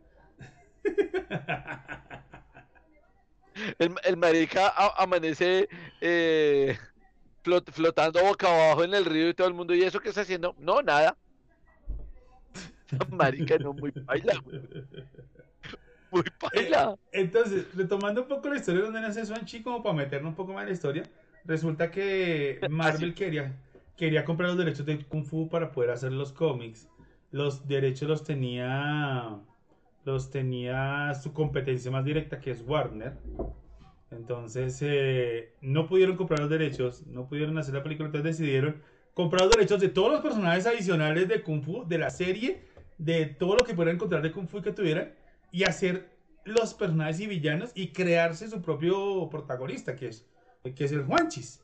El, 3.80 3.96
el 4.04 4.18
marica 4.18 4.68
a- 4.68 5.02
amanece 5.04 5.68
eh, 6.00 6.78
flot- 7.44 7.72
flotando 7.72 8.22
boca 8.24 8.48
abajo 8.48 8.84
en 8.84 8.94
el 8.94 9.04
río 9.06 9.30
y 9.30 9.34
todo 9.34 9.48
el 9.48 9.54
mundo. 9.56 9.74
¿Y 9.74 9.84
eso 9.84 10.00
qué 10.00 10.10
está 10.10 10.22
haciendo? 10.22 10.56
No, 10.60 10.82
nada. 10.82 11.18
Marica, 13.12 13.58
no, 13.58 13.74
muy 13.74 13.92
baila, 13.92 14.42
muy. 16.12 16.24
Entonces, 17.12 17.66
retomando 17.76 18.24
un 18.24 18.28
poco 18.28 18.50
la 18.50 18.58
historia 18.58 18.82
de 18.82 18.86
donde 18.86 19.02
nace 19.02 19.26
Swan-Chi, 19.26 19.62
como 19.62 19.84
para 19.84 19.96
meternos 19.96 20.30
un 20.30 20.36
poco 20.36 20.54
más 20.54 20.64
en 20.64 20.70
la 20.70 20.74
historia, 20.74 21.04
resulta 21.46 21.92
que 21.92 22.60
Marvel 22.70 23.14
quería, 23.14 23.56
quería 23.96 24.26
comprar 24.26 24.50
los 24.50 24.58
derechos 24.58 24.86
de 24.86 25.04
Kung 25.06 25.26
Fu 25.26 25.50
para 25.50 25.72
poder 25.72 25.92
hacer 25.92 26.12
los 26.12 26.32
cómics. 26.32 26.88
Los 27.32 27.68
derechos 27.68 28.08
los 28.08 28.24
tenía, 28.24 29.38
los 30.06 30.30
tenía 30.30 31.14
su 31.14 31.34
competencia 31.34 31.92
más 31.92 32.06
directa, 32.06 32.40
que 32.40 32.52
es 32.52 32.62
Warner. 32.66 33.18
Entonces, 34.12 34.80
eh, 34.82 35.54
no 35.62 35.88
pudieron 35.88 36.16
comprar 36.16 36.40
los 36.40 36.50
derechos, 36.50 37.06
no 37.08 37.28
pudieron 37.28 37.58
hacer 37.58 37.74
la 37.74 37.84
película, 37.84 38.08
entonces 38.08 38.38
decidieron 38.38 38.82
comprar 39.14 39.42
los 39.42 39.56
derechos 39.56 39.82
de 39.82 39.90
todos 39.90 40.12
los 40.12 40.22
personajes 40.22 40.66
adicionales 40.66 41.28
de 41.28 41.42
Kung 41.42 41.62
Fu, 41.62 41.86
de 41.86 41.98
la 41.98 42.10
serie, 42.10 42.62
de 42.98 43.26
todo 43.26 43.56
lo 43.56 43.66
que 43.66 43.74
pudieran 43.74 43.96
encontrar 43.96 44.22
de 44.22 44.32
Kung 44.32 44.48
Fu 44.48 44.62
que 44.62 44.72
tuvieran, 44.72 45.12
y 45.52 45.64
hacer 45.64 46.18
los 46.46 46.74
personajes 46.74 47.20
y 47.20 47.28
villanos 47.28 47.72
y 47.76 47.92
crearse 47.92 48.50
su 48.50 48.62
propio 48.62 49.30
protagonista, 49.30 49.96
que 49.96 50.08
es, 50.08 50.26
que 50.76 50.86
es 50.86 50.92
el 50.92 51.06
Juanchis. 51.06 51.62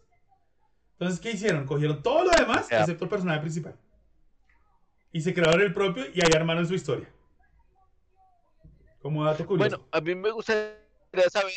Entonces, 0.93 1.19
¿qué 1.19 1.31
hicieron? 1.31 1.65
Cogieron 1.65 2.03
todo 2.03 2.23
lo 2.25 2.31
demás, 2.31 2.71
excepto 2.71 3.05
el 3.05 3.09
personaje 3.09 3.41
principal. 3.41 3.75
Y 5.11 5.21
se 5.21 5.33
crearon 5.33 5.61
el 5.61 5.73
propio 5.73 6.05
y 6.13 6.21
ahí 6.21 6.31
armaron 6.35 6.67
su 6.67 6.73
historia. 6.73 7.09
Como 9.01 9.23
dato 9.23 9.45
curioso. 9.45 9.77
Bueno, 9.77 9.87
a 9.91 10.01
mí 10.01 10.15
me 10.15 10.31
gustaría 10.31 11.29
saber 11.29 11.53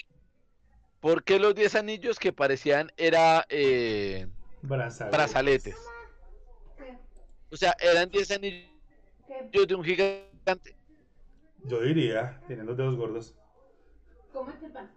por 1.01 1.23
qué 1.23 1.39
los 1.39 1.55
10 1.55 1.77
anillos 1.77 2.19
que 2.19 2.33
parecían 2.33 2.91
era 2.97 3.47
eh, 3.49 4.27
Brazaletes. 4.63 5.17
brazaletes. 5.17 5.77
O 7.51 7.57
sea, 7.57 7.77
eran 7.81 8.11
10 8.11 8.31
anillos 8.33 9.69
de 9.69 9.75
un 9.75 9.85
gigante. 9.85 10.76
Yo 11.67 11.81
diría, 11.81 12.41
tienen 12.47 12.67
los 12.67 12.77
dedos 12.77 12.97
gordos. 12.97 13.35
¿Cómo 14.33 14.51
es 14.51 14.63
el 14.63 14.71
pan? 14.73 14.91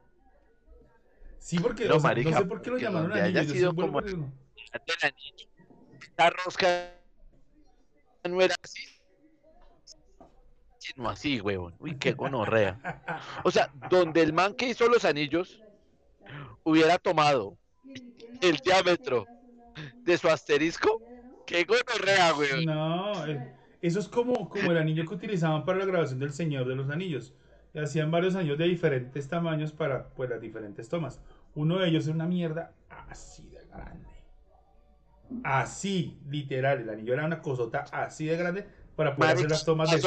Sí, 1.40 1.58
porque 1.60 1.86
No, 1.86 1.96
o 1.96 2.00
sea, 2.00 2.10
marica, 2.10 2.30
no 2.32 2.38
sé 2.38 2.46
por 2.46 2.62
qué 2.62 2.70
lo 2.70 2.78
llamaron 2.78 3.10
donde 3.10 3.24
haya 3.24 3.44
sido 3.44 3.74
bueno 3.74 3.94
como- 3.94 4.00
anillo. 4.00 4.30
Esta 6.02 6.30
rosca 6.30 6.92
no 8.30 8.42
era 8.42 8.56
así. 8.62 8.82
Sino 10.78 11.10
así, 11.10 11.40
huevón. 11.42 11.76
Uy, 11.80 11.98
qué 11.98 12.14
gonorrea. 12.14 12.80
O 13.44 13.52
sea, 13.52 13.72
donde 13.90 14.22
el 14.22 14.34
man 14.34 14.54
que 14.54 14.70
hizo 14.70 14.88
los 14.88 15.06
anillos 15.06 15.64
hubiera 16.64 16.98
tomado 16.98 17.58
el 18.42 18.58
diámetro 18.58 19.26
de 20.04 20.18
su 20.18 20.28
asterisco, 20.28 21.02
qué 21.46 21.64
gonorrea, 21.64 22.34
huevón. 22.36 22.66
No, 22.66 23.26
eh, 23.28 23.54
eso 23.82 24.00
es 24.00 24.08
como, 24.08 24.50
como 24.50 24.72
el 24.72 24.78
anillo 24.78 25.06
que 25.06 25.14
utilizaban 25.16 25.66
para 25.66 25.80
la 25.80 25.86
grabación 25.86 26.20
del 26.20 26.34
Señor 26.34 26.68
de 26.68 26.76
los 26.76 26.90
Anillos. 26.90 27.34
Y 27.74 27.80
hacían 27.80 28.10
varios 28.10 28.36
anillos 28.36 28.58
de 28.58 28.66
diferentes 28.66 29.28
tamaños 29.28 29.72
para 29.72 30.10
pues, 30.10 30.30
las 30.30 30.42
diferentes 30.42 30.90
tomas. 30.90 31.22
Uno 31.56 31.80
de 31.80 31.88
ellos 31.90 32.08
es 32.08 32.14
una 32.14 32.26
mierda 32.26 32.74
así 32.90 33.48
de 33.50 33.64
grande. 33.68 34.10
Así, 35.44 36.18
literal. 36.28 36.82
El 36.82 36.90
anillo 36.90 37.14
era 37.14 37.26
una 37.26 37.42
cosota 37.42 37.86
así 37.92 38.26
de 38.26 38.38
grande 38.38 38.68
para 38.96 39.16
poder 39.16 39.36
hacer 39.36 39.50
las 39.52 39.66
tomas 39.66 39.92
de 39.92 39.98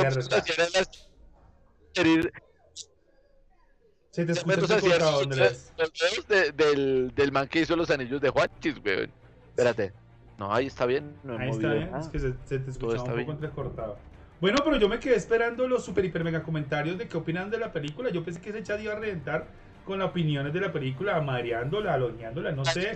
herir- 1.94 2.32
Se 4.10 4.26
te 4.26 4.32
escucha 4.32 4.54
entrecortado, 4.60 5.12
los 5.12 5.22
Andrés. 5.22 5.72
del, 6.56 7.14
del 7.14 7.32
man 7.32 7.48
que 7.48 7.60
hizo 7.60 7.76
los 7.76 7.90
anillos 7.90 8.20
de 8.20 8.28
Juanchis, 8.28 8.74
huevón. 8.84 9.10
Espérate. 9.50 9.92
No, 10.38 10.52
ahí 10.52 10.66
está 10.66 10.86
bien. 10.86 11.14
No 11.22 11.38
Ahí 11.38 11.50
está 11.50 11.72
bien, 11.72 11.90
nada. 11.90 12.00
es 12.00 12.08
que 12.08 12.18
se, 12.18 12.34
se 12.44 12.58
te 12.58 12.70
escuchaba 12.70 13.12
un 13.14 13.20
poco 13.20 13.32
entrecortado. 13.32 13.98
Bueno, 14.40 14.58
pero 14.64 14.76
yo 14.76 14.88
me 14.88 14.98
quedé 14.98 15.14
esperando 15.14 15.68
los 15.68 15.84
super 15.84 16.04
hiper 16.04 16.24
mega 16.24 16.42
comentarios 16.42 16.98
de 16.98 17.06
qué 17.06 17.16
opinan 17.16 17.48
de 17.50 17.58
la 17.58 17.72
película. 17.72 18.10
Yo 18.10 18.24
pensé 18.24 18.40
que 18.40 18.50
ese 18.50 18.62
chat 18.64 18.80
iba 18.80 18.92
a 18.92 18.96
reventar 18.96 19.46
con 19.84 20.00
las 20.00 20.08
opiniones 20.08 20.52
de 20.52 20.60
la 20.60 20.72
película, 20.72 21.16
amareándola, 21.16 21.94
aloñándola, 21.94 22.50
no 22.52 22.64
sé. 22.64 22.94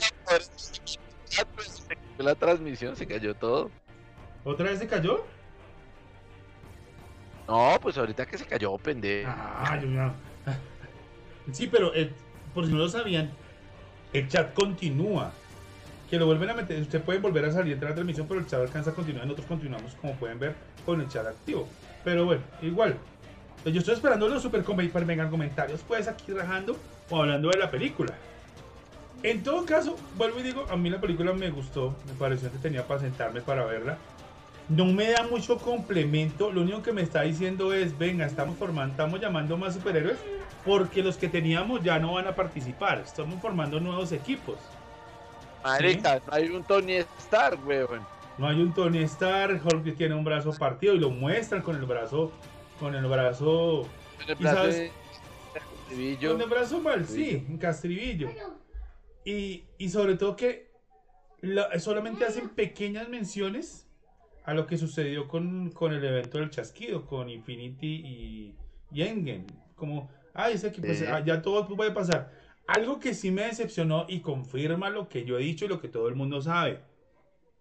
La 2.19 2.35
transmisión 2.35 2.97
se 2.97 3.07
cayó 3.07 3.35
todo. 3.35 3.71
¿Otra 4.45 4.71
vez 4.71 4.79
se 4.79 4.89
cayó? 4.89 5.25
No, 7.47 7.79
pues 7.81 7.97
ahorita 7.97 8.27
que 8.27 8.39
se 8.39 8.47
cayó, 8.47 8.77
pendejo. 8.79 9.31
Ah, 9.33 9.79
yo 9.81 9.87
no. 9.89 10.13
Sí, 11.53 11.69
pero 11.69 11.95
eh, 11.95 12.11
por 12.55 12.67
si 12.67 12.73
no 12.73 12.79
lo 12.79 12.89
sabían, 12.89 13.31
el 14.13 14.27
chat 14.29 14.53
continúa. 14.55 15.33
Que 16.11 16.19
lo 16.19 16.27
vuelven 16.27 16.51
a 16.51 16.55
meter, 16.55 16.81
usted 16.81 17.03
puede 17.03 17.19
volver 17.19 17.45
a 17.47 17.53
salir 17.53 17.79
de 17.79 17.87
la 17.87 17.95
transmisión, 17.95 18.29
pero 18.29 18.41
el 18.41 18.47
chat 18.47 18.61
alcanza 18.61 18.91
a 18.91 18.95
continuar. 18.95 19.25
Nosotros 19.25 19.47
continuamos, 19.49 19.95
como 20.01 20.15
pueden 20.15 20.39
ver, 20.39 20.55
con 20.85 21.01
el 21.01 21.09
chat 21.09 21.27
activo. 21.27 21.69
Pero 22.05 22.25
bueno, 22.25 22.43
igual. 22.63 22.97
Pues 23.63 23.75
Yo 23.75 23.81
estoy 23.81 23.95
esperando 23.95 24.29
los 24.29 24.43
super 24.43 24.65
hiper 24.65 25.05
mega 25.05 25.29
comentarios, 25.29 25.81
pues 25.87 26.07
aquí 26.07 26.33
rajando 26.33 26.77
o 27.11 27.21
hablando 27.21 27.51
de 27.51 27.59
la 27.59 27.71
película. 27.71 28.15
En 29.25 29.43
todo 29.43 29.65
caso, 29.65 29.97
vuelvo 30.17 30.39
y 30.39 30.43
digo, 30.45 30.67
a 30.71 30.77
mí 30.77 30.89
la 30.89 31.01
película 31.01 31.33
me 31.33 31.51
gustó, 31.51 31.97
me 32.07 32.13
pareció 32.13 32.53
que 32.53 32.59
tenía 32.59 32.87
para 32.87 33.01
sentarme 33.01 33.41
para 33.41 33.65
verla. 33.65 33.99
No 34.69 34.85
me 34.85 35.11
da 35.11 35.25
mucho 35.25 35.59
complemento, 35.59 36.53
lo 36.53 36.63
único 36.63 36.83
que 36.83 36.93
me 36.93 37.03
está 37.03 37.23
diciendo 37.23 37.73
es, 37.73 37.99
venga, 37.99 38.27
estamos 38.27 38.57
formando, 38.57 38.93
estamos 38.93 39.21
llamando 39.21 39.57
más 39.57 39.75
superhéroes 39.75 40.19
porque 40.65 41.03
los 41.03 41.17
que 41.17 41.29
teníamos 41.29 41.83
ya 41.83 41.99
no 41.99 42.15
van 42.15 42.27
a 42.27 42.35
participar, 42.35 43.01
estamos 43.05 43.41
formando 43.41 43.81
nuevos 43.81 44.13
equipos. 44.13 44.57
Marica, 45.63 46.23
no 46.27 46.33
hay 46.33 46.49
un 46.49 46.63
Tony 46.65 46.95
Stark, 47.19 47.59
weón. 47.67 48.03
No 48.39 48.47
hay 48.49 48.61
un 48.61 48.73
Tony 48.75 49.03
Stark, 49.03 49.63
Hulk 49.65 49.97
tiene 49.97 50.15
un 50.15 50.25
brazo 50.25 50.53
partido 50.53 50.95
y 50.95 50.99
lo 50.99 51.11
muestran 51.11 51.63
con 51.63 51.77
el 51.77 51.85
brazo, 51.87 52.31
con 52.79 52.95
el 52.95 53.07
brazo, 53.07 53.89
En 54.19 54.31
el 54.31 54.37
con 56.21 56.41
el 56.43 56.49
brazo 56.49 56.81
mal, 56.81 57.07
sí, 57.07 57.45
en 57.49 57.57
Castrivillo. 57.59 58.29
Y, 59.25 59.65
y 59.79 59.89
sobre 59.89 60.17
todo 60.17 60.37
que 60.37 60.71
la- 61.41 61.79
solamente 61.81 62.25
hacen 62.25 62.51
pequeñas 62.51 63.09
menciones 63.09 63.89
a 64.45 64.55
lo 64.55 64.67
que 64.67 64.77
sucedió 64.79 65.27
con, 65.27 65.71
con 65.71 65.93
el 65.93 66.05
evento 66.05 66.39
del 66.39 66.51
chasquido, 66.51 67.07
con 67.07 67.29
Infinity 67.29 67.87
y, 68.05 68.55
y 68.93 69.03
Endgame. 69.03 69.47
Como, 69.75 70.11
ay, 70.35 70.55
ese 70.55 70.69
equipo, 70.69 70.87
Sí. 70.89 70.97
se- 70.97 71.09
ah, 71.09 71.25
ya 71.25 71.41
todo 71.43 71.67
puede 71.67 71.91
pasar. 71.91 72.31
Algo 72.67 72.99
que 72.99 73.15
sí 73.15 73.31
me 73.31 73.43
decepcionó 73.43 74.07
y 74.09 74.21
confirma 74.21 74.91
lo 74.91 75.09
que 75.09 75.25
yo 75.25 75.39
he 75.39 75.43
dicho 75.43 75.65
y 75.65 75.69
lo 75.69 75.81
que 75.81 75.89
todo 75.89 76.09
el 76.09 76.17
mundo 76.17 76.41
sabe. 76.43 76.81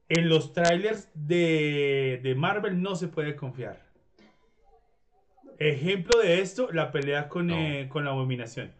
En 0.10 0.30
los 0.30 0.53
trailers 0.53 1.10
de, 1.14 2.20
de 2.24 2.36
Marvel 2.36 2.82
no 2.82 2.95
se 2.95 3.08
puede 3.08 3.36
confiar. 3.36 3.84
Ejemplo 5.60 6.20
de 6.20 6.41
esto, 6.41 6.72
la 6.72 6.91
pelea 6.91 7.30
con, 7.30 7.47
No. 7.47 7.56
eh, 7.56 7.88
con 7.88 8.03
la 8.03 8.12
abominación. 8.12 8.72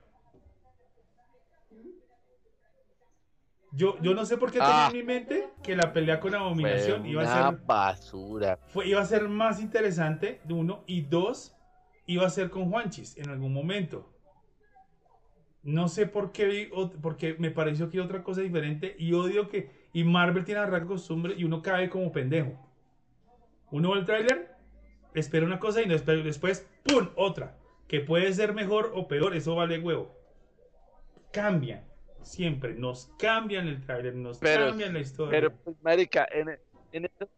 Yo, 3.72 3.98
yo 4.02 4.14
no 4.14 4.26
sé 4.26 4.38
por 4.38 4.52
qué 4.52 4.60
Ah. 4.62 4.66
tenía 4.66 4.88
en 5.02 5.06
mi 5.08 5.14
mente 5.14 5.50
que 5.62 5.76
la 5.76 5.92
pelea 5.92 6.20
con 6.20 6.32
la 6.32 6.40
abominación 6.40 7.06
iba 7.06 7.24
a 7.24 7.52
ser 7.52 7.62
basura. 7.66 8.58
fue, 8.68 8.88
iba 8.88 9.02
a 9.02 9.06
ser 9.06 9.28
más 9.28 9.60
interesante, 9.62 10.40
uno, 10.50 10.84
y 10.88 11.02
dos, 11.02 11.54
iba 12.06 12.26
a 12.26 12.30
ser 12.30 12.50
con 12.50 12.70
Juanchis 12.72 13.18
en 13.18 13.30
algún 13.30 13.54
momento. 13.54 14.12
No 15.66 15.88
sé 15.90 16.06
por 16.06 16.32
qué, 16.32 16.46
vi 16.46 16.70
porque 17.02 17.36
me 17.40 17.50
pareció 17.50 17.90
que 17.90 18.00
otra 18.00 18.24
cosa 18.24 18.42
diferente 18.42 18.96
y 19.00 19.14
odio 19.14 19.50
que, 19.50 19.72
y 19.94 20.04
Marvel 20.04 20.46
tiene 20.46 20.62
la 20.62 20.68
rara 20.68 20.86
costumbre 20.86 21.34
y 21.36 21.44
uno 21.44 21.62
cae 21.64 21.90
como 21.90 22.12
pendejo. 22.12 22.52
Uno 23.72 23.92
ve 23.92 24.00
el 24.00 24.06
tráiler, 24.06 24.52
espera 25.16 25.44
una 25.44 25.58
cosa 25.60 25.82
y 25.82 25.90
después, 25.90 26.24
después, 26.24 26.70
¡pum! 26.84 27.10
otra. 27.16 27.58
Que 27.88 28.00
puede 28.00 28.32
ser 28.34 28.54
mejor 28.54 28.92
o 28.96 29.08
peor, 29.08 29.36
eso 29.36 29.56
vale 29.56 29.80
huevo. 29.80 30.16
cambian. 31.32 31.84
Siempre 32.22 32.74
nos 32.76 33.12
cambian 33.20 33.68
el 33.68 33.82
trailer, 33.86 34.16
nos 34.16 34.38
Pero- 34.40 34.68
cambian 34.68 34.94
la 34.94 35.00
historia. 35.00 35.32
Pero, 35.32 35.52
pues, 35.52 35.76
marica, 35.84 36.28
en, 36.32 36.58
en 36.92 37.06
eso, 37.06 37.30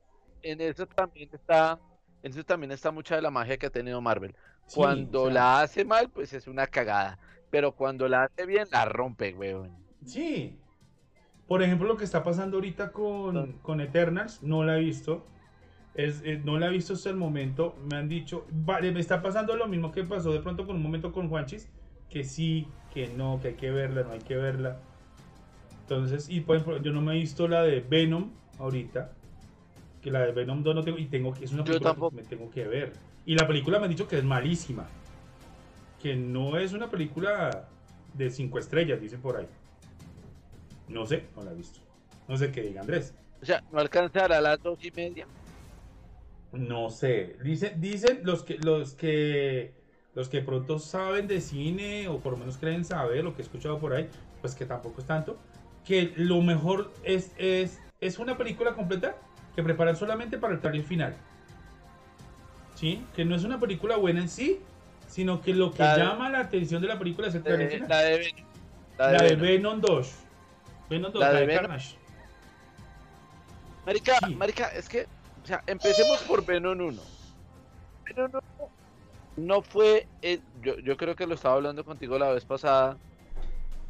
en 0.44 0.62
eso 0.62 0.86
también 0.86 1.30
está, 1.34 1.80
en 2.24 2.32
eso 2.32 2.44
también 2.44 2.72
está 2.72 2.92
mucha 2.92 3.16
de 3.16 3.22
la 3.22 3.32
magia 3.32 3.58
que 3.58 3.66
ha 3.66 3.70
tenido 3.72 4.00
Marvel. 4.02 4.36
Sí, 4.68 4.76
Cuando 4.76 5.24
o 5.24 5.26
sea, 5.26 5.34
la 5.34 5.62
hace 5.62 5.84
mal, 5.86 6.10
pues 6.10 6.32
es 6.34 6.46
una 6.48 6.68
cagada. 6.68 7.18
Pero 7.50 7.72
cuando 7.74 8.08
la 8.08 8.24
hace 8.24 8.46
bien, 8.46 8.68
la 8.72 8.86
rompe, 8.86 9.34
weón. 9.34 9.72
Sí. 10.06 10.58
Por 11.48 11.64
ejemplo, 11.64 11.88
lo 11.88 11.96
que 11.96 12.04
está 12.04 12.24
pasando 12.24 12.58
ahorita 12.58 12.92
con, 12.92 13.54
con 13.62 13.80
Eternals, 13.80 14.44
no 14.44 14.64
la 14.64 14.78
he 14.78 14.82
visto. 14.82 15.26
Es, 15.96 16.22
eh, 16.24 16.42
no 16.44 16.60
la 16.60 16.68
he 16.68 16.72
visto 16.72 16.94
hasta 16.94 17.10
el 17.10 17.16
momento. 17.16 17.76
Me 17.90 17.98
han 17.98 18.10
dicho, 18.10 18.46
vale, 18.52 18.92
me 18.92 19.00
está 19.00 19.22
pasando 19.22 19.56
lo 19.56 19.68
mismo 19.68 19.92
que 19.92 20.04
pasó 20.04 20.32
de 20.32 20.42
pronto 20.42 20.68
con 20.68 20.76
un 20.76 20.84
momento 20.84 21.12
con 21.12 21.30
Juanchis, 21.30 21.70
que 22.10 22.24
sí, 22.24 22.68
que 22.94 23.08
no, 23.08 23.40
que 23.42 23.50
hay 23.50 23.54
que 23.56 23.72
verla, 23.72 24.04
no 24.04 24.12
hay 24.12 24.20
que 24.20 24.36
verla. 24.36 24.80
Entonces, 25.82 26.30
y 26.30 26.42
por 26.42 26.58
ejemplo, 26.58 26.82
yo 26.82 26.92
no 26.92 27.02
me 27.02 27.14
he 27.14 27.20
visto 27.20 27.48
la 27.48 27.64
de 27.64 27.80
Venom 27.80 28.32
ahorita. 28.60 29.14
Que 30.02 30.12
la 30.12 30.20
de 30.20 30.34
Venom 30.34 30.62
2 30.62 30.76
no 30.76 30.84
tengo, 30.84 30.98
y 30.98 31.06
tengo 31.06 31.34
que, 31.34 31.46
es 31.46 31.54
una 31.54 31.64
película 31.64 31.96
que 31.96 32.16
me 32.16 32.24
tengo 32.24 32.50
que 32.50 32.68
ver. 32.68 32.94
Y 33.26 33.36
la 33.36 33.48
película 33.48 33.80
me 33.80 33.86
han 33.86 33.92
dicho 33.92 34.08
que 34.08 34.18
es 34.18 34.24
malísima. 34.24 34.88
Que 36.08 36.16
no 36.16 36.58
es 36.58 36.72
una 36.72 36.90
película 36.90 37.68
de 38.14 38.32
5 38.32 38.60
estrellas, 38.60 39.02
dicen 39.02 39.20
por 39.20 39.36
ahí. 39.36 39.48
No 40.88 41.06
sé, 41.06 41.26
no 41.36 41.44
la 41.44 41.52
he 41.52 41.54
visto. 41.54 41.82
No 42.30 42.38
sé 42.38 42.50
qué 42.50 42.62
diga 42.62 42.80
Andrés. 42.80 43.14
O 43.42 43.46
sea, 43.46 43.62
no 43.74 43.80
alcanzará 43.80 44.38
a 44.38 44.40
las 44.40 44.64
dos 44.64 44.80
y 44.86 44.92
media. 44.92 45.28
No 46.54 46.90
sé. 46.92 47.36
Dicen, 47.44 47.82
dicen 47.82 48.22
los 48.24 48.44
que 48.44 48.58
los 48.60 48.94
que 48.94 49.74
los 50.16 50.30
que 50.30 50.40
pronto 50.40 50.80
saben 50.80 51.28
de 51.28 51.42
cine 51.42 52.08
o 52.08 52.20
por 52.20 52.32
lo 52.32 52.38
menos 52.38 52.58
creen 52.58 52.86
saber 52.86 53.22
lo 53.26 53.36
que 53.36 53.42
he 53.42 53.44
escuchado 53.44 53.78
por 53.78 53.92
ahí, 53.92 54.08
pues 54.40 54.56
que 54.56 54.66
tampoco 54.66 55.02
es 55.02 55.08
tanto, 55.08 55.38
que 55.84 56.14
lo 56.16 56.42
mejor 56.42 56.94
es 57.04 57.34
es 57.38 57.82
es 58.00 58.18
una 58.18 58.38
película 58.38 58.76
completa 58.76 59.18
que 59.58 59.62
preparan 59.62 59.98
solamente 59.98 60.38
para 60.38 60.54
el 60.54 60.62
trailer 60.62 60.86
final. 60.86 61.18
¿Sí? 62.76 63.04
Que 63.14 63.26
no 63.26 63.36
es 63.36 63.44
una 63.44 63.60
película 63.60 63.98
buena 63.98 64.22
en 64.22 64.30
sí, 64.30 64.62
sino 65.08 65.42
que 65.42 65.54
lo 65.54 65.72
que 65.72 65.84
La 65.84 65.96
de- 65.98 66.04
llama 66.04 66.30
la 66.30 66.40
atención 66.42 66.82
de 66.82 66.88
la 66.88 67.00
película 67.00 67.28
es 67.28 67.36
el 67.36 67.42
Eh, 67.46 67.82
la 67.88 67.98
de 68.02 68.18
Venom. 68.18 68.46
La 68.98 69.12
de 69.12 69.36
Venom. 69.36 69.42
Venom 69.42 69.82
2. 69.82 70.16
Venom 70.90 71.12
2, 71.12 71.20
La 71.20 71.34
de 71.34 71.46
Venom. 71.46 71.62
Carnage. 71.62 71.96
Marica, 73.86 74.18
Sí. 74.26 74.36
marica, 74.36 74.68
es 74.70 74.90
que, 74.90 75.08
o 75.44 75.48
sea, 75.48 75.64
empecemos 75.68 76.20
por 76.24 76.46
Venom 76.46 76.80
1. 76.80 77.02
Venom 78.06 78.32
1 78.34 78.70
no 79.38 79.62
fue, 79.62 80.08
el- 80.22 80.42
yo, 80.62 80.78
yo 80.80 80.98
creo 80.98 81.16
que 81.16 81.26
lo 81.28 81.36
estaba 81.36 81.56
hablando 81.56 81.86
contigo 81.86 82.18
la 82.18 82.32
vez 82.32 82.44
pasada, 82.44 82.98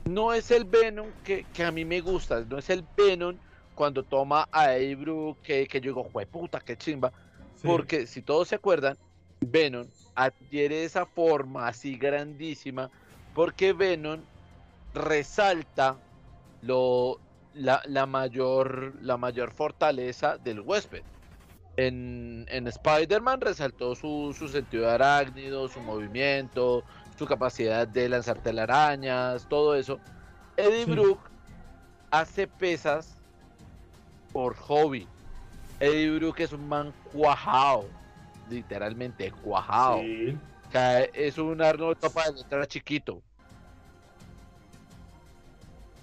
no 0.06 0.34
es 0.34 0.52
el 0.52 0.66
Venom 0.66 1.08
que, 1.24 1.46
que 1.54 1.64
a 1.64 1.72
mí 1.72 1.84
me 1.86 2.02
gusta, 2.02 2.42
no 2.42 2.58
es 2.58 2.70
el 2.70 2.84
Venom 2.96 3.36
cuando 3.76 4.04
toma 4.04 4.48
a 4.52 4.68
Brooke, 4.98 5.40
que, 5.42 5.68
que 5.68 5.80
yo 5.82 5.92
digo, 5.92 6.08
puta, 6.32 6.60
qué 6.60 6.78
chimba, 6.78 7.12
Sí. 7.56 7.68
porque 7.68 8.06
si 8.08 8.22
todos 8.22 8.48
se 8.50 8.56
acuerdan, 8.56 8.98
Venom 9.42 9.88
adquiere 10.16 10.84
esa 10.84 11.06
forma 11.06 11.68
así 11.68 11.98
grandísima, 11.98 12.90
porque 13.34 13.74
Venom 13.74 14.22
resalta 14.94 15.98
lo, 16.62 17.20
la, 17.54 17.82
la 17.86 18.06
mayor, 18.06 18.94
la 19.02 19.18
mayor 19.18 19.52
fortaleza 19.52 20.38
del 20.38 20.62
huésped. 20.62 21.04
En, 21.78 22.46
en 22.50 22.68
Spider-Man 22.68 23.42
resaltó 23.42 23.94
su, 23.96 24.36
su 24.38 24.48
sentido 24.48 24.86
de 24.86 24.94
arácnido, 24.94 25.68
su 25.68 25.80
movimiento, 25.80 26.84
su 27.18 27.28
capacidad 27.28 27.88
de 27.88 28.10
lanzar 28.10 28.40
telarañas, 28.40 29.48
todo 29.48 29.76
eso. 29.76 30.00
Eddie 30.56 30.86
Sí. 30.86 30.92
Brooke 30.92 31.30
hace 32.10 32.48
pesas 32.48 33.14
por 34.34 34.56
hobby. 34.56 35.08
Eddie 35.80 36.18
Brooke 36.18 36.44
es 36.44 36.52
un 36.52 36.68
man 36.68 36.92
cuajado, 37.14 37.86
literalmente 38.50 39.32
cuajado. 39.32 40.02
Sí. 40.02 40.38
O 40.68 40.72
sea, 40.72 41.02
es 41.02 41.38
un 41.38 41.62
Arnold 41.62 41.98
topa 41.98 42.26
de 42.26 42.34
letra 42.34 42.66
chiquito. 42.66 43.22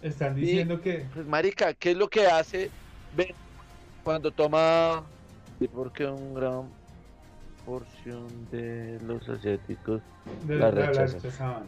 Están 0.03 0.35
diciendo 0.35 0.81
que 0.81 1.07
Pues 1.15 1.27
marica, 1.27 1.73
¿qué 1.75 1.93
es 1.93 1.97
lo 1.97 2.09
que 2.09 2.27
hace 2.27 2.71
cuando 4.03 4.31
toma 4.31 5.03
y 5.61 5.69
porque 5.69 6.05
un 6.07 6.35
gran 6.35 6.69
porción 7.65 8.29
de 8.51 8.99
los 9.07 9.27
asiáticos 9.29 10.03
de 10.47 10.57
La 10.59 10.71
la, 10.71 10.71
la 10.71 10.87
rechazan. 10.89 11.21
rechazaban. 11.21 11.63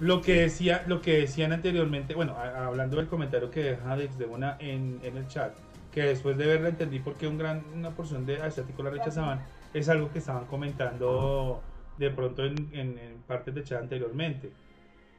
Lo 0.00 0.22
que 0.22 0.42
decía, 0.42 0.84
lo 0.86 1.02
que 1.02 1.18
decían 1.18 1.52
anteriormente, 1.52 2.14
bueno, 2.14 2.34
a- 2.34 2.66
hablando 2.66 2.96
del 2.96 3.06
comentario 3.06 3.50
que 3.50 3.62
deja 3.62 3.96
desde 3.96 4.24
una 4.26 4.56
en, 4.58 4.98
en 5.02 5.16
el 5.16 5.28
chat, 5.28 5.52
que 5.92 6.02
después 6.02 6.36
de 6.36 6.46
verla 6.46 6.68
entendí 6.68 7.00
por 7.00 7.14
qué 7.14 7.28
gran, 7.34 7.64
una 7.74 7.90
porción 7.90 8.26
de 8.26 8.36
asiáticos 8.36 8.84
la 8.84 8.90
rechazaban, 8.90 9.40
es 9.74 9.88
algo 9.88 10.10
que 10.12 10.18
estaban 10.18 10.46
comentando 10.46 11.62
de 11.98 12.10
pronto 12.10 12.44
en, 12.44 13.22
partes 13.26 13.54
de 13.54 13.64
chat 13.64 13.82
anteriormente, 13.82 14.50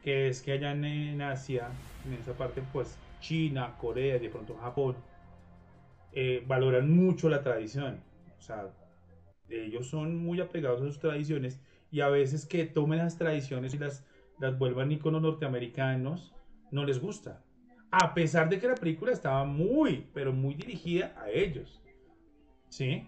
que 0.03 0.29
es 0.29 0.41
que 0.41 0.53
allá 0.53 0.71
en, 0.71 1.21
Asia, 1.21 1.69
en 2.05 2.13
esa 2.13 2.33
parte, 2.33 2.63
pues 2.73 2.97
China, 3.19 3.75
Corea 3.79 4.17
de 4.17 4.29
pronto 4.29 4.57
Japón, 4.57 4.95
eh, 6.13 6.43
valoran 6.47 6.89
mucho 6.91 7.29
la 7.29 7.43
tradición. 7.43 8.01
O 8.39 8.41
sea, 8.41 8.69
ellos 9.49 9.87
son 9.87 10.17
muy 10.17 10.41
apegados 10.41 10.81
a 10.81 10.85
sus 10.85 10.99
tradiciones 10.99 11.61
y 11.91 12.01
a 12.01 12.09
veces 12.09 12.45
que 12.45 12.65
tomen 12.65 12.99
las 12.99 13.17
tradiciones 13.17 13.73
y 13.73 13.77
las, 13.77 14.05
las 14.39 14.57
vuelvan 14.57 14.91
iconos 14.91 15.21
norteamericanos, 15.21 16.33
no 16.71 16.85
les 16.85 16.99
gusta. 16.99 17.43
A 17.91 18.13
pesar 18.13 18.49
de 18.49 18.59
que 18.59 18.67
la 18.67 18.75
película 18.75 19.11
estaba 19.11 19.43
muy, 19.43 20.07
pero 20.13 20.31
muy 20.31 20.55
dirigida 20.55 21.13
a 21.17 21.29
ellos. 21.29 21.81
¿Sí? 22.69 23.07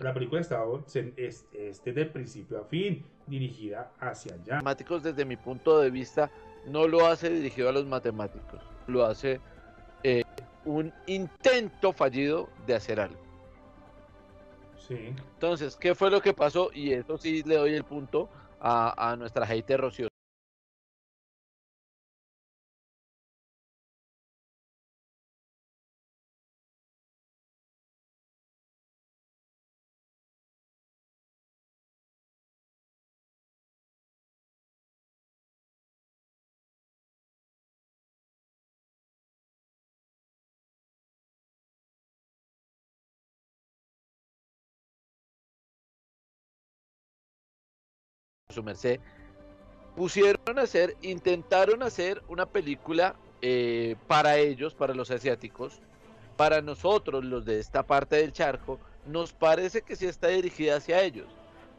La 0.00 0.12
película 0.14 0.40
estaba 0.40 0.64
se- 0.86 1.14
es, 1.16 1.46
es 1.52 1.82
desde 1.84 2.06
principio 2.06 2.60
a 2.60 2.64
fin 2.64 3.04
dirigida 3.26 3.92
hacia 3.98 4.34
allá. 4.34 4.56
matemáticos 4.56 5.02
desde 5.02 5.24
mi 5.24 5.36
punto 5.36 5.80
de 5.80 5.90
vista 5.90 6.30
no 6.66 6.86
lo 6.88 7.06
hace 7.06 7.30
dirigido 7.30 7.68
a 7.68 7.72
los 7.72 7.86
matemáticos, 7.86 8.60
lo 8.86 9.04
hace 9.04 9.40
eh, 10.02 10.22
un 10.64 10.92
intento 11.06 11.92
fallido 11.92 12.48
de 12.66 12.74
hacer 12.74 13.00
algo. 13.00 13.20
Sí. 14.78 15.14
Entonces, 15.34 15.76
¿qué 15.76 15.94
fue 15.94 16.10
lo 16.10 16.20
que 16.20 16.32
pasó? 16.34 16.70
Y 16.74 16.92
eso 16.92 17.16
sí 17.18 17.42
le 17.44 17.56
doy 17.56 17.74
el 17.74 17.84
punto 17.84 18.28
a, 18.60 19.10
a 19.12 19.16
nuestra 19.16 19.46
hater 19.46 19.80
Rocío. 19.80 20.08
Su 48.54 48.62
merced, 48.62 49.00
pusieron 49.96 50.58
a 50.58 50.62
hacer, 50.62 50.96
intentaron 51.02 51.82
hacer 51.82 52.22
una 52.28 52.46
película 52.46 53.14
eh, 53.42 53.96
para 54.06 54.38
ellos, 54.38 54.74
para 54.74 54.94
los 54.94 55.10
asiáticos, 55.10 55.80
para 56.36 56.62
nosotros, 56.62 57.24
los 57.24 57.44
de 57.44 57.60
esta 57.60 57.82
parte 57.82 58.16
del 58.16 58.32
charco, 58.32 58.78
nos 59.06 59.32
parece 59.32 59.82
que 59.82 59.96
sí 59.96 60.06
está 60.06 60.28
dirigida 60.28 60.76
hacia 60.76 61.02
ellos. 61.02 61.26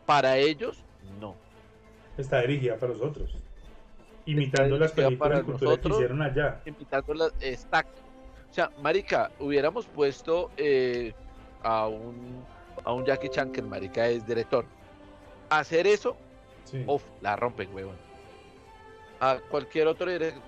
Para 0.06 0.38
ellos, 0.38 0.84
no. 1.20 1.36
Está 2.18 2.42
dirigida 2.42 2.78
para 2.78 2.94
nosotros. 2.94 3.36
Imitando 4.26 4.78
las 4.78 4.92
películas 4.92 5.20
para 5.20 5.44
cultura 5.44 5.60
que 5.60 5.66
nosotros. 5.66 5.98
hicieron 5.98 6.22
allá. 6.22 6.62
Invitándolas, 6.66 7.34
exacto. 7.42 8.02
O 8.50 8.54
sea, 8.54 8.72
marica, 8.82 9.32
hubiéramos 9.40 9.86
puesto 9.88 10.50
eh, 10.58 11.14
a 11.64 11.88
un 11.88 12.44
a 12.84 12.94
un 12.94 13.06
Jackie 13.06 13.30
Chan 13.30 13.52
que 13.52 13.62
el 13.62 13.68
marica 13.68 14.08
es 14.08 14.26
director. 14.26 14.66
Hacer 15.50 15.88
eso 15.88 16.18
Sí. 16.66 16.84
Uf, 16.86 17.04
la 17.22 17.36
rompen, 17.36 17.74
huevón. 17.74 17.96
A 19.20 19.38
cualquier 19.50 19.88
otro 19.88 20.08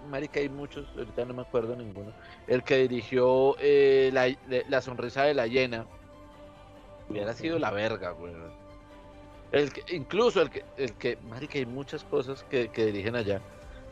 marica, 0.10 0.40
hay 0.40 0.50
muchos, 0.50 0.86
ahorita 0.98 1.24
no 1.26 1.34
me 1.34 1.42
acuerdo 1.44 1.76
ninguno. 1.76 2.12
El 2.48 2.64
que 2.64 2.78
dirigió 2.80 3.56
eh, 3.60 4.10
la, 4.14 4.28
la 4.68 4.82
sonrisa 4.82 5.24
de 5.24 5.34
la 5.34 5.48
hiena. 5.48 5.86
Hubiera 7.10 7.34
sido 7.34 7.58
la 7.58 7.72
verga, 7.72 8.14
huevón. 8.14 8.52
El 9.52 9.72
que, 9.72 9.96
incluso 9.96 10.42
el 10.42 10.50
que, 10.50 10.66
el 10.76 10.94
que, 10.96 11.18
marica, 11.30 11.58
hay 11.58 11.66
muchas 11.66 12.04
cosas 12.04 12.44
que, 12.44 12.68
que 12.68 12.88
dirigen 12.88 13.16
allá. 13.16 13.40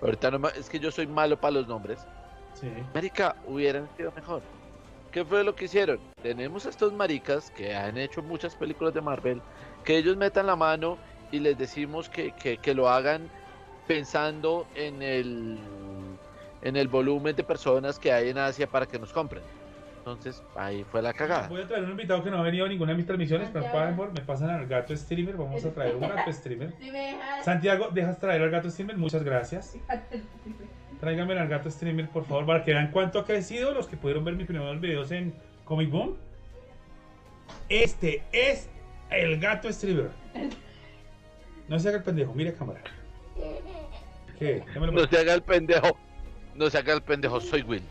Ahorita 0.02 0.30
no 0.32 0.40
me- 0.40 0.50
es 0.50 0.70
que 0.70 0.80
yo 0.80 0.92
soy 0.92 1.08
malo 1.08 1.40
para 1.40 1.52
los 1.52 1.68
nombres. 1.68 2.06
Sí. 2.54 2.70
Marica, 2.94 3.38
hubieran 3.48 3.88
sido 3.96 4.12
mejor. 4.12 4.42
¿Qué 5.12 5.24
fue 5.24 5.46
lo 5.46 5.56
que 5.56 5.66
hicieron? 5.66 5.98
Tenemos 6.22 6.66
a 6.66 6.70
estos 6.70 6.92
maricas 6.92 7.50
que 7.52 7.74
han 7.74 7.98
hecho 7.98 8.22
muchas 8.22 8.54
películas 8.54 8.94
de 8.94 9.00
Marvel, 9.00 9.42
que 9.86 9.98
ellos 9.98 10.18
metan 10.18 10.46
la 10.48 10.58
mano 10.58 10.98
y 11.36 11.40
les 11.40 11.58
decimos 11.58 12.10
que, 12.10 12.32
que- 12.32 12.58
que 12.58 12.74
lo 12.74 12.90
hagan 12.90 13.30
pensando 13.88 14.66
en 14.76 15.02
el 15.02 15.58
en 16.62 16.76
el 16.76 16.88
volumen 16.88 17.36
de 17.36 17.44
personas 17.44 18.00
que 18.00 18.12
hay 18.12 18.30
en 18.30 18.40
Asia 18.40 18.66
para 18.66 18.88
que 18.88 18.98
nos 18.98 19.14
compren. 19.14 19.44
Entonces, 20.00 20.42
ahí 20.56 20.84
fue 20.92 21.02
la 21.02 21.14
cagada. 21.14 21.48
Voy 21.48 21.62
a 21.62 21.68
traer 21.68 21.84
un 21.84 21.92
invitado 21.92 22.24
que 22.24 22.32
no 22.32 22.38
ha 22.40 22.42
venido 22.42 22.66
a 22.66 22.70
ninguna 22.70 22.92
de 22.92 22.98
mis 22.98 23.06
transmisiones, 23.06 23.50
pero 23.52 23.66
por 23.66 23.72
favor, 23.82 24.12
me 24.14 24.22
pasan 24.22 24.50
al 24.50 24.66
gato 24.68 24.96
streamer. 24.96 25.36
Vamos 25.36 25.64
a 25.66 25.72
traer 25.72 25.96
un 25.96 26.02
gato 26.02 26.32
streamer. 26.34 26.74
Si 26.80 26.90
me 26.92 27.00
dejas. 27.14 27.46
Santiago, 27.46 27.90
¿dejas 27.92 28.20
traer 28.20 28.42
al 28.42 28.50
gato 28.50 28.70
streamer? 28.72 28.98
Muchas 28.98 29.24
gracias. 29.24 29.78
Tráigame 31.00 31.38
al 31.38 31.48
gato 31.48 31.70
streamer, 31.70 32.10
por 32.10 32.26
favor, 32.26 32.46
para 32.48 32.64
que 32.64 32.72
vean 32.74 32.90
cuánto 32.92 33.20
ha 33.20 33.26
crecido 33.26 33.72
los 33.74 33.88
que 33.88 33.98
pudieron 33.98 34.24
ver 34.24 34.36
mis 34.36 34.48
primeros 34.48 34.80
videos 34.82 35.12
en 35.12 35.34
Comic 35.66 35.90
Boom. 35.92 36.16
Este 37.70 38.24
es 38.32 38.70
el 39.12 39.40
gato 39.40 39.72
streamer. 39.72 40.10
No 41.68 41.80
se 41.80 41.90
haga 41.90 41.98
el 41.98 42.04
pendejo, 42.04 42.34
mire 42.34 42.54
cámara. 42.54 42.82
¿Qué? 44.38 44.64
Démelo 44.74 44.92
No 44.92 45.08
se 45.08 45.18
haga 45.18 45.34
el 45.34 45.42
pendejo. 45.42 45.98
No 46.54 46.70
se 46.70 46.78
haga 46.78 46.94
el 46.94 47.02
pendejo, 47.02 47.40
soy 47.42 47.64
Will. 47.64 47.84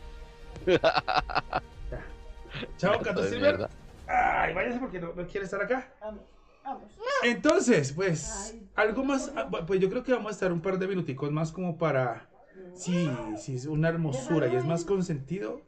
Chao, 2.78 2.94
streamer. 3.00 3.40
mierda. 3.40 3.68
Ay, 4.06 4.54
váyase 4.54 4.78
porque 4.78 5.00
no, 5.00 5.12
no 5.14 5.26
quiere 5.26 5.44
estar 5.44 5.60
acá. 5.62 5.92
Vamos, 6.00 6.22
vamos. 6.64 6.92
Entonces, 7.22 7.92
pues, 7.92 8.52
Ay. 8.52 8.68
algo 8.76 9.04
más, 9.04 9.32
ah, 9.36 9.48
pues 9.66 9.80
yo 9.80 9.88
creo 9.90 10.02
que 10.04 10.12
vamos 10.12 10.30
a 10.30 10.34
estar 10.34 10.52
un 10.52 10.60
par 10.60 10.78
de 10.78 10.86
minuticos 10.86 11.30
más 11.30 11.50
como 11.52 11.76
para, 11.78 12.26
sí, 12.74 13.10
sí, 13.38 13.56
es 13.56 13.66
una 13.66 13.88
hermosura 13.88 14.46
y 14.46 14.56
es 14.56 14.64
más 14.64 14.84
consentido, 14.84 15.60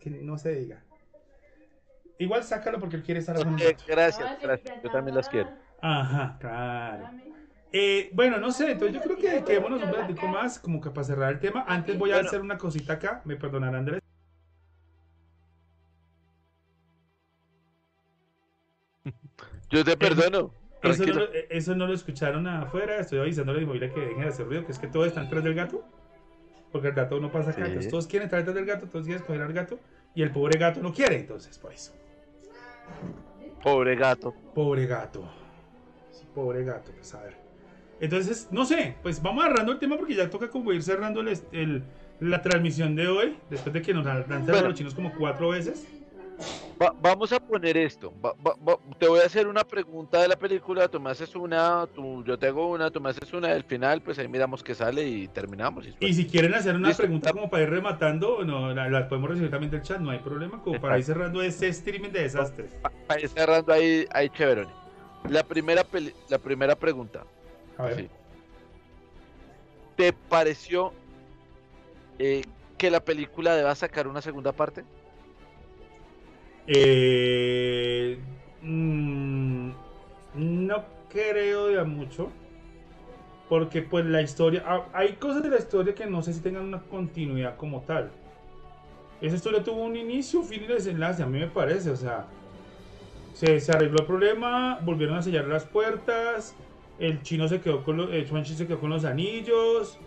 que 0.00 0.10
no 0.10 0.36
se 0.36 0.52
diga. 0.54 0.82
Igual 2.18 2.44
sácalo 2.44 2.78
porque 2.80 2.96
él 2.96 3.02
quiere 3.02 3.20
estar 3.20 3.36
con 3.36 3.54
Ok, 3.54 3.60
nosotros. 3.60 3.86
gracias, 3.86 4.38
gracias. 4.42 4.82
Yo 4.82 4.90
también 4.90 5.14
las 5.16 5.28
quiero. 5.28 5.50
Ajá, 5.80 6.36
claro. 6.40 7.10
Eh, 7.72 8.10
bueno, 8.14 8.38
no 8.38 8.52
sé, 8.52 8.72
entonces 8.72 8.96
yo 8.96 9.02
creo 9.02 9.16
que 9.16 9.44
quedémonos 9.44 9.82
un 9.82 9.92
ratito 9.92 10.26
más 10.28 10.58
como 10.58 10.80
que 10.80 10.90
para 10.90 11.04
cerrar 11.04 11.32
el 11.32 11.40
tema. 11.40 11.64
Antes 11.68 11.98
voy 11.98 12.10
a 12.10 12.14
Bueno. 12.14 12.28
hacer 12.28 12.40
una 12.40 12.56
cosita 12.58 12.94
acá, 12.94 13.22
me 13.24 13.36
perdonará 13.36 13.78
Andrés. 13.78 14.00
Yo 19.70 19.84
te 19.84 19.96
perdono. 19.96 20.52
Eso 20.82 21.04
no, 21.06 21.14
lo, 21.14 21.32
eso 21.32 21.74
no 21.74 21.86
lo 21.86 21.94
escucharon 21.94 22.46
afuera. 22.46 22.98
Estoy 22.98 23.18
avisándole 23.18 23.58
a 23.58 23.60
mi 23.62 23.66
familia 23.66 23.92
que 23.92 24.00
dejen 24.00 24.20
de 24.20 24.28
hacer 24.28 24.46
ruido, 24.46 24.64
que 24.64 24.72
es 24.72 24.78
que 24.78 24.86
todos 24.86 25.08
están 25.08 25.28
tras 25.28 25.42
del 25.42 25.54
gato. 25.54 25.84
Porque 26.70 26.88
el 26.88 26.94
gato 26.94 27.18
no 27.18 27.32
pasa 27.32 27.50
acá. 27.50 27.62
Sí. 27.62 27.68
Entonces 27.68 27.90
todos 27.90 28.06
quieren 28.06 28.26
estar 28.26 28.38
detrás 28.40 28.54
del 28.54 28.66
gato, 28.66 28.86
todos 28.86 29.04
quieren 29.04 29.20
escoger 29.20 29.42
al 29.42 29.52
gato. 29.52 29.80
Y 30.14 30.22
el 30.22 30.30
pobre 30.30 30.58
gato 30.58 30.80
no 30.80 30.92
quiere, 30.92 31.16
entonces, 31.16 31.58
por 31.58 31.72
eso. 31.72 31.92
Pobre 33.62 33.96
gato. 33.96 34.32
Pobre 34.54 34.86
gato. 34.86 35.28
Sí, 36.12 36.24
pobre 36.34 36.64
gato, 36.64 36.92
pues 36.92 37.12
a 37.14 37.22
ver. 37.22 37.45
Entonces, 38.00 38.48
no 38.50 38.64
sé, 38.66 38.96
pues 39.02 39.22
vamos 39.22 39.44
agarrando 39.44 39.72
el 39.72 39.78
tema 39.78 39.96
porque 39.96 40.14
ya 40.14 40.28
toca 40.28 40.48
como 40.48 40.72
ir 40.72 40.82
cerrando 40.82 41.20
el, 41.20 41.28
est- 41.28 41.46
el- 41.52 41.82
la 42.20 42.42
transmisión 42.42 42.94
de 42.94 43.08
hoy. 43.08 43.36
Después 43.50 43.72
de 43.72 43.82
que 43.82 43.94
nos 43.94 44.04
cerrado 44.04 44.44
Bueno. 44.46 44.68
los 44.68 44.74
chinos 44.74 44.94
como 44.94 45.12
cuatro 45.14 45.50
veces. 45.50 45.86
Va- 46.80 46.94
vamos 47.00 47.32
a 47.32 47.40
poner 47.40 47.74
esto. 47.78 48.12
Va- 48.22 48.34
va- 48.46 48.54
va- 48.68 48.78
te 48.98 49.08
voy 49.08 49.20
a 49.20 49.24
hacer 49.24 49.46
una 49.48 49.64
pregunta 49.64 50.20
de 50.20 50.28
la 50.28 50.36
película. 50.36 50.88
Tú 50.88 51.00
me 51.00 51.08
haces 51.10 51.34
una, 51.34 51.86
tú, 51.94 52.22
yo 52.24 52.38
te 52.38 52.48
hago 52.48 52.68
una, 52.68 52.90
tú 52.90 53.00
me 53.00 53.08
haces 53.08 53.32
una. 53.32 53.48
Al 53.48 53.64
final, 53.64 54.02
pues 54.02 54.18
ahí 54.18 54.28
miramos 54.28 54.62
qué 54.62 54.74
sale 54.74 55.08
y 55.08 55.26
terminamos. 55.28 55.86
Y 56.00 56.12
si 56.12 56.26
quieren 56.26 56.52
hacer 56.52 56.76
una 56.76 56.88
Listo. 56.88 57.02
pregunta 57.04 57.32
como 57.32 57.48
para 57.48 57.62
ir 57.62 57.70
rematando, 57.70 58.44
no, 58.44 58.74
la- 58.74 59.08
podemos 59.08 59.30
recibir 59.30 59.50
también 59.50 59.70
del 59.70 59.80
chat, 59.80 60.00
no 60.00 60.10
hay 60.10 60.18
problema. 60.18 60.60
Como 60.62 60.78
para 60.78 60.98
ir 60.98 61.04
cerrando 61.04 61.40
este 61.40 61.68
streaming 61.68 62.10
de 62.10 62.22
desastres. 62.24 62.70
Para 63.06 63.20
ir 63.22 63.28
cerrando 63.30 63.72
ahí, 63.72 64.04
ahí 64.12 64.28
chéverone. 64.28 64.70
La 65.30 65.42
primera, 65.42 65.82
peli- 65.82 66.12
la 66.28 66.38
primera 66.38 66.76
pregunta. 66.76 67.24
A 67.76 67.84
ver. 67.86 67.96
Sí. 67.96 68.10
¿Te 69.96 70.12
pareció 70.12 70.92
eh, 72.18 72.42
que 72.78 72.90
la 72.90 73.00
película 73.04 73.54
deba 73.56 73.74
sacar 73.74 74.08
una 74.08 74.22
segunda 74.22 74.52
parte? 74.52 74.84
Eh, 76.66 78.18
mm, 78.62 79.70
no 80.34 80.84
creo 81.08 81.68
de 81.68 81.80
a 81.80 81.84
mucho. 81.84 82.30
Porque 83.48 83.82
pues 83.82 84.04
la 84.06 84.22
historia... 84.22 84.62
ah, 84.66 84.88
Hay 84.92 85.14
cosas 85.14 85.42
de 85.42 85.50
la 85.50 85.58
historia 85.58 85.94
que 85.94 86.06
no 86.06 86.22
sé 86.22 86.32
si 86.32 86.40
tengan 86.40 86.64
una 86.64 86.82
continuidad 86.82 87.56
como 87.56 87.82
tal. 87.82 88.10
Esa 89.20 89.36
historia 89.36 89.62
tuvo 89.64 89.84
un 89.84 89.96
inicio, 89.96 90.42
fin 90.42 90.64
y 90.64 90.66
desenlace, 90.66 91.22
a 91.22 91.26
mí 91.26 91.38
me 91.38 91.46
parece. 91.48 91.90
O 91.90 91.96
sea, 91.96 92.26
se, 93.32 93.60
se 93.60 93.72
arregló 93.72 94.00
el 94.00 94.06
problema, 94.06 94.78
volvieron 94.82 95.16
a 95.16 95.22
sellar 95.22 95.46
las 95.46 95.64
puertas, 95.64 96.54
el 96.98 97.22
chino 97.22 97.48
se 97.48 97.60
quedó 97.60 97.82
con 97.84 97.96
los... 97.96 98.10
El 98.10 98.28
Chuanchi 98.28 98.54
se 98.54 98.66
quedó 98.66 98.80
con 98.80 98.90
los 98.90 99.04
anillos. 99.04 99.98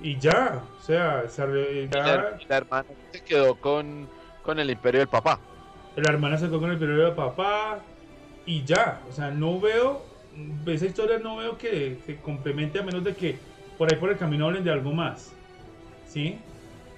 Y 0.00 0.16
ya, 0.18 0.62
o 0.78 0.82
sea, 0.82 1.28
se 1.28 1.88
La, 1.90 2.38
la 2.48 2.56
hermana 2.56 2.86
se 3.10 3.20
quedó 3.24 3.56
con, 3.56 4.08
con 4.42 4.60
el 4.60 4.70
imperio 4.70 5.00
del 5.00 5.08
papá. 5.08 5.40
La 5.96 6.12
hermana 6.12 6.38
se 6.38 6.46
quedó 6.46 6.60
con 6.60 6.70
el 6.70 6.78
periodo 6.78 7.06
de 7.06 7.12
papá 7.12 7.80
y 8.46 8.62
ya. 8.62 9.00
O 9.08 9.12
sea, 9.12 9.32
no 9.32 9.58
veo, 9.58 10.04
esa 10.66 10.86
historia 10.86 11.18
no 11.18 11.38
veo 11.38 11.58
que, 11.58 11.98
que 12.06 12.16
complemente 12.16 12.78
a 12.78 12.84
menos 12.84 13.02
de 13.02 13.14
que 13.14 13.38
por 13.76 13.92
ahí 13.92 13.98
por 13.98 14.10
el 14.10 14.16
camino 14.16 14.46
hablen 14.46 14.62
de 14.62 14.70
algo 14.70 14.92
más. 14.92 15.32
¿Sí? 16.06 16.38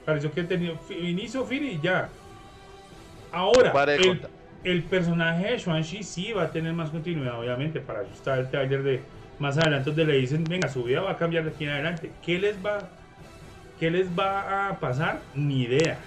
Pareció 0.04 0.30
que 0.30 0.44
tenía 0.44 0.74
inicio, 0.90 1.46
fin 1.46 1.64
y 1.64 1.80
ya. 1.80 2.10
Ahora, 3.32 3.72
el, 3.94 4.28
el 4.62 4.82
personaje 4.82 5.52
de 5.52 5.58
Xuanxi 5.58 6.02
sí 6.02 6.34
va 6.34 6.42
a 6.42 6.50
tener 6.50 6.74
más 6.74 6.90
continuidad, 6.90 7.40
obviamente. 7.40 7.80
Para 7.80 8.02
eso 8.02 8.12
está 8.12 8.38
el 8.38 8.50
trailer 8.50 8.82
de 8.82 9.00
más 9.40 9.58
adelante 9.58 9.90
donde 9.90 10.04
le 10.04 10.18
dicen, 10.18 10.44
venga, 10.44 10.68
su 10.68 10.84
vida 10.84 11.00
va 11.00 11.12
a 11.12 11.16
cambiar 11.16 11.44
de 11.44 11.50
aquí 11.50 11.64
en 11.64 11.70
adelante. 11.70 12.12
¿Qué 12.24 12.38
les 12.38 12.56
va, 12.64 12.78
qué 13.78 13.90
les 13.90 14.08
va 14.16 14.68
a 14.68 14.78
pasar? 14.78 15.20
Ni 15.34 15.62
idea. 15.62 15.98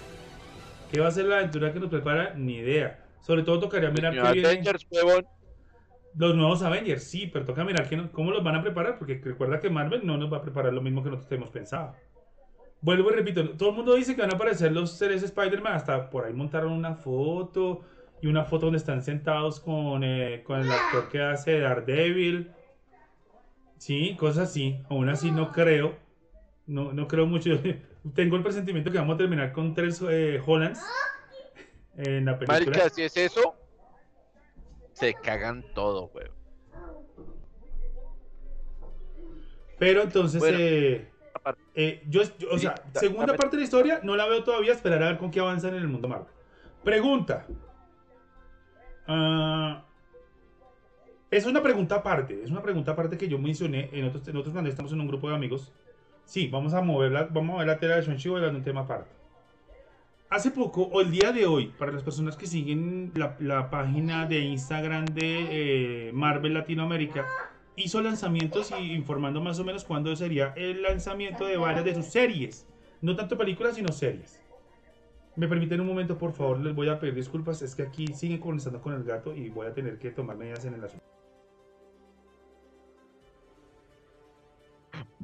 ¿Qué 0.90 1.00
va 1.00 1.08
a 1.08 1.10
ser 1.10 1.26
la 1.26 1.38
aventura 1.38 1.72
que 1.72 1.80
nos 1.80 1.90
prepara? 1.90 2.34
Ni 2.34 2.54
idea. 2.54 3.00
Sobre 3.20 3.42
todo 3.42 3.58
tocaría 3.60 3.90
mirar 3.90 4.12
qué 4.22 4.28
viene. 4.32 4.48
Los 6.16 6.36
nuevos 6.36 6.62
Avengers, 6.62 7.02
sí, 7.02 7.26
pero 7.32 7.44
toca 7.44 7.64
mirar 7.64 7.92
no- 7.92 8.12
cómo 8.12 8.30
los 8.30 8.44
van 8.44 8.54
a 8.54 8.62
preparar, 8.62 8.98
porque 8.98 9.20
recuerda 9.24 9.58
que 9.58 9.68
Marvel 9.68 10.06
no 10.06 10.16
nos 10.16 10.32
va 10.32 10.36
a 10.36 10.42
preparar 10.42 10.72
lo 10.72 10.80
mismo 10.80 11.02
que 11.02 11.08
nosotros 11.10 11.28
tenemos 11.28 11.50
pensado. 11.50 11.92
Vuelvo 12.80 13.10
y 13.10 13.14
repito, 13.14 13.48
todo 13.56 13.70
el 13.70 13.74
mundo 13.76 13.94
dice 13.94 14.14
que 14.14 14.20
van 14.20 14.30
a 14.30 14.36
aparecer 14.36 14.70
los 14.70 14.96
tres 14.96 15.24
Spider-Man, 15.24 15.72
hasta 15.72 16.10
por 16.10 16.26
ahí 16.26 16.32
montaron 16.32 16.70
una 16.72 16.94
foto 16.94 17.80
y 18.22 18.28
una 18.28 18.44
foto 18.44 18.66
donde 18.66 18.78
están 18.78 19.02
sentados 19.02 19.58
con, 19.58 20.04
eh, 20.04 20.42
con 20.44 20.60
el 20.60 20.70
actor 20.70 21.08
que 21.08 21.20
hace 21.20 21.58
Daredevil. 21.58 22.50
Sí, 23.84 24.16
cosas 24.16 24.48
así. 24.48 24.82
Aún 24.88 25.10
así 25.10 25.30
no 25.30 25.52
creo. 25.52 25.98
No, 26.64 26.94
no 26.94 27.06
creo 27.06 27.26
mucho. 27.26 27.50
Tengo 28.14 28.36
el 28.36 28.42
presentimiento 28.42 28.90
que 28.90 28.96
vamos 28.96 29.16
a 29.16 29.18
terminar 29.18 29.52
con 29.52 29.74
tres 29.74 30.02
eh, 30.08 30.40
Hollands 30.46 30.96
en 31.98 32.24
la 32.24 32.38
película. 32.38 32.78
Marica, 32.78 32.88
si 32.88 33.02
es 33.02 33.14
eso, 33.18 33.54
se 34.94 35.12
cagan 35.12 35.62
todo, 35.74 36.10
huevón. 36.14 36.34
Pero 39.78 40.02
entonces, 40.04 40.40
Bueno, 40.40 40.56
eh, 40.58 41.12
eh, 41.74 42.02
yo, 42.08 42.22
yo- 42.38 42.52
o 42.52 42.58
sea, 42.58 42.82
da- 42.90 43.00
segunda 43.00 43.36
parte 43.36 43.56
de 43.56 43.60
la 43.60 43.64
historia 43.64 44.00
no 44.02 44.16
la 44.16 44.26
veo 44.26 44.44
todavía, 44.44 44.72
esperar 44.72 45.02
a 45.02 45.08
ver 45.08 45.18
con 45.18 45.30
qué 45.30 45.40
avanzan 45.40 45.74
en 45.74 45.82
el 45.82 45.88
mundo 45.88 46.08
Marvel. 46.08 46.32
Pregunta. 46.82 47.46
Ah, 49.06 49.83
es 51.36 51.46
una 51.46 51.62
pregunta 51.62 51.96
aparte, 51.96 52.42
es 52.44 52.50
una 52.50 52.62
pregunta 52.62 52.92
aparte 52.92 53.18
que 53.18 53.26
yo 53.26 53.40
mencioné 53.40 53.90
en 53.92 54.04
otros, 54.04 54.28
en 54.28 54.36
otros 54.36 54.54
estamos 54.66 54.92
en 54.92 55.00
un 55.00 55.08
grupo 55.08 55.28
de 55.28 55.34
amigos. 55.34 55.72
Sí, 56.24 56.46
vamos 56.46 56.74
a 56.74 56.80
moverla, 56.80 57.28
vamos 57.28 57.56
a 57.56 57.58
ver 57.58 57.66
la 57.66 57.78
tela 57.78 57.96
de 57.96 58.02
Shang-Chi 58.02 58.28
o 58.28 58.34
un 58.34 58.62
tema 58.62 58.82
aparte. 58.82 59.10
Hace 60.30 60.52
poco, 60.52 60.82
o 60.82 61.00
el 61.00 61.10
día 61.10 61.32
de 61.32 61.44
hoy, 61.44 61.72
para 61.76 61.90
las 61.90 62.04
personas 62.04 62.36
que 62.36 62.46
siguen 62.46 63.10
la, 63.16 63.36
la 63.40 63.68
página 63.68 64.26
de 64.26 64.38
Instagram 64.40 65.06
de 65.06 66.08
eh, 66.08 66.12
Marvel 66.12 66.54
Latinoamérica, 66.54 67.26
hizo 67.74 68.00
lanzamientos 68.00 68.72
y 68.80 68.92
informando 68.92 69.40
más 69.40 69.58
o 69.58 69.64
menos 69.64 69.84
cuándo 69.84 70.14
sería 70.14 70.52
el 70.56 70.82
lanzamiento 70.82 71.46
de 71.46 71.56
varias 71.56 71.84
de 71.84 71.96
sus 71.96 72.06
series. 72.06 72.68
No 73.02 73.16
tanto 73.16 73.36
películas, 73.36 73.74
sino 73.74 73.88
series. 73.88 74.40
Me 75.34 75.48
permiten 75.48 75.80
un 75.80 75.88
momento, 75.88 76.16
por 76.16 76.32
favor, 76.32 76.60
les 76.60 76.76
voy 76.76 76.88
a 76.88 77.00
pedir 77.00 77.16
disculpas. 77.16 77.60
Es 77.60 77.74
que 77.74 77.82
aquí 77.82 78.06
siguen 78.06 78.38
conversando 78.38 78.80
con 78.80 78.94
el 78.94 79.02
gato 79.02 79.34
y 79.34 79.50
voy 79.50 79.66
a 79.66 79.74
tener 79.74 79.98
que 79.98 80.12
tomar 80.12 80.36
medidas 80.36 80.64
en 80.64 80.74
el 80.74 80.84
asunto. 80.84 81.04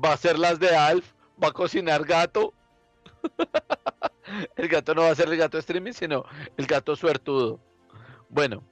Va 0.03 0.13
a 0.13 0.17
ser 0.17 0.39
las 0.39 0.59
de 0.59 0.75
Alf, 0.77 1.13
va 1.43 1.49
a 1.49 1.53
cocinar 1.53 2.05
gato. 2.05 2.55
el 4.57 4.69
gato 4.69 4.95
no 4.95 5.03
va 5.03 5.11
a 5.11 5.15
ser 5.15 5.29
el 5.29 5.37
gato 5.37 5.59
streaming, 5.59 5.93
sino 5.93 6.25
el 6.57 6.67
gato 6.67 6.97
suertudo. 6.97 7.61
Bueno, 8.29 8.63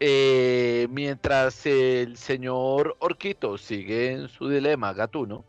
eh, 0.00 0.88
mientras 0.90 1.64
el 1.64 2.16
señor 2.16 2.96
Orquito 2.98 3.56
sigue 3.56 4.12
en 4.12 4.28
su 4.28 4.48
dilema 4.48 4.92
gatuno, 4.92 5.44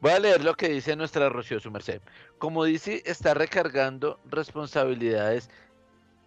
voy 0.00 0.12
a 0.12 0.18
leer 0.18 0.44
lo 0.44 0.54
que 0.54 0.68
dice 0.68 0.96
nuestra 0.96 1.28
Rocío 1.28 1.60
su 1.60 1.70
merced. 1.70 2.02
Como 2.38 2.64
dice, 2.64 3.02
está 3.06 3.34
recargando 3.34 4.20
responsabilidades 4.26 5.48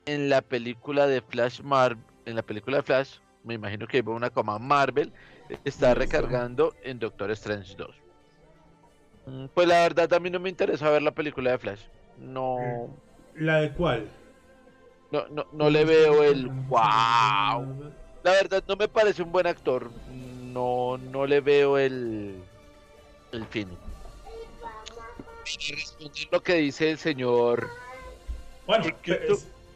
en 0.06 0.30
la 0.30 0.42
película 0.42 1.08
de 1.08 1.22
Flash 1.22 1.62
Marvel, 1.62 2.04
en 2.26 2.36
la 2.36 2.42
película 2.42 2.78
de 2.78 2.84
Flash, 2.84 3.18
me 3.44 3.56
imagino 3.56 3.88
que 3.88 3.98
iba 3.98 4.14
una 4.14 4.30
coma 4.30 4.58
Marvel, 4.58 5.14
está 5.64 5.94
recargando 5.94 6.74
en 6.84 7.00
Doctor 7.00 7.32
Strange 7.32 7.76
2. 7.76 7.90
Mm, 9.26 9.46
Pues 9.54 9.68
la 9.68 9.82
verdad 9.82 10.12
a 10.14 10.20
mí 10.20 10.30
no 10.30 10.40
me 10.40 10.50
interesa 10.50 10.90
ver 10.90 11.02
la 11.02 11.12
película 11.12 11.52
de 11.52 11.58
Flash. 11.58 11.82
No, 12.20 12.90
¿La 13.36 13.62
de 13.62 13.72
cuál? 13.74 14.08
no, 15.12 15.28
no, 15.30 15.46
no 15.52 15.70
le 15.70 15.86
veo 15.86 16.24
el 16.24 16.48
wow. 16.48 17.92
La 18.24 18.32
verdad 18.32 18.64
no 18.68 18.76
me 18.76 18.88
parece 18.88 19.22
un 19.24 19.32
buen 19.32 19.48
actor. 19.48 19.90
No, 20.12 20.98
no 20.98 21.26
le 21.26 21.42
veo 21.42 21.78
el, 21.78 22.36
el 23.32 23.46
fin. 23.48 23.70
Para 24.62 24.74
responder 25.56 26.28
lo 26.32 26.42
que 26.42 26.56
dice 26.56 26.92
el 26.92 26.98
señor. 26.98 27.68
Bueno, 28.66 28.86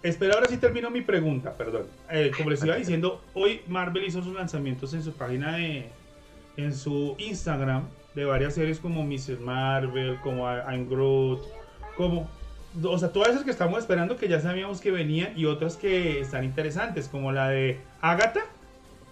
espera, 0.04 0.36
ahora 0.36 0.48
sí 0.48 0.58
termino 0.58 0.90
mi 0.90 1.02
pregunta, 1.02 1.54
perdón. 1.54 1.88
Eh, 2.10 2.32
como 2.36 2.50
les 2.50 2.64
iba 2.64 2.76
diciendo, 2.76 3.22
hoy 3.34 3.62
Marvel 3.68 4.04
hizo 4.06 4.22
sus 4.24 4.34
lanzamientos 4.34 4.94
en 4.94 5.04
su 5.04 5.14
página 5.14 5.56
de. 5.58 5.90
en 6.58 6.74
su 6.76 7.16
Instagram 7.20 7.88
de 8.16 8.26
varias 8.26 8.56
series 8.56 8.80
como 8.80 9.04
Mrs. 9.04 9.40
Marvel, 9.40 10.18
como 10.22 10.52
I- 10.52 10.62
I'm 10.74 10.90
Groot, 10.90 11.42
como. 11.96 12.30
O 12.84 12.98
sea, 13.00 13.12
todas 13.12 13.30
esas 13.30 13.44
que 13.44 13.52
estamos 13.52 13.80
esperando 13.80 14.18
que 14.18 14.28
ya 14.28 14.40
sabíamos 14.40 14.82
que 14.82 14.92
venían 14.92 15.34
y 15.38 15.46
otras 15.46 15.78
que 15.78 16.20
están 16.20 16.44
interesantes, 16.44 17.08
como 17.08 17.32
la 17.32 17.50
de 17.50 17.80
Agatha, 18.02 18.42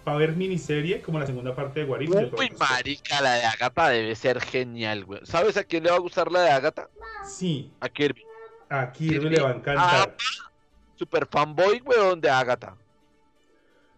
para 0.04 0.18
ver 0.18 0.36
miniserie, 0.36 1.00
como 1.02 1.18
la 1.18 1.26
segunda 1.26 1.52
parte 1.54 1.80
de 1.80 1.86
Warif. 1.86 2.10
Uy, 2.10 2.52
marica, 2.60 3.20
la 3.20 3.34
de 3.34 3.44
Agatha 3.44 3.88
debe 3.88 4.14
ser 4.14 4.40
genial, 4.40 5.04
güey. 5.04 5.20
¿Sabes 5.24 5.56
a 5.56 5.64
quién 5.64 5.82
le 5.82 5.90
va 5.90 5.96
a 5.96 6.00
gustar 6.00 6.30
la 6.30 6.42
de 6.42 6.50
Agatha? 6.50 6.88
Sí, 7.28 7.72
A 7.80 7.88
Kirby. 7.88 8.22
a 8.68 8.92
Kirby 8.92 9.30
le 9.30 9.40
va 9.40 9.50
a 9.50 9.54
encantar. 9.54 10.14
Super 10.96 11.26
fanboy, 11.26 11.82
weón, 11.84 12.20
de 12.20 12.30
Agatha. 12.30 12.76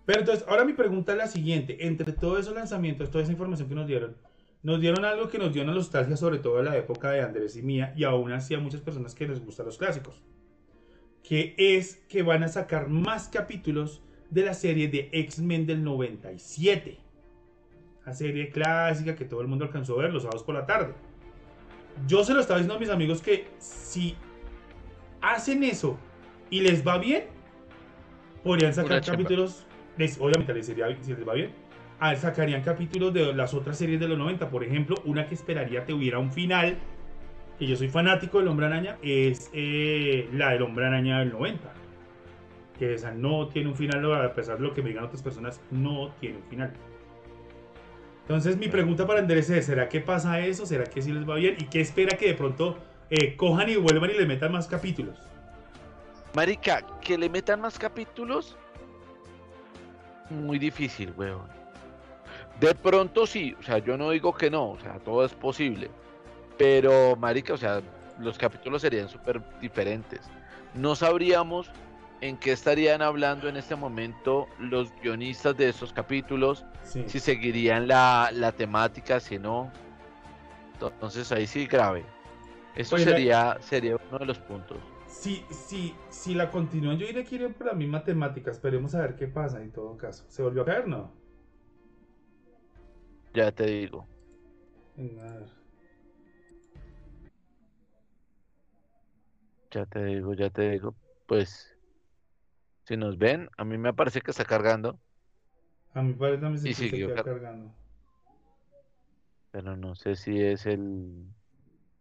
Pero 0.04 0.20
entonces, 0.20 0.44
ahora 0.48 0.64
mi 0.64 0.72
pregunta 0.72 1.12
es 1.12 1.18
la 1.18 1.26
siguiente. 1.26 1.86
Entre 1.86 2.12
todos 2.12 2.40
esos 2.40 2.54
lanzamientos, 2.54 3.10
toda 3.10 3.22
esa 3.22 3.32
información 3.32 3.68
que 3.68 3.74
nos 3.74 3.86
dieron, 3.86 4.16
nos 4.62 4.80
dieron 4.80 5.04
algo 5.04 5.28
que 5.28 5.38
nos 5.38 5.52
dio 5.52 5.62
una 5.62 5.74
nostalgia, 5.74 6.16
sobre 6.16 6.38
todo 6.38 6.56
de 6.56 6.64
la 6.64 6.76
época 6.76 7.10
de 7.10 7.20
Andrés 7.20 7.56
y 7.56 7.62
mía, 7.62 7.92
y 7.96 8.04
aún 8.04 8.32
así 8.32 8.54
a 8.54 8.58
muchas 8.58 8.80
personas 8.80 9.14
que 9.14 9.28
les 9.28 9.44
gustan 9.44 9.66
los 9.66 9.78
clásicos. 9.78 10.22
Que 11.22 11.54
es 11.58 11.96
que 12.08 12.22
van 12.22 12.42
a 12.42 12.48
sacar 12.48 12.88
más 12.88 13.28
capítulos 13.28 14.02
de 14.30 14.46
la 14.46 14.54
serie 14.54 14.88
de 14.88 15.10
X-Men 15.12 15.66
del 15.66 15.84
97. 15.84 16.98
La 18.06 18.14
serie 18.14 18.48
clásica 18.48 19.14
que 19.14 19.26
todo 19.26 19.42
el 19.42 19.46
mundo 19.46 19.66
alcanzó 19.66 19.98
a 19.98 20.02
ver 20.02 20.12
los 20.12 20.22
sábados 20.22 20.42
por 20.42 20.54
la 20.54 20.64
tarde. 20.64 20.94
Yo 22.06 22.24
se 22.24 22.32
lo 22.32 22.40
estaba 22.40 22.58
diciendo 22.58 22.76
a 22.76 22.80
mis 22.80 22.88
amigos 22.88 23.20
que 23.20 23.48
si 23.58 24.16
hacen 25.20 25.64
eso 25.64 25.98
y 26.50 26.60
les 26.60 26.86
va 26.86 26.98
bien, 26.98 27.24
podrían 28.44 28.72
sacar 28.74 29.00
capítulos. 29.12 29.66
les- 29.96 30.18
obviamente 30.20 30.54
les 30.54 30.66
sería, 30.66 30.86
si 31.02 31.12
les 31.14 31.26
va 31.26 31.34
bien. 31.34 31.50
ah, 32.00 32.14
sacarían 32.14 32.62
capítulos 32.62 33.12
de 33.12 33.32
las 33.34 33.52
otras 33.54 33.76
series 33.76 33.98
de 33.98 34.06
los 34.08 34.16
90. 34.16 34.48
Por 34.50 34.62
ejemplo, 34.62 34.94
una 35.04 35.26
que 35.26 35.34
esperaría 35.34 35.84
tuviera 35.84 36.18
un 36.20 36.30
final. 36.32 36.76
Que 37.58 37.66
yo 37.66 37.74
soy 37.74 37.88
fanático 37.88 38.38
del 38.38 38.46
Hombre 38.46 38.66
Araña. 38.66 38.96
Es 39.02 39.50
eh, 39.52 40.28
la 40.32 40.50
del 40.52 40.62
Hombre 40.62 40.86
Araña 40.86 41.18
del 41.18 41.32
90. 41.32 41.72
Que 42.78 42.94
esa 42.94 43.10
no 43.10 43.48
tiene 43.48 43.70
un 43.70 43.74
final. 43.74 44.12
A 44.12 44.32
pesar 44.32 44.58
de 44.58 44.62
lo 44.62 44.72
que 44.72 44.80
me 44.80 44.90
digan 44.90 45.02
otras 45.04 45.22
personas, 45.24 45.60
no 45.72 46.10
tiene 46.20 46.36
un 46.36 46.44
final. 46.44 46.72
Entonces 48.22 48.56
mi 48.58 48.68
pregunta 48.68 49.06
para 49.06 49.20
Andrés 49.20 49.50
es, 49.50 49.66
¿será 49.66 49.88
que 49.88 50.00
pasa 50.00 50.38
eso? 50.40 50.66
¿Será 50.66 50.84
que 50.84 51.02
sí 51.02 51.12
les 51.12 51.28
va 51.28 51.34
bien? 51.36 51.56
¿Y 51.58 51.64
qué 51.64 51.80
espera 51.80 52.16
que 52.16 52.26
de 52.28 52.34
pronto 52.34 52.78
eh, 53.10 53.34
cojan 53.36 53.68
y 53.70 53.76
vuelvan 53.76 54.10
y 54.10 54.14
le 54.18 54.26
metan 54.26 54.52
más 54.52 54.68
capítulos? 54.68 55.16
Marica, 56.38 56.82
que 57.00 57.18
le 57.18 57.28
metan 57.28 57.60
más 57.60 57.76
capítulos. 57.76 58.56
Muy 60.30 60.56
difícil, 60.60 61.12
weón. 61.16 61.48
De 62.60 62.76
pronto 62.76 63.26
sí, 63.26 63.56
o 63.58 63.62
sea, 63.64 63.78
yo 63.78 63.96
no 63.98 64.10
digo 64.10 64.32
que 64.32 64.48
no, 64.48 64.70
o 64.70 64.78
sea, 64.78 65.00
todo 65.00 65.24
es 65.24 65.34
posible. 65.34 65.90
Pero, 66.56 67.16
Marica, 67.16 67.54
o 67.54 67.56
sea, 67.56 67.80
los 68.20 68.38
capítulos 68.38 68.82
serían 68.82 69.08
súper 69.08 69.42
diferentes. 69.60 70.20
No 70.74 70.94
sabríamos 70.94 71.72
en 72.20 72.36
qué 72.36 72.52
estarían 72.52 73.02
hablando 73.02 73.48
en 73.48 73.56
este 73.56 73.74
momento 73.74 74.46
los 74.60 74.92
guionistas 75.02 75.56
de 75.56 75.70
esos 75.70 75.92
capítulos, 75.92 76.64
Sí. 76.84 77.02
si 77.08 77.18
seguirían 77.18 77.88
la, 77.88 78.30
la 78.32 78.52
temática, 78.52 79.18
si 79.18 79.40
no. 79.40 79.72
Entonces 80.80 81.32
ahí 81.32 81.48
sí 81.48 81.66
grave. 81.66 82.04
Eso 82.76 82.94
Oye, 82.94 83.02
sería, 83.06 83.56
sería 83.60 83.96
uno 84.08 84.20
de 84.20 84.26
los 84.26 84.38
puntos. 84.38 84.78
Si, 85.18 85.44
si, 85.50 85.94
si 86.10 86.32
la 86.34 86.48
continúan, 86.48 86.96
yo 86.96 87.04
diría 87.06 87.24
que 87.24 87.34
irían 87.34 87.52
por 87.52 87.66
la 87.66 87.72
misma 87.72 88.04
temática. 88.04 88.52
Esperemos 88.52 88.94
a 88.94 89.00
ver 89.00 89.16
qué 89.16 89.26
pasa 89.26 89.60
en 89.60 89.72
todo 89.72 89.96
caso. 89.96 90.24
¿Se 90.28 90.42
volvió 90.44 90.62
a 90.62 90.66
caer? 90.66 90.86
No. 90.86 91.12
Ya 93.34 93.50
te 93.50 93.66
digo. 93.66 94.06
Venga, 94.96 95.28
a 95.28 95.38
ver. 95.38 95.48
Ya 99.72 99.86
te 99.86 100.04
digo, 100.04 100.34
ya 100.34 100.50
te 100.50 100.70
digo. 100.70 100.94
Pues, 101.26 101.76
si 102.84 102.96
nos 102.96 103.18
ven, 103.18 103.48
a 103.56 103.64
mí 103.64 103.76
me 103.76 103.92
parece 103.92 104.20
que 104.20 104.30
está 104.30 104.44
cargando, 104.44 105.00
A 105.94 106.02
mi 106.02 106.12
padre 106.14 106.38
también 106.38 106.74
se 106.74 107.06
car- 107.12 107.24
cargando. 107.24 107.74
pero 109.50 109.76
no 109.76 109.96
sé 109.96 110.14
si 110.14 110.40
es 110.40 110.64
el, 110.66 111.26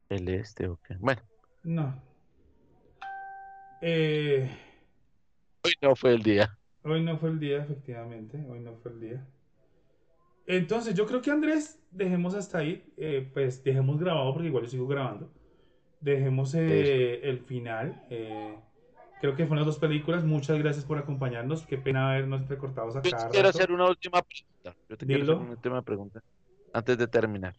el 0.10 0.30
este 0.30 0.68
o 0.68 0.78
qué. 0.88 0.96
Bueno, 1.00 1.22
No. 1.64 2.07
Eh, 3.82 4.50
hoy 5.64 5.74
no 5.82 5.96
fue 5.96 6.14
el 6.14 6.24
día. 6.24 6.58
hoy 6.84 7.04
no 7.04 7.18
fue 7.18 7.30
el 7.30 7.40
día, 7.40 7.58
efectivamente. 7.64 8.44
Hoy 8.50 8.60
no 8.60 8.74
fue 8.78 8.92
el 8.92 9.00
día. 9.00 9.28
Entonces, 10.46 10.96
yo 10.96 11.06
creo 11.06 11.22
que 11.22 11.30
Andrés, 11.32 11.80
dejemos 11.92 12.34
hasta 12.34 12.60
ahí. 12.60 12.84
eh, 12.98 13.30
pues 13.34 13.64
dejemos 13.64 14.00
grabado 14.00 14.34
porque 14.34 14.48
igual 14.48 14.64
yo 14.64 14.70
sigo 14.70 14.88
grabando. 14.88 15.30
Dejemos 16.00 16.54
eh, 16.56 17.20
el 17.24 17.40
final. 17.40 18.04
creo 19.20 19.36
que 19.36 19.46
fueron 19.46 19.58
las 19.58 19.66
dos 19.66 19.80
películas. 19.80 20.24
Muchas 20.24 20.58
gracias 20.60 20.86
por 20.86 20.98
acompañarnos. 20.98 21.66
Qué 21.66 21.78
pena 21.78 22.12
habernos 22.12 22.48
recortados 22.48 22.96
a 22.96 23.02
Yo 23.02 23.12
cada 23.12 23.26
te 23.26 23.32
quiero 23.32 23.48
rato. 23.48 23.58
hacer 23.58 23.72
una 23.72 23.90
última 23.90 24.22
pregunta. 24.22 24.76
Yo 24.90 24.98
te 24.98 25.06
quiero 25.06 25.24
hacer 25.24 25.36
una 25.36 25.52
última 25.52 25.82
pregunta 25.82 26.22
antes 26.74 26.98
de 26.98 27.08
terminar. 27.08 27.56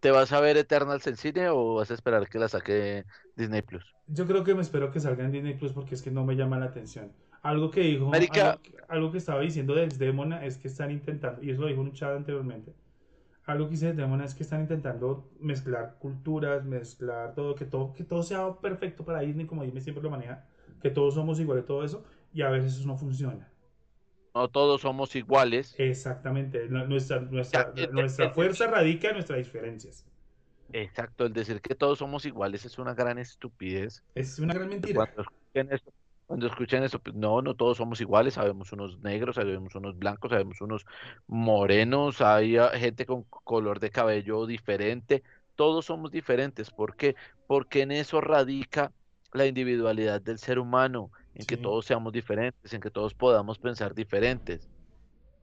¿Te 0.00 0.10
vas 0.10 0.32
a 0.32 0.40
ver 0.40 0.56
Eternals 0.56 1.06
en 1.06 1.16
cine 1.16 1.48
o 1.50 1.74
vas 1.74 1.90
a 1.90 1.94
esperar 1.94 2.28
que 2.28 2.38
la 2.38 2.48
saque 2.48 3.04
Disney 3.36 3.62
Plus? 3.62 3.84
Yo 4.06 4.26
creo 4.26 4.44
que 4.44 4.54
me 4.54 4.62
espero 4.62 4.90
que 4.90 5.00
salga 5.00 5.24
en 5.24 5.32
Disney 5.32 5.54
Plus 5.54 5.72
porque 5.72 5.94
es 5.94 6.02
que 6.02 6.10
no 6.10 6.24
me 6.24 6.34
llama 6.36 6.58
la 6.58 6.66
atención. 6.66 7.12
Algo 7.42 7.70
que 7.70 7.80
dijo, 7.82 8.12
Marica. 8.12 8.30
algo, 8.30 8.60
que- 8.62 8.76
algo 8.88 9.10
que 9.12 9.18
estaba 9.18 9.40
diciendo 9.40 9.74
Desdemona 9.74 10.44
es 10.44 10.58
que 10.58 10.68
están 10.68 10.90
intentando, 10.90 11.42
y 11.42 11.50
eso 11.50 11.62
lo 11.62 11.68
dijo 11.68 11.80
en 11.80 11.88
un 11.88 11.92
chat 11.94 12.16
anteriormente, 12.16 12.74
algo 13.46 13.66
que 13.66 13.72
dice 13.72 13.88
Desdemona 13.88 14.24
es 14.26 14.34
que 14.34 14.42
están 14.44 14.62
intentando 14.62 15.30
mezclar 15.40 15.96
culturas, 16.00 16.64
mezclar 16.64 17.34
todo, 17.34 17.54
que 17.56 17.66
todo, 17.66 17.94
que 17.94 18.04
todo 18.04 18.22
sea 18.24 18.54
perfecto 18.60 19.04
para 19.04 19.20
Disney 19.20 19.46
como 19.46 19.64
Disney 19.64 19.82
siempre 19.82 20.02
lo 20.04 20.10
maneja, 20.10 20.46
que 20.82 20.90
todos 20.90 21.14
somos 21.14 21.40
iguales, 21.40 21.66
todo 21.66 21.84
eso, 21.84 22.04
y 22.32 22.42
a 22.42 22.50
veces 22.50 22.74
eso 22.78 22.86
no 22.88 22.96
funciona. 22.98 23.48
No 24.34 24.48
todos 24.48 24.80
somos 24.82 25.14
iguales. 25.16 25.78
Exactamente, 25.78 26.68
nu- 26.68 26.86
nuestra, 26.86 27.18
nuestra, 27.20 27.72
el- 27.76 27.92
nuestra 27.92 28.26
el- 28.26 28.34
fuerza 28.34 28.66
radica 28.68 29.08
en 29.08 29.14
nuestras 29.14 29.38
diferencias. 29.38 30.06
Exacto, 30.72 31.26
el 31.26 31.32
decir 31.32 31.60
que 31.60 31.74
todos 31.74 31.98
somos 31.98 32.24
iguales 32.26 32.64
es 32.64 32.78
una 32.78 32.94
gran 32.94 33.18
estupidez. 33.18 34.04
Es 34.14 34.38
una 34.38 34.54
gran 34.54 34.68
mentira. 34.68 35.00
Cuando 35.00 35.22
escuchen 35.22 35.72
eso, 35.72 35.92
cuando 36.26 36.46
escuchen 36.48 36.82
eso, 36.84 37.00
pues, 37.00 37.14
no, 37.16 37.42
no 37.42 37.56
todos 37.56 37.78
somos 37.78 38.00
iguales, 38.00 38.34
sabemos 38.34 38.72
unos 38.72 38.98
negros, 39.00 39.36
sabemos 39.36 39.74
unos 39.76 39.98
blancos, 39.98 40.30
sabemos 40.30 40.60
unos 40.60 40.84
morenos, 41.26 42.20
hay 42.22 42.56
ah, 42.58 42.70
gente 42.76 43.06
con 43.06 43.24
color 43.24 43.80
de 43.80 43.90
cabello 43.90 44.46
diferente, 44.46 45.22
todos 45.56 45.86
somos 45.86 46.10
diferentes. 46.12 46.70
¿Por 46.72 46.96
qué? 46.96 47.16
Porque 47.46 47.82
en 47.82 47.92
eso 47.92 48.20
radica 48.20 48.92
la 49.32 49.46
individualidad 49.46 50.20
del 50.20 50.38
ser 50.38 50.58
humano, 50.58 51.12
en 51.34 51.46
que 51.46 51.56
todos 51.56 51.86
seamos 51.86 52.12
diferentes, 52.12 52.72
en 52.72 52.80
que 52.80 52.90
todos 52.90 53.14
podamos 53.14 53.58
pensar 53.58 53.94
diferentes. 53.94 54.70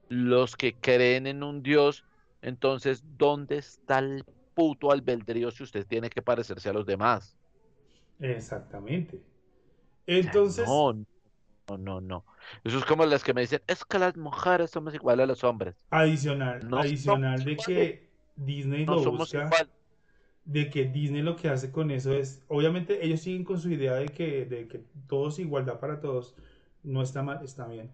Los 0.09 0.55
que 0.55 0.79
creen 0.79 1.27
en 1.27 1.43
un 1.43 1.63
Dios, 1.63 2.05
entonces, 2.41 3.03
¿dónde 3.17 3.57
está 3.57 3.99
el 3.99 4.25
puto 4.53 4.91
albedrío 4.91 5.51
si 5.51 5.63
usted 5.63 5.85
tiene 5.88 6.09
que 6.09 6.21
parecerse 6.21 6.69
a 6.69 6.73
los 6.73 6.85
demás? 6.85 7.38
Exactamente. 8.19 9.21
Entonces, 10.07 10.67
no, 10.67 10.93
no, 10.93 11.77
no, 11.77 12.01
no. 12.01 12.25
Eso 12.63 12.77
es 12.77 12.85
como 12.85 13.05
las 13.05 13.23
que 13.23 13.33
me 13.33 13.41
dicen, 13.41 13.61
es 13.67 13.83
que 13.85 13.99
las 13.99 14.15
mujeres 14.17 14.71
somos 14.71 14.93
iguales 14.93 15.23
a 15.23 15.27
los 15.27 15.43
hombres. 15.43 15.75
Adicional, 15.89 16.67
No 16.69 16.79
adicional 16.79 17.43
de 17.43 17.57
que 17.57 18.09
Disney 18.35 18.85
No 18.85 18.95
lo 18.95 19.03
somos 19.03 19.19
busca, 19.19 19.45
iguales. 19.45 19.67
De 20.47 20.69
que 20.69 20.85
Disney 20.85 21.21
lo 21.21 21.35
que 21.35 21.49
hace 21.49 21.71
con 21.71 21.91
eso 21.91 22.13
es, 22.13 22.41
obviamente 22.47 23.05
ellos 23.05 23.19
siguen 23.19 23.43
con 23.43 23.59
su 23.59 23.69
idea 23.69 23.93
de 23.95 24.07
que, 24.07 24.45
de 24.45 24.67
que 24.67 24.79
todo 25.07 25.27
es 25.27 25.39
igualdad 25.39 25.79
para 25.79 25.99
todos, 25.99 26.35
no 26.83 27.01
está 27.01 27.21
mal, 27.21 27.43
está 27.43 27.67
bien, 27.67 27.91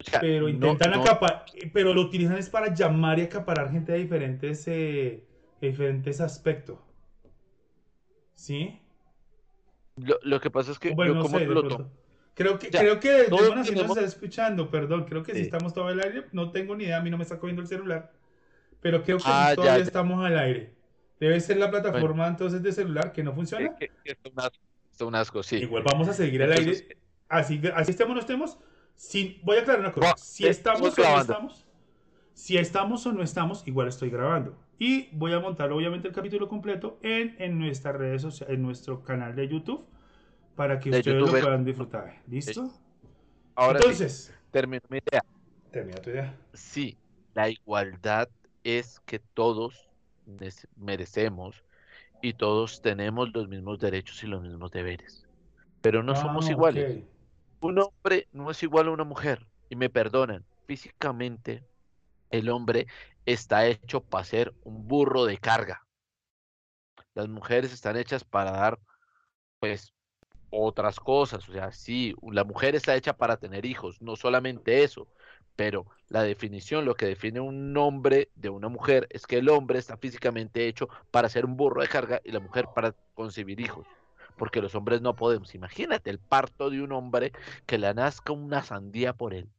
O 0.00 0.02
sea, 0.10 0.20
pero 0.20 0.48
intentan 0.48 0.90
no- 0.90 1.00
acaparar, 1.00 1.44
pero 1.72 1.94
lo 1.94 2.00
utilizan 2.02 2.36
es 2.38 2.50
para 2.50 2.74
llamar 2.74 3.20
y 3.20 3.22
acaparar 3.22 3.70
gente 3.70 3.92
de 3.92 3.98
diferentes, 3.98 4.66
eh, 4.66 5.22
de 5.60 5.68
diferentes 5.68 6.20
aspectos, 6.20 6.78
¿sí? 8.34 8.80
Lo, 9.96 10.18
lo 10.22 10.40
que 10.40 10.50
pasa 10.50 10.72
es 10.72 10.78
que 10.78 10.90
Bueno, 10.92 11.12
yo 11.12 11.14
no 11.18 11.22
como 11.22 11.38
sé, 11.38 11.46
lo. 11.46 11.90
Creo 12.34 12.58
que, 12.58 12.68
O 12.68 12.70
sea, 12.70 12.80
creo 12.80 13.00
que 13.00 13.24
todos 13.28 13.48
sí 13.48 13.54
nos 13.54 13.68
tenemos- 13.68 13.96
está 13.96 14.08
escuchando, 14.08 14.70
perdón, 14.70 15.04
creo 15.04 15.22
que 15.22 15.32
sí 15.32 15.38
Sí. 15.38 15.44
estamos 15.44 15.74
todo 15.74 15.90
el 15.90 16.00
aire, 16.00 16.24
no 16.32 16.50
tengo 16.52 16.74
ni 16.74 16.84
idea, 16.84 16.96
a 16.98 17.02
mí 17.02 17.10
no 17.10 17.16
me 17.18 17.22
está 17.22 17.38
cogiendo 17.38 17.62
el 17.62 17.68
celular. 17.68 18.12
pero 18.82 19.02
creo 19.02 19.18
que 19.18 19.24
Ah, 19.26 19.52
todavía 19.54 19.76
ya. 19.76 19.84
estamos 19.84 20.24
al 20.24 20.38
aire. 20.38 20.72
Debe 21.20 21.38
ser 21.40 21.58
la 21.58 21.70
plataforma 21.70 22.26
entonces 22.26 22.62
de 22.62 22.72
celular 22.72 23.12
que 23.12 23.22
no 23.22 23.34
funciona. 23.34 23.76
Es 24.04 24.16
un 24.24 24.40
asco, 24.40 24.58
es 24.92 25.00
un 25.02 25.14
asco, 25.14 25.42
sí. 25.42 25.56
Igual 25.56 25.82
vamos 25.84 26.08
a 26.08 26.14
seguir 26.14 26.42
al 26.42 26.50
Entonces, 26.52 26.82
aire. 26.82 26.96
Así, 27.28 27.60
así 27.74 27.90
estemos 27.92 28.12
o 28.12 28.14
no 28.14 28.20
estemos. 28.20 28.58
Voy 29.42 29.58
a 29.58 29.60
aclarar 29.60 29.80
una 29.80 29.92
cosa. 29.92 30.08
No, 30.08 30.14
Si 30.16 30.46
eh, 30.46 30.50
estamos 30.50 30.98
o 30.98 31.02
no 31.02 31.20
estamos, 31.20 31.66
si 32.32 32.56
estamos 32.56 33.06
o 33.06 33.12
no 33.12 33.22
estamos, 33.22 33.66
igual 33.66 33.88
estoy 33.88 34.10
grabando. 34.10 34.56
Y 34.78 35.08
voy 35.12 35.32
a 35.34 35.40
montar 35.40 35.70
obviamente 35.72 36.08
el 36.08 36.14
capítulo 36.14 36.48
completo 36.48 36.98
en, 37.02 37.36
en 37.38 37.58
nuestras 37.58 37.96
redes 37.96 38.22
sociales, 38.22 38.54
en 38.54 38.62
nuestro 38.62 39.02
canal 39.02 39.36
de 39.36 39.46
YouTube, 39.46 39.86
para 40.54 40.80
que 40.80 40.90
De 40.90 40.98
ustedes 40.98 41.18
YouTube, 41.18 41.36
lo 41.36 41.42
puedan 41.42 41.64
disfrutar. 41.64 42.22
¿Listo? 42.26 42.70
Ahora 43.54 43.78
Entonces, 43.78 44.12
sí, 44.26 44.32
termino 44.50 44.82
mi 44.88 44.98
idea. 44.98 45.22
termina 45.70 46.00
tu 46.00 46.10
idea. 46.10 46.34
Sí, 46.54 46.96
la 47.34 47.50
igualdad 47.50 48.28
es 48.64 49.00
que 49.00 49.18
todos 49.18 49.89
merecemos 50.76 51.62
y 52.22 52.34
todos 52.34 52.82
tenemos 52.82 53.32
los 53.32 53.48
mismos 53.48 53.78
derechos 53.78 54.22
y 54.22 54.26
los 54.26 54.42
mismos 54.42 54.70
deberes. 54.70 55.26
Pero 55.80 56.02
no 56.02 56.14
somos 56.14 56.48
Ah, 56.48 56.52
iguales. 56.52 57.04
ok. 57.04 57.04
Un 57.62 57.78
hombre 57.78 58.28
no 58.32 58.50
es 58.50 58.62
igual 58.62 58.88
a 58.88 58.90
una 58.90 59.04
mujer. 59.04 59.46
Y 59.68 59.76
me 59.76 59.88
perdonan, 59.90 60.44
físicamente 60.66 61.64
el 62.30 62.48
hombre 62.48 62.86
está 63.26 63.66
hecho 63.66 64.00
para 64.02 64.24
ser 64.24 64.54
un 64.64 64.86
burro 64.88 65.24
de 65.24 65.38
carga. 65.38 65.86
Las 67.14 67.28
mujeres 67.28 67.72
están 67.72 67.96
hechas 67.96 68.24
para 68.24 68.50
dar, 68.52 68.78
pues, 69.58 69.92
otras 70.50 70.98
cosas. 71.00 71.48
O 71.48 71.52
sea, 71.52 71.72
sí, 71.72 72.14
la 72.30 72.44
mujer 72.44 72.74
está 72.74 72.94
hecha 72.96 73.16
para 73.16 73.36
tener 73.36 73.64
hijos, 73.66 74.00
no 74.02 74.16
solamente 74.16 74.82
eso. 74.82 75.08
Pero 75.60 75.86
la 76.08 76.22
definición, 76.22 76.86
lo 76.86 76.94
que 76.94 77.06
define 77.06 77.40
un 77.40 77.76
hombre 77.76 78.30
de 78.34 78.48
una 78.48 78.68
mujer 78.68 79.06
es 79.10 79.26
que 79.26 79.38
el 79.38 79.48
hombre 79.50 79.78
está 79.78 79.96
físicamente 79.98 80.66
hecho 80.66 80.88
para 81.10 81.28
ser 81.28 81.44
un 81.44 81.56
burro 81.56 81.82
de 81.82 81.88
carga 81.88 82.20
y 82.24 82.32
la 82.32 82.40
mujer 82.40 82.70
para 82.74 82.94
concebir 83.14 83.60
hijos. 83.60 83.86
Porque 84.38 84.62
los 84.62 84.74
hombres 84.74 85.02
no 85.02 85.16
podemos. 85.16 85.54
Imagínate 85.54 86.08
el 86.10 86.18
parto 86.18 86.70
de 86.70 86.82
un 86.82 86.92
hombre 86.92 87.32
que 87.66 87.78
le 87.78 87.92
nazca 87.94 88.32
una 88.32 88.62
sandía 88.62 89.12
por 89.12 89.34
él. 89.34 89.50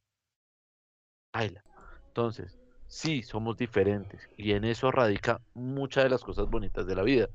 Baila. 1.33 1.65
Entonces, 2.07 2.59
sí, 2.87 3.23
somos 3.23 3.57
diferentes. 3.57 4.29
Y 4.37 4.53
en 4.53 4.63
eso 4.65 4.91
radica 4.91 5.41
muchas 5.53 6.03
de 6.05 6.09
las 6.09 6.23
cosas 6.23 6.47
bonitas 6.47 6.85
de 6.87 6.95
la 6.95 7.03
vida. 7.03 7.29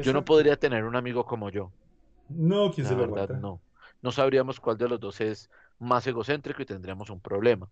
Yo 0.00 0.12
no 0.12 0.24
podría 0.24 0.56
tener 0.58 0.84
un 0.84 0.96
amigo 0.96 1.24
como 1.26 1.50
yo. 1.50 1.72
No, 2.28 2.72
¿quién 2.72 2.84
La 2.84 2.88
se 2.88 2.96
lo 2.96 3.02
verdad, 3.02 3.30
aguanta? 3.30 3.40
no. 3.40 3.62
No 4.02 4.12
sabríamos 4.12 4.60
cuál 4.60 4.76
de 4.78 4.88
los 4.88 5.00
dos 5.00 5.20
es 5.20 5.50
más 5.78 6.06
egocéntrico 6.06 6.62
y 6.62 6.66
tendríamos 6.66 7.10
un 7.10 7.20
problema. 7.20 7.70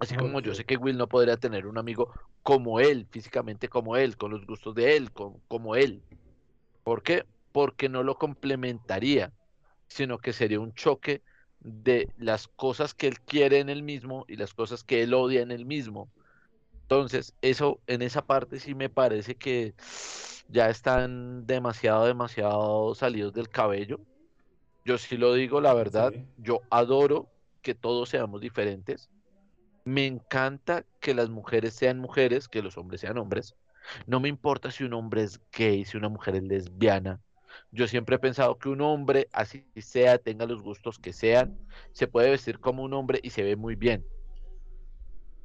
Así 0.00 0.16
como 0.16 0.40
yo 0.40 0.54
sé 0.54 0.64
que 0.66 0.76
Will 0.78 0.98
no 0.98 1.08
podría 1.08 1.38
tener 1.38 1.66
un 1.68 1.78
amigo 1.78 2.10
como 2.42 2.80
él, 2.80 3.08
físicamente 3.12 3.68
como 3.68 3.96
él, 3.98 4.16
con 4.18 4.32
los 4.32 4.46
gustos 4.46 4.74
de 4.76 4.96
él, 4.96 5.12
co- 5.12 5.42
como, 5.48 5.76
él. 5.76 6.04
¿Por 6.82 7.02
qué? 7.02 7.26
Porque 7.52 7.88
no 7.88 8.02
lo 8.02 8.16
complementaría, 8.16 9.32
sino 9.88 10.18
que 10.18 10.32
sería 10.32 10.60
un 10.60 10.74
choque 10.74 11.22
de 11.60 12.10
las 12.16 12.48
cosas 12.48 12.94
que 12.94 13.08
él 13.08 13.20
quiere 13.20 13.60
en 13.60 13.68
él 13.70 13.82
mismo 13.82 14.24
y 14.28 14.36
las 14.36 14.54
cosas 14.54 14.84
que 14.84 15.02
él 15.02 15.14
odia 15.14 15.42
en 15.42 15.52
él 15.52 15.66
mismo. 15.66 16.12
Entonces, 16.82 17.34
eso 17.42 17.82
en 17.86 18.02
esa 18.02 18.26
parte 18.26 18.60
sí 18.60 18.74
me 18.74 18.90
parece 18.90 19.36
que 19.36 19.74
ya 20.48 20.68
están 20.70 21.46
demasiado, 21.46 22.06
demasiado 22.06 22.94
salidos 22.94 23.32
del 23.32 23.48
cabello. 23.50 24.00
Yo 24.84 24.98
sí 24.98 25.16
lo 25.16 25.34
digo, 25.34 25.60
la 25.60 25.74
verdad, 25.74 26.12
Sí. 26.12 26.26
yo 26.36 26.60
adoro 26.70 27.30
que 27.62 27.74
todos 27.74 28.08
seamos 28.10 28.40
diferentes. 28.40 29.10
Me 29.84 30.06
encanta 30.06 30.84
que 31.00 31.14
las 31.14 31.30
mujeres 31.30 31.74
sean 31.74 31.98
mujeres, 31.98 32.48
que 32.48 32.62
los 32.62 32.76
hombres 32.76 33.00
sean 33.00 33.18
hombres. 33.18 33.56
No 34.06 34.20
me 34.20 34.28
importa 34.28 34.70
si 34.70 34.84
un 34.84 34.92
hombre 34.94 35.22
es 35.22 35.40
gay, 35.52 35.84
si 35.84 35.96
una 35.96 36.08
mujer 36.08 36.36
es 36.36 36.42
lesbiana. 36.42 37.20
Yo 37.72 37.88
siempre 37.88 38.16
he 38.16 38.18
pensado 38.18 38.58
que 38.58 38.68
un 38.68 38.80
hombre, 38.82 39.28
así 39.32 39.66
sea, 39.76 40.18
tenga 40.18 40.46
los 40.46 40.62
gustos 40.62 40.98
que 40.98 41.12
sean, 41.12 41.58
se 41.92 42.06
puede 42.08 42.30
vestir 42.30 42.60
como 42.60 42.84
un 42.84 42.92
hombre 42.94 43.20
y 43.22 43.30
se 43.30 43.42
ve 43.42 43.56
muy 43.56 43.74
bien. 43.76 44.06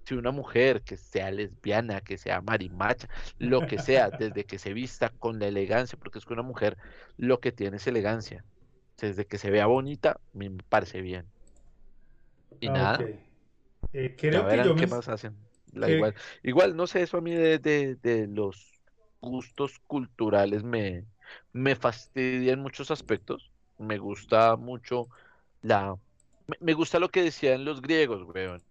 Si 0.05 0.13
una 0.13 0.31
mujer 0.31 0.83
que 0.83 0.97
sea 0.97 1.31
lesbiana, 1.31 2.01
que 2.01 2.17
sea 2.17 2.41
marimacha, 2.41 3.07
lo 3.39 3.65
que 3.65 3.79
sea, 3.79 4.11
desde 4.19 4.45
que 4.45 4.59
se 4.59 4.73
vista 4.73 5.09
con 5.09 5.39
la 5.39 5.47
elegancia, 5.47 5.97
porque 5.97 6.19
es 6.19 6.25
que 6.25 6.33
una 6.33 6.43
mujer 6.43 6.77
lo 7.17 7.39
que 7.39 7.51
tiene 7.51 7.77
es 7.77 7.87
elegancia. 7.87 8.45
Desde 8.97 9.25
que 9.25 9.37
se 9.39 9.49
vea 9.51 9.65
bonita, 9.65 10.21
me 10.31 10.51
parece 10.69 11.01
bien. 11.01 11.33
Y 12.59 12.67
Ah, 12.67 12.71
nada. 12.71 12.99
Eh, 13.97 14.15
ya 14.29 14.41
creo 14.41 14.47
que 14.47 14.59
verán 14.59 14.61
yo 14.61 14.75
qué 14.75 14.87
me... 14.87 14.87
más 14.87 15.07
hacen. 15.09 15.37
La 15.73 15.89
igual, 15.89 16.13
igual, 16.43 16.75
no 16.75 16.87
sé, 16.87 17.01
eso 17.01 17.17
a 17.17 17.21
mí 17.21 17.33
de, 17.33 17.59
de- 17.59 17.95
de 17.95 18.27
los 18.27 18.71
gustos 19.21 19.79
culturales 19.87 20.63
me, 20.63 21.05
me 21.53 21.75
fastidia 21.75 22.53
en 22.53 22.59
muchos 22.61 22.91
aspectos. 22.91 23.51
Me 23.77 23.97
gusta 23.97 24.55
mucho 24.57 25.09
la... 25.61 25.95
Me, 26.59 26.73
gusta 26.73 26.99
lo 26.99 27.09
que 27.09 27.23
decían 27.23 27.65
los 27.65 27.81
griegos, 27.81 28.23
weón. 28.27 28.63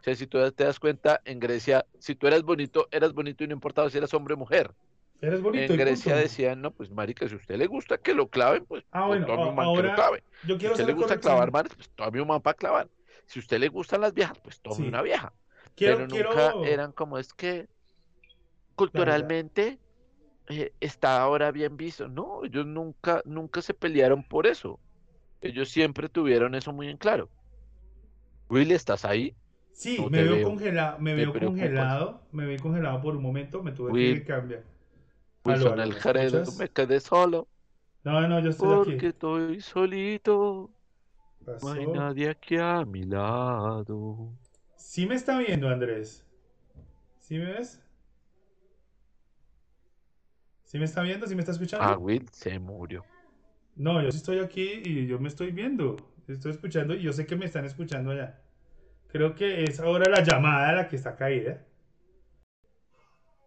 O 0.00 0.02
sea, 0.04 0.14
si 0.16 0.26
tú 0.26 0.38
te 0.52 0.64
das 0.64 0.78
cuenta, 0.80 1.20
en 1.24 1.40
Grecia, 1.40 1.86
si 1.98 2.14
tú 2.14 2.26
eras 2.26 2.42
bonito, 2.42 2.88
eras 2.90 3.12
bonito 3.12 3.44
y 3.44 3.48
no 3.48 3.54
importaba 3.54 3.90
si 3.90 3.98
eras 3.98 4.14
hombre 4.14 4.34
o 4.34 4.36
mujer. 4.38 4.72
Eres 5.20 5.42
bonito 5.42 5.72
En 5.72 5.76
Grecia 5.78 6.16
decían, 6.16 6.62
no, 6.62 6.72
pues 6.72 6.90
marica, 6.90 7.28
si 7.28 7.34
a 7.34 7.38
usted 7.38 7.56
le 7.56 7.66
gusta 7.66 7.98
que 7.98 8.14
lo 8.14 8.28
claven, 8.28 8.64
pues, 8.66 8.84
Ah, 8.92 9.06
bueno, 9.06 9.26
a- 9.32 9.52
man 9.52 9.72
que 9.72 9.82
lo 9.82 9.92
clave. 9.92 10.22
yo 10.42 10.58
Si 10.58 10.66
a 10.66 10.70
usted 10.70 10.86
le 10.86 10.92
gusta 10.94 11.14
corrección. 11.14 11.32
clavar 11.32 11.52
manes, 11.52 11.74
pues 11.74 11.90
tome 11.94 12.20
un 12.20 12.28
man 12.28 12.40
para 12.42 12.54
clavar. 12.56 12.88
Si 13.30 13.40
a 13.40 13.42
usted 13.42 13.60
le 13.60 13.68
gustan 13.70 14.02
las 14.02 14.14
viejas, 14.14 14.38
pues 14.42 14.60
tome 14.62 14.86
Sí. 14.86 14.88
una 14.88 15.02
vieja. 15.02 15.34
Quiero, 15.76 15.96
Pero 15.96 16.08
quiero... 16.08 16.32
nunca 16.36 16.58
eran 16.62 16.92
como 16.92 17.18
es 17.18 17.34
que 17.34 17.68
culturalmente 18.74 19.80
eh, 20.48 20.74
está 20.80 21.22
ahora 21.22 21.52
bien 21.52 21.76
visto. 21.78 22.08
No, 22.08 22.44
ellos 22.44 22.66
nunca, 22.66 23.22
nunca 23.26 23.62
se 23.62 23.74
pelearon 23.74 24.24
por 24.24 24.46
eso. 24.48 24.80
Ellos 25.40 25.70
siempre 25.70 26.08
tuvieron 26.08 26.54
eso 26.54 26.72
muy 26.72 26.88
en 26.88 26.98
claro. 26.98 27.30
Will, 28.50 28.70
¿estás 28.72 29.04
ahí? 29.06 29.34
Sí, 29.72 29.96
No 29.96 30.10
me 30.10 30.22
veo, 30.24 30.40
veo. 30.40 30.42
congelado, 30.42 30.98
me 31.00 31.14
veo 31.14 31.38
congelado, 31.38 32.26
me 32.32 32.44
veo 32.46 32.60
congelado 32.60 33.00
por 33.00 33.16
un 33.16 33.22
momento, 33.22 33.62
me 33.62 33.72
tuve 33.72 33.94
Will, 33.94 34.16
que 34.16 34.24
cambiar. 34.24 34.64
Wilson 35.44 35.78
Aló, 35.78 35.80
el 35.80 35.98
¿me 36.54 36.70
quedé 36.70 36.98
solo 37.00 37.46
No, 38.04 38.26
no, 38.28 38.40
yo 38.40 38.50
estoy 38.50 38.72
porque 38.78 39.08
aquí. 39.08 39.08
estoy 39.08 39.60
solito. 39.60 40.72
Pasó. 41.44 41.66
No 41.66 41.72
hay 41.72 41.86
nadie 41.86 42.28
aquí 42.30 42.56
a 42.56 42.84
mi 42.84 43.04
lado. 43.04 44.32
Sí 44.76 45.06
me 45.06 45.14
está 45.14 45.38
viendo, 45.38 45.68
Andrés. 45.68 46.24
¿Sí 47.18 47.38
me 47.38 47.52
ves? 47.52 47.80
¿Sí 50.64 50.78
me 50.78 50.84
está 50.84 51.02
viendo? 51.02 51.26
¿Sí 51.26 51.34
me 51.34 51.40
está 51.40 51.52
escuchando? 51.52 51.84
Ah, 51.84 51.96
Will 51.96 52.28
se 52.32 52.58
murió. 52.58 53.04
No, 53.76 54.02
yo 54.02 54.10
sí 54.10 54.18
estoy 54.18 54.38
aquí 54.38 54.82
y 54.84 55.06
yo 55.06 55.18
me 55.18 55.28
estoy 55.28 55.50
viendo. 55.52 55.96
Estoy 56.28 56.52
escuchando 56.52 56.94
y 56.94 57.02
yo 57.02 57.12
sé 57.12 57.26
que 57.26 57.36
me 57.36 57.46
están 57.46 57.64
escuchando 57.64 58.10
allá. 58.10 58.40
Creo 59.08 59.34
que 59.34 59.64
es 59.64 59.80
ahora 59.80 60.08
la 60.08 60.22
llamada 60.22 60.72
la 60.72 60.88
que 60.88 60.96
está 60.96 61.16
caída. 61.16 61.64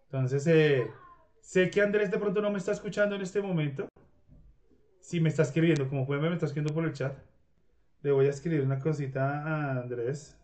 Entonces, 0.06 0.46
eh, 0.46 0.90
sé 1.40 1.70
que 1.70 1.80
Andrés 1.80 2.10
de 2.10 2.18
pronto 2.18 2.42
no 2.42 2.50
me 2.50 2.58
está 2.58 2.72
escuchando 2.72 3.16
en 3.16 3.22
este 3.22 3.40
momento. 3.40 3.88
Sí, 5.00 5.20
me 5.20 5.28
está 5.28 5.42
escribiendo, 5.42 5.88
como 5.88 6.06
pueden 6.06 6.22
ver, 6.22 6.30
me 6.30 6.36
está 6.36 6.46
escribiendo 6.46 6.74
por 6.74 6.84
el 6.84 6.92
chat. 6.92 7.16
Le 8.04 8.12
voy 8.12 8.26
a 8.26 8.30
escribir 8.30 8.60
una 8.60 8.78
cosita 8.78 9.42
a 9.42 9.80
Andrés. 9.80 10.36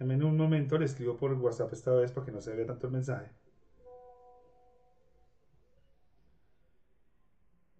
Deme 0.00 0.16
un 0.24 0.36
momento, 0.36 0.76
le 0.76 0.86
escribo 0.86 1.16
por 1.16 1.32
WhatsApp 1.34 1.72
esta 1.72 1.92
vez 1.92 2.10
para 2.10 2.26
que 2.26 2.32
no 2.32 2.40
se 2.40 2.52
vea 2.56 2.66
tanto 2.66 2.88
el 2.88 2.92
mensaje. 2.94 3.30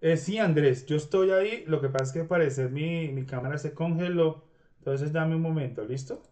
Eh, 0.01 0.17
sí, 0.17 0.39
Andrés, 0.39 0.87
yo 0.87 0.95
estoy 0.97 1.33
ahí. 1.33 1.65
Lo 1.67 1.81
que 1.81 1.89
pasa 1.89 2.05
es 2.05 2.13
que 2.13 2.21
al 2.21 2.29
parecer 2.29 2.71
mi, 2.71 3.09
mi 3.09 3.27
cámara 3.27 3.59
se 3.59 3.75
congeló. 3.75 4.45
Entonces 4.79 5.13
dame 5.13 5.35
un 5.35 5.43
momento, 5.43 5.85
¿listo? 5.85 6.23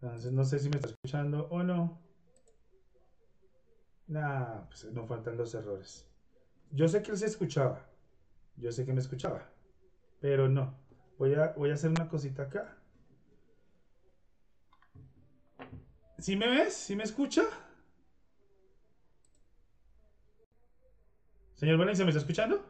Entonces 0.00 0.32
no 0.32 0.44
sé 0.44 0.60
si 0.60 0.68
me 0.68 0.76
está 0.76 0.90
escuchando 0.90 1.48
o 1.50 1.64
no. 1.64 2.07
Nah, 4.08 4.66
pues 4.68 4.86
no 4.86 5.06
faltan 5.06 5.36
los 5.36 5.54
errores. 5.54 6.08
Yo 6.70 6.88
sé 6.88 7.02
que 7.02 7.10
él 7.10 7.18
se 7.18 7.26
escuchaba. 7.26 7.86
Yo 8.56 8.72
sé 8.72 8.84
que 8.86 8.92
me 8.92 9.00
escuchaba. 9.00 9.46
Pero 10.20 10.48
no. 10.48 10.74
Voy 11.18 11.34
a, 11.34 11.52
voy 11.52 11.70
a 11.70 11.74
hacer 11.74 11.90
una 11.90 12.08
cosita 12.08 12.44
acá. 12.44 12.76
¿Sí 16.18 16.36
me 16.36 16.48
ves? 16.48 16.74
¿Sí 16.74 16.96
me 16.96 17.04
escucha? 17.04 17.42
Señor 21.54 21.76
Valencia, 21.76 22.04
¿me 22.04 22.10
está 22.10 22.20
escuchando? 22.20 22.64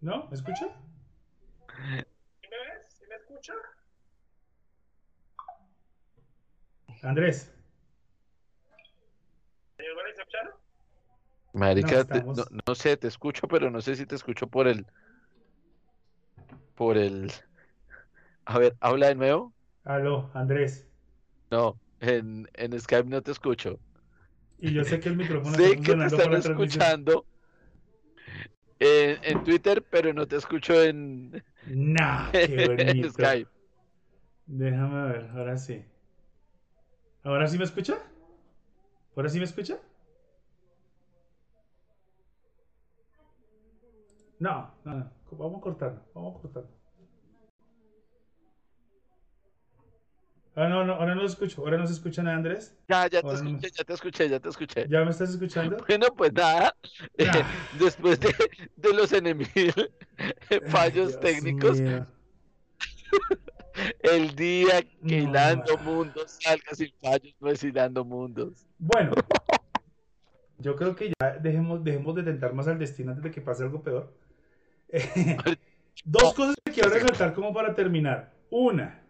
¿No? 0.00 0.28
¿Me 0.28 0.34
escucha? 0.34 0.66
¿Sí 0.66 2.48
me 2.48 2.58
ves? 2.58 2.96
¿Sí 2.98 3.04
me 3.08 3.16
escucha? 3.16 3.54
Andrés. 7.02 7.50
Marica, 11.54 12.04
no, 12.34 12.44
no 12.66 12.74
sé, 12.74 12.96
te 12.96 13.06
escucho, 13.08 13.46
pero 13.48 13.70
no 13.70 13.80
sé 13.80 13.96
si 13.96 14.06
te 14.06 14.14
escucho 14.16 14.46
por 14.48 14.66
el... 14.66 14.86
por 16.74 16.96
el... 16.98 17.30
A 18.46 18.58
ver, 18.58 18.74
habla 18.80 19.08
de 19.08 19.14
nuevo. 19.14 19.52
Aló, 19.84 20.30
Andrés. 20.34 20.86
No, 21.50 21.78
en, 22.00 22.48
en 22.54 22.78
Skype 22.80 23.08
no 23.08 23.22
te 23.22 23.30
escucho. 23.32 23.78
Y 24.58 24.72
yo 24.72 24.84
sé 24.84 25.00
que 25.00 25.08
el 25.08 25.16
micrófono 25.16 25.56
Sé 25.56 25.72
está 25.72 25.82
que 25.82 25.94
te 25.94 26.06
están 26.06 26.32
escuchando 26.34 27.26
en, 28.78 29.18
en 29.22 29.44
Twitter, 29.44 29.84
pero 29.90 30.12
no 30.12 30.26
te 30.26 30.36
escucho 30.36 30.82
en, 30.82 31.42
Nah, 31.66 32.32
qué 32.42 32.58
en 32.58 32.68
bonito. 32.68 33.10
Skype. 33.10 33.50
Déjame 34.46 35.12
ver, 35.12 35.30
ahora 35.36 35.56
sí. 35.58 35.84
¿Ahora 37.24 37.46
sí 37.48 37.58
me 37.58 37.64
escucha? 37.64 37.98
¿Ahora 39.16 39.28
sí 39.28 39.38
me 39.38 39.44
escucha? 39.44 39.78
No, 44.38 44.74
no, 44.84 44.94
no. 44.94 45.10
Vamos 45.32 45.58
a 45.58 45.60
cortarlo, 45.62 46.00
vamos 46.14 46.36
a 46.38 46.42
cortarlo. 46.42 46.70
Ah, 50.56 50.68
no, 50.68 50.84
no, 50.84 50.94
ahora 50.94 51.14
no 51.16 51.22
lo 51.22 51.26
escucho. 51.26 51.62
Ahora 51.62 51.76
no 51.78 51.86
se 51.86 51.94
escucha 51.94 52.22
nada, 52.22 52.36
Andrés. 52.36 52.76
Ya, 52.88 53.08
ya 53.08 53.20
te 53.20 53.26
Ahora 53.26 53.38
no 53.40 53.44
me- 53.44 53.56
escuché, 53.56 53.72
ya 53.76 53.84
te 53.84 53.92
escuché, 53.94 54.28
ya 54.28 54.40
te 54.40 54.48
escuché. 54.48 54.86
¿Ya 54.88 55.04
me 55.04 55.10
estás 55.10 55.30
escuchando? 55.30 55.76
Bueno, 55.88 56.06
pues 56.16 56.32
nada, 56.32 56.74
eh, 57.18 57.26
Ah. 57.28 57.42
después 57.72 58.20
de, 58.20 58.32
de 58.76 58.92
los 58.92 59.12
enemigos 59.12 59.88
fallos 60.68 61.18
técnicos. 61.18 61.78
El 64.00 64.34
día 64.34 64.82
que 64.82 65.22
No, 65.22 65.30
Hilando. 65.30 65.78
Mundos 65.78 66.38
salga 66.40 66.74
sin 66.74 66.92
fallos, 67.00 67.34
no 67.40 67.50
es 67.50 67.62
Hilando 67.62 68.04
Mundos. 68.04 68.66
Bueno, 68.78 69.12
yo 70.58 70.76
creo 70.76 70.94
que 70.94 71.12
ya 71.20 71.38
dejemos, 71.38 71.82
dejemos 71.84 72.14
de 72.14 72.22
tentar 72.22 72.54
más 72.54 72.68
al 72.68 72.78
destino 72.78 73.10
antes 73.10 73.24
de 73.24 73.30
que 73.30 73.40
pase 73.40 73.64
algo 73.64 73.82
peor. 73.82 74.12
Dos 76.04 76.34
cosas 76.34 76.54
que 76.64 76.72
quiero 76.72 76.90
resaltar 76.90 77.34
como 77.34 77.52
para 77.52 77.74
terminar. 77.74 78.32
Una, 78.50 79.02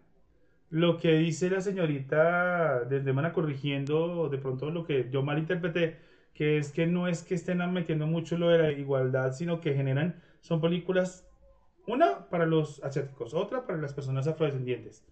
lo 0.69 0.97
que 0.97 1.13
dice 1.13 1.49
la 1.49 1.61
señorita 1.61 2.81
desde 2.85 3.13
Mana 3.13 3.33
corrigiendo 3.33 4.29
de 4.29 4.37
pronto 4.37 4.71
lo 4.71 4.85
que 4.85 5.09
yo 5.11 5.23
malinterpreté, 5.23 5.97
que 6.33 6.57
es 6.57 6.71
que 6.71 6.87
no 6.87 7.07
es 7.07 7.23
que 7.23 7.35
estén 7.35 7.59
metiendo 7.71 8.07
mucho 8.07 8.37
lo 8.37 8.49
de 8.49 8.57
la 8.57 8.71
igualdad, 8.71 9.33
sino 9.33 9.61
que 9.61 9.73
generan, 9.73 10.21
son 10.41 10.61
películas, 10.61 11.27
una 11.87 12.29
para 12.29 12.45
los 12.45 12.83
asiáticos, 12.83 13.33
otra 13.33 13.65
para 13.65 13.79
las 13.79 13.93
personas 13.93 14.27
afrodescendientes. 14.27 15.05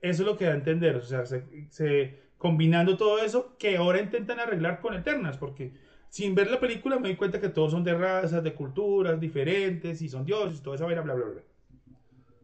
Eso 0.00 0.22
es 0.22 0.26
lo 0.26 0.36
que 0.36 0.44
da 0.46 0.52
a 0.52 0.54
entender, 0.54 0.96
o 0.96 1.02
sea, 1.02 1.26
se, 1.26 1.44
se- 1.70 2.18
combinando 2.38 2.96
todo 2.96 3.18
eso 3.18 3.56
que 3.58 3.76
ahora 3.76 4.00
intentan 4.00 4.38
arreglar 4.40 4.80
con 4.80 4.94
Eternas, 4.94 5.36
porque 5.38 5.72
sin 6.08 6.34
ver 6.34 6.50
la 6.50 6.60
película 6.60 6.98
me 6.98 7.08
di 7.08 7.16
cuenta 7.16 7.40
que 7.40 7.48
todos 7.48 7.72
son 7.72 7.84
de 7.84 7.94
razas, 7.94 8.42
de 8.44 8.54
culturas 8.54 9.18
diferentes 9.20 10.00
y 10.02 10.08
son 10.08 10.24
dioses, 10.24 10.62
toda 10.62 10.76
esa 10.76 10.86
vaina, 10.86 11.00
bla, 11.02 11.14
bla, 11.14 11.26
bla. 11.26 11.42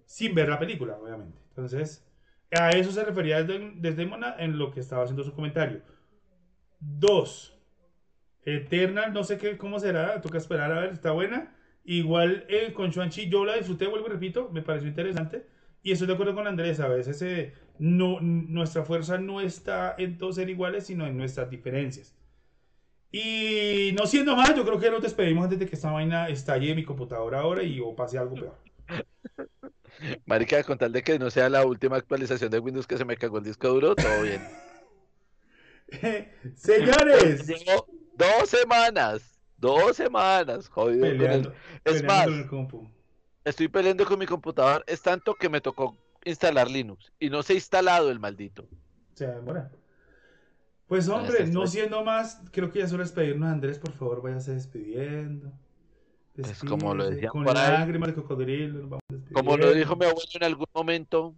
Sin 0.06 0.34
ver 0.34 0.48
la 0.48 0.58
película, 0.58 0.96
obviamente. 0.96 1.38
Entonces, 1.50 2.06
a 2.52 2.70
eso 2.70 2.90
se 2.92 3.04
refería 3.04 3.42
desde, 3.42 3.72
desde 3.76 4.06
Mona 4.06 4.36
en 4.38 4.58
lo 4.58 4.70
que 4.70 4.80
estaba 4.80 5.02
haciendo 5.04 5.24
su 5.24 5.34
comentario. 5.34 5.82
Dos, 6.80 7.58
Eternal, 8.44 9.12
no 9.12 9.24
sé 9.24 9.38
qué, 9.38 9.56
cómo 9.58 9.78
será, 9.80 10.20
toca 10.20 10.38
esperar 10.38 10.72
a 10.72 10.80
ver, 10.80 10.92
está 10.92 11.12
buena. 11.12 11.54
Igual 11.84 12.46
eh, 12.48 12.72
con 12.72 12.90
Chuanchi 12.90 13.28
yo 13.28 13.44
la 13.44 13.56
disfruté, 13.56 13.86
vuelvo 13.86 14.06
y 14.06 14.10
repito, 14.10 14.48
me 14.50 14.62
pareció 14.62 14.88
interesante. 14.88 15.46
Y 15.82 15.92
estoy 15.92 16.06
de 16.06 16.14
acuerdo 16.14 16.34
con 16.34 16.46
Andrés, 16.46 16.80
a 16.80 16.88
veces 16.88 17.20
eh, 17.22 17.52
no, 17.78 18.18
nuestra 18.20 18.84
fuerza 18.84 19.18
no 19.18 19.40
está 19.40 19.94
en 19.98 20.16
todos 20.16 20.36
ser 20.36 20.48
iguales, 20.48 20.86
sino 20.86 21.06
en 21.06 21.16
nuestras 21.16 21.50
diferencias. 21.50 22.14
Y 23.12 23.94
no 23.96 24.06
siendo 24.06 24.34
más, 24.34 24.56
yo 24.56 24.64
creo 24.64 24.80
que 24.80 24.90
nos 24.90 25.02
despedimos 25.02 25.44
antes 25.44 25.58
de 25.58 25.66
que 25.66 25.76
esta 25.76 25.92
vaina 25.92 26.28
estalle 26.28 26.70
en 26.70 26.76
mi 26.76 26.84
computadora 26.84 27.40
ahora 27.40 27.62
y 27.62 27.78
o 27.80 27.94
pase 27.94 28.18
algo 28.18 28.34
peor. 28.34 28.58
Marica, 30.26 30.62
con 30.64 30.78
tal 30.78 30.90
de 30.90 31.02
que 31.02 31.18
no 31.18 31.30
sea 31.30 31.48
la 31.48 31.64
última 31.64 31.96
actualización 31.96 32.50
de 32.50 32.58
Windows 32.58 32.86
que 32.86 32.96
se 32.96 33.04
me 33.04 33.16
cagó 33.16 33.38
el 33.38 33.44
disco 33.44 33.68
duro, 33.68 33.94
todo 33.94 34.22
bien. 34.22 34.42
Señores, 36.56 37.46
dos 38.16 38.48
semanas, 38.48 39.33
dos 39.64 39.96
semanas, 39.96 40.68
jodido 40.68 41.00
con 41.00 41.10
el... 41.10 41.18
peleando, 41.18 41.52
Es 41.84 42.02
peleando 42.02 42.30
más, 42.36 42.46
con 42.48 42.94
estoy 43.44 43.68
peleando 43.68 44.04
con 44.04 44.18
mi 44.18 44.26
computador, 44.26 44.84
es 44.86 45.02
tanto 45.02 45.34
que 45.34 45.48
me 45.48 45.60
tocó 45.60 45.96
instalar 46.24 46.70
Linux 46.70 47.12
y 47.18 47.30
no 47.30 47.42
se 47.42 47.52
ha 47.52 47.56
instalado 47.56 48.10
el 48.10 48.18
maldito. 48.18 48.66
Se 49.14 49.26
demora. 49.26 49.70
Pues 50.86 51.08
hombre, 51.08 51.46
no 51.46 51.66
siendo 51.66 52.04
más, 52.04 52.42
creo 52.50 52.70
que 52.70 52.80
ya 52.80 52.86
de 52.86 52.98
despedirnos. 52.98 53.50
Andrés, 53.50 53.78
por 53.78 53.92
favor, 53.92 54.22
váyase 54.22 54.54
despidiendo. 54.54 55.50
Pues 56.36 56.58
como 56.60 56.94
lo 56.94 57.08
decían 57.08 57.30
con 57.30 57.44
lágrimas 57.44 58.08
de 58.08 58.14
cocodrilo. 58.14 58.88
vamos 58.88 59.02
Como 59.32 59.56
lo 59.56 59.72
dijo 59.72 59.96
mi 59.96 60.04
abuelo 60.04 60.30
en 60.34 60.44
algún 60.44 60.66
momento, 60.74 61.34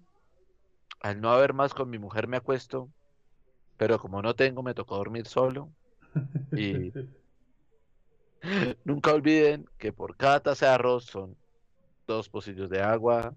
al 1.01 1.20
no 1.20 1.31
haber 1.31 1.53
más 1.53 1.74
con 1.74 1.90
mi 1.90 1.98
mujer 1.98 2.27
me 2.27 2.39
acuesto, 2.39 2.89
pero 3.77 3.98
como 3.98 4.23
no 4.23 4.35
tengo 4.35 4.62
me 4.62 4.74
tocó 4.74 4.97
dormir 4.97 5.27
solo. 5.27 5.69
Y 6.53 6.93
nunca 8.84 9.12
olviden 9.12 9.66
que 9.78 9.92
por 9.92 10.16
cada 10.16 10.40
taza 10.40 10.66
de 10.66 10.72
arroz 10.72 11.04
son 11.04 11.36
dos 12.06 12.28
pocillos 12.28 12.70
de 12.70 12.80
agua. 12.82 13.34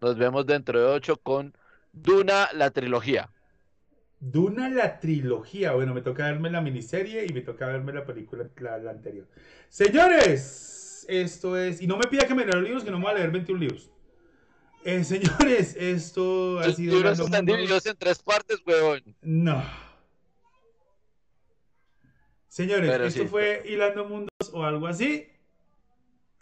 Nos 0.00 0.16
vemos 0.18 0.46
dentro 0.46 0.80
de 0.80 0.86
ocho 0.86 1.16
con 1.16 1.56
Duna, 1.92 2.48
la 2.54 2.70
trilogía. 2.70 3.30
Duna 4.20 4.68
la 4.68 5.00
trilogía. 5.00 5.72
Bueno, 5.72 5.94
me 5.94 6.00
toca 6.02 6.24
verme 6.26 6.50
la 6.50 6.60
miniserie 6.60 7.26
y 7.28 7.32
me 7.32 7.40
toca 7.40 7.66
verme 7.66 7.92
la 7.92 8.04
película, 8.06 8.48
la, 8.58 8.78
la 8.78 8.90
anterior. 8.92 9.26
Señores, 9.68 11.04
esto 11.08 11.56
es. 11.56 11.80
Y 11.82 11.86
no 11.86 11.96
me 11.96 12.06
pida 12.06 12.26
que 12.26 12.34
me 12.34 12.44
lea 12.44 12.54
los 12.54 12.64
libros, 12.64 12.84
que 12.84 12.90
no 12.90 12.98
me 12.98 13.04
voy 13.04 13.12
a 13.14 13.18
leer 13.18 13.30
21 13.30 13.60
libros. 13.60 13.90
Eh, 14.84 15.04
señores, 15.04 15.76
esto 15.76 16.58
ha 16.60 16.66
Los 16.66 16.76
sido. 16.76 16.94
libros 16.94 17.18
están 17.18 17.46
divididos 17.46 17.86
en 17.86 17.96
tres 17.96 18.22
partes, 18.22 18.58
huevón. 18.66 19.02
No. 19.22 19.62
Señores, 22.52 22.90
Pero 22.90 23.04
esto 23.06 23.22
sí. 23.22 23.28
fue 23.28 23.62
Hilando 23.64 24.04
Mundos 24.04 24.28
o 24.52 24.62
algo 24.62 24.86
así. 24.86 25.26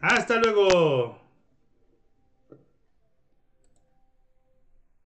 Hasta 0.01 0.41
luego. 0.41 1.20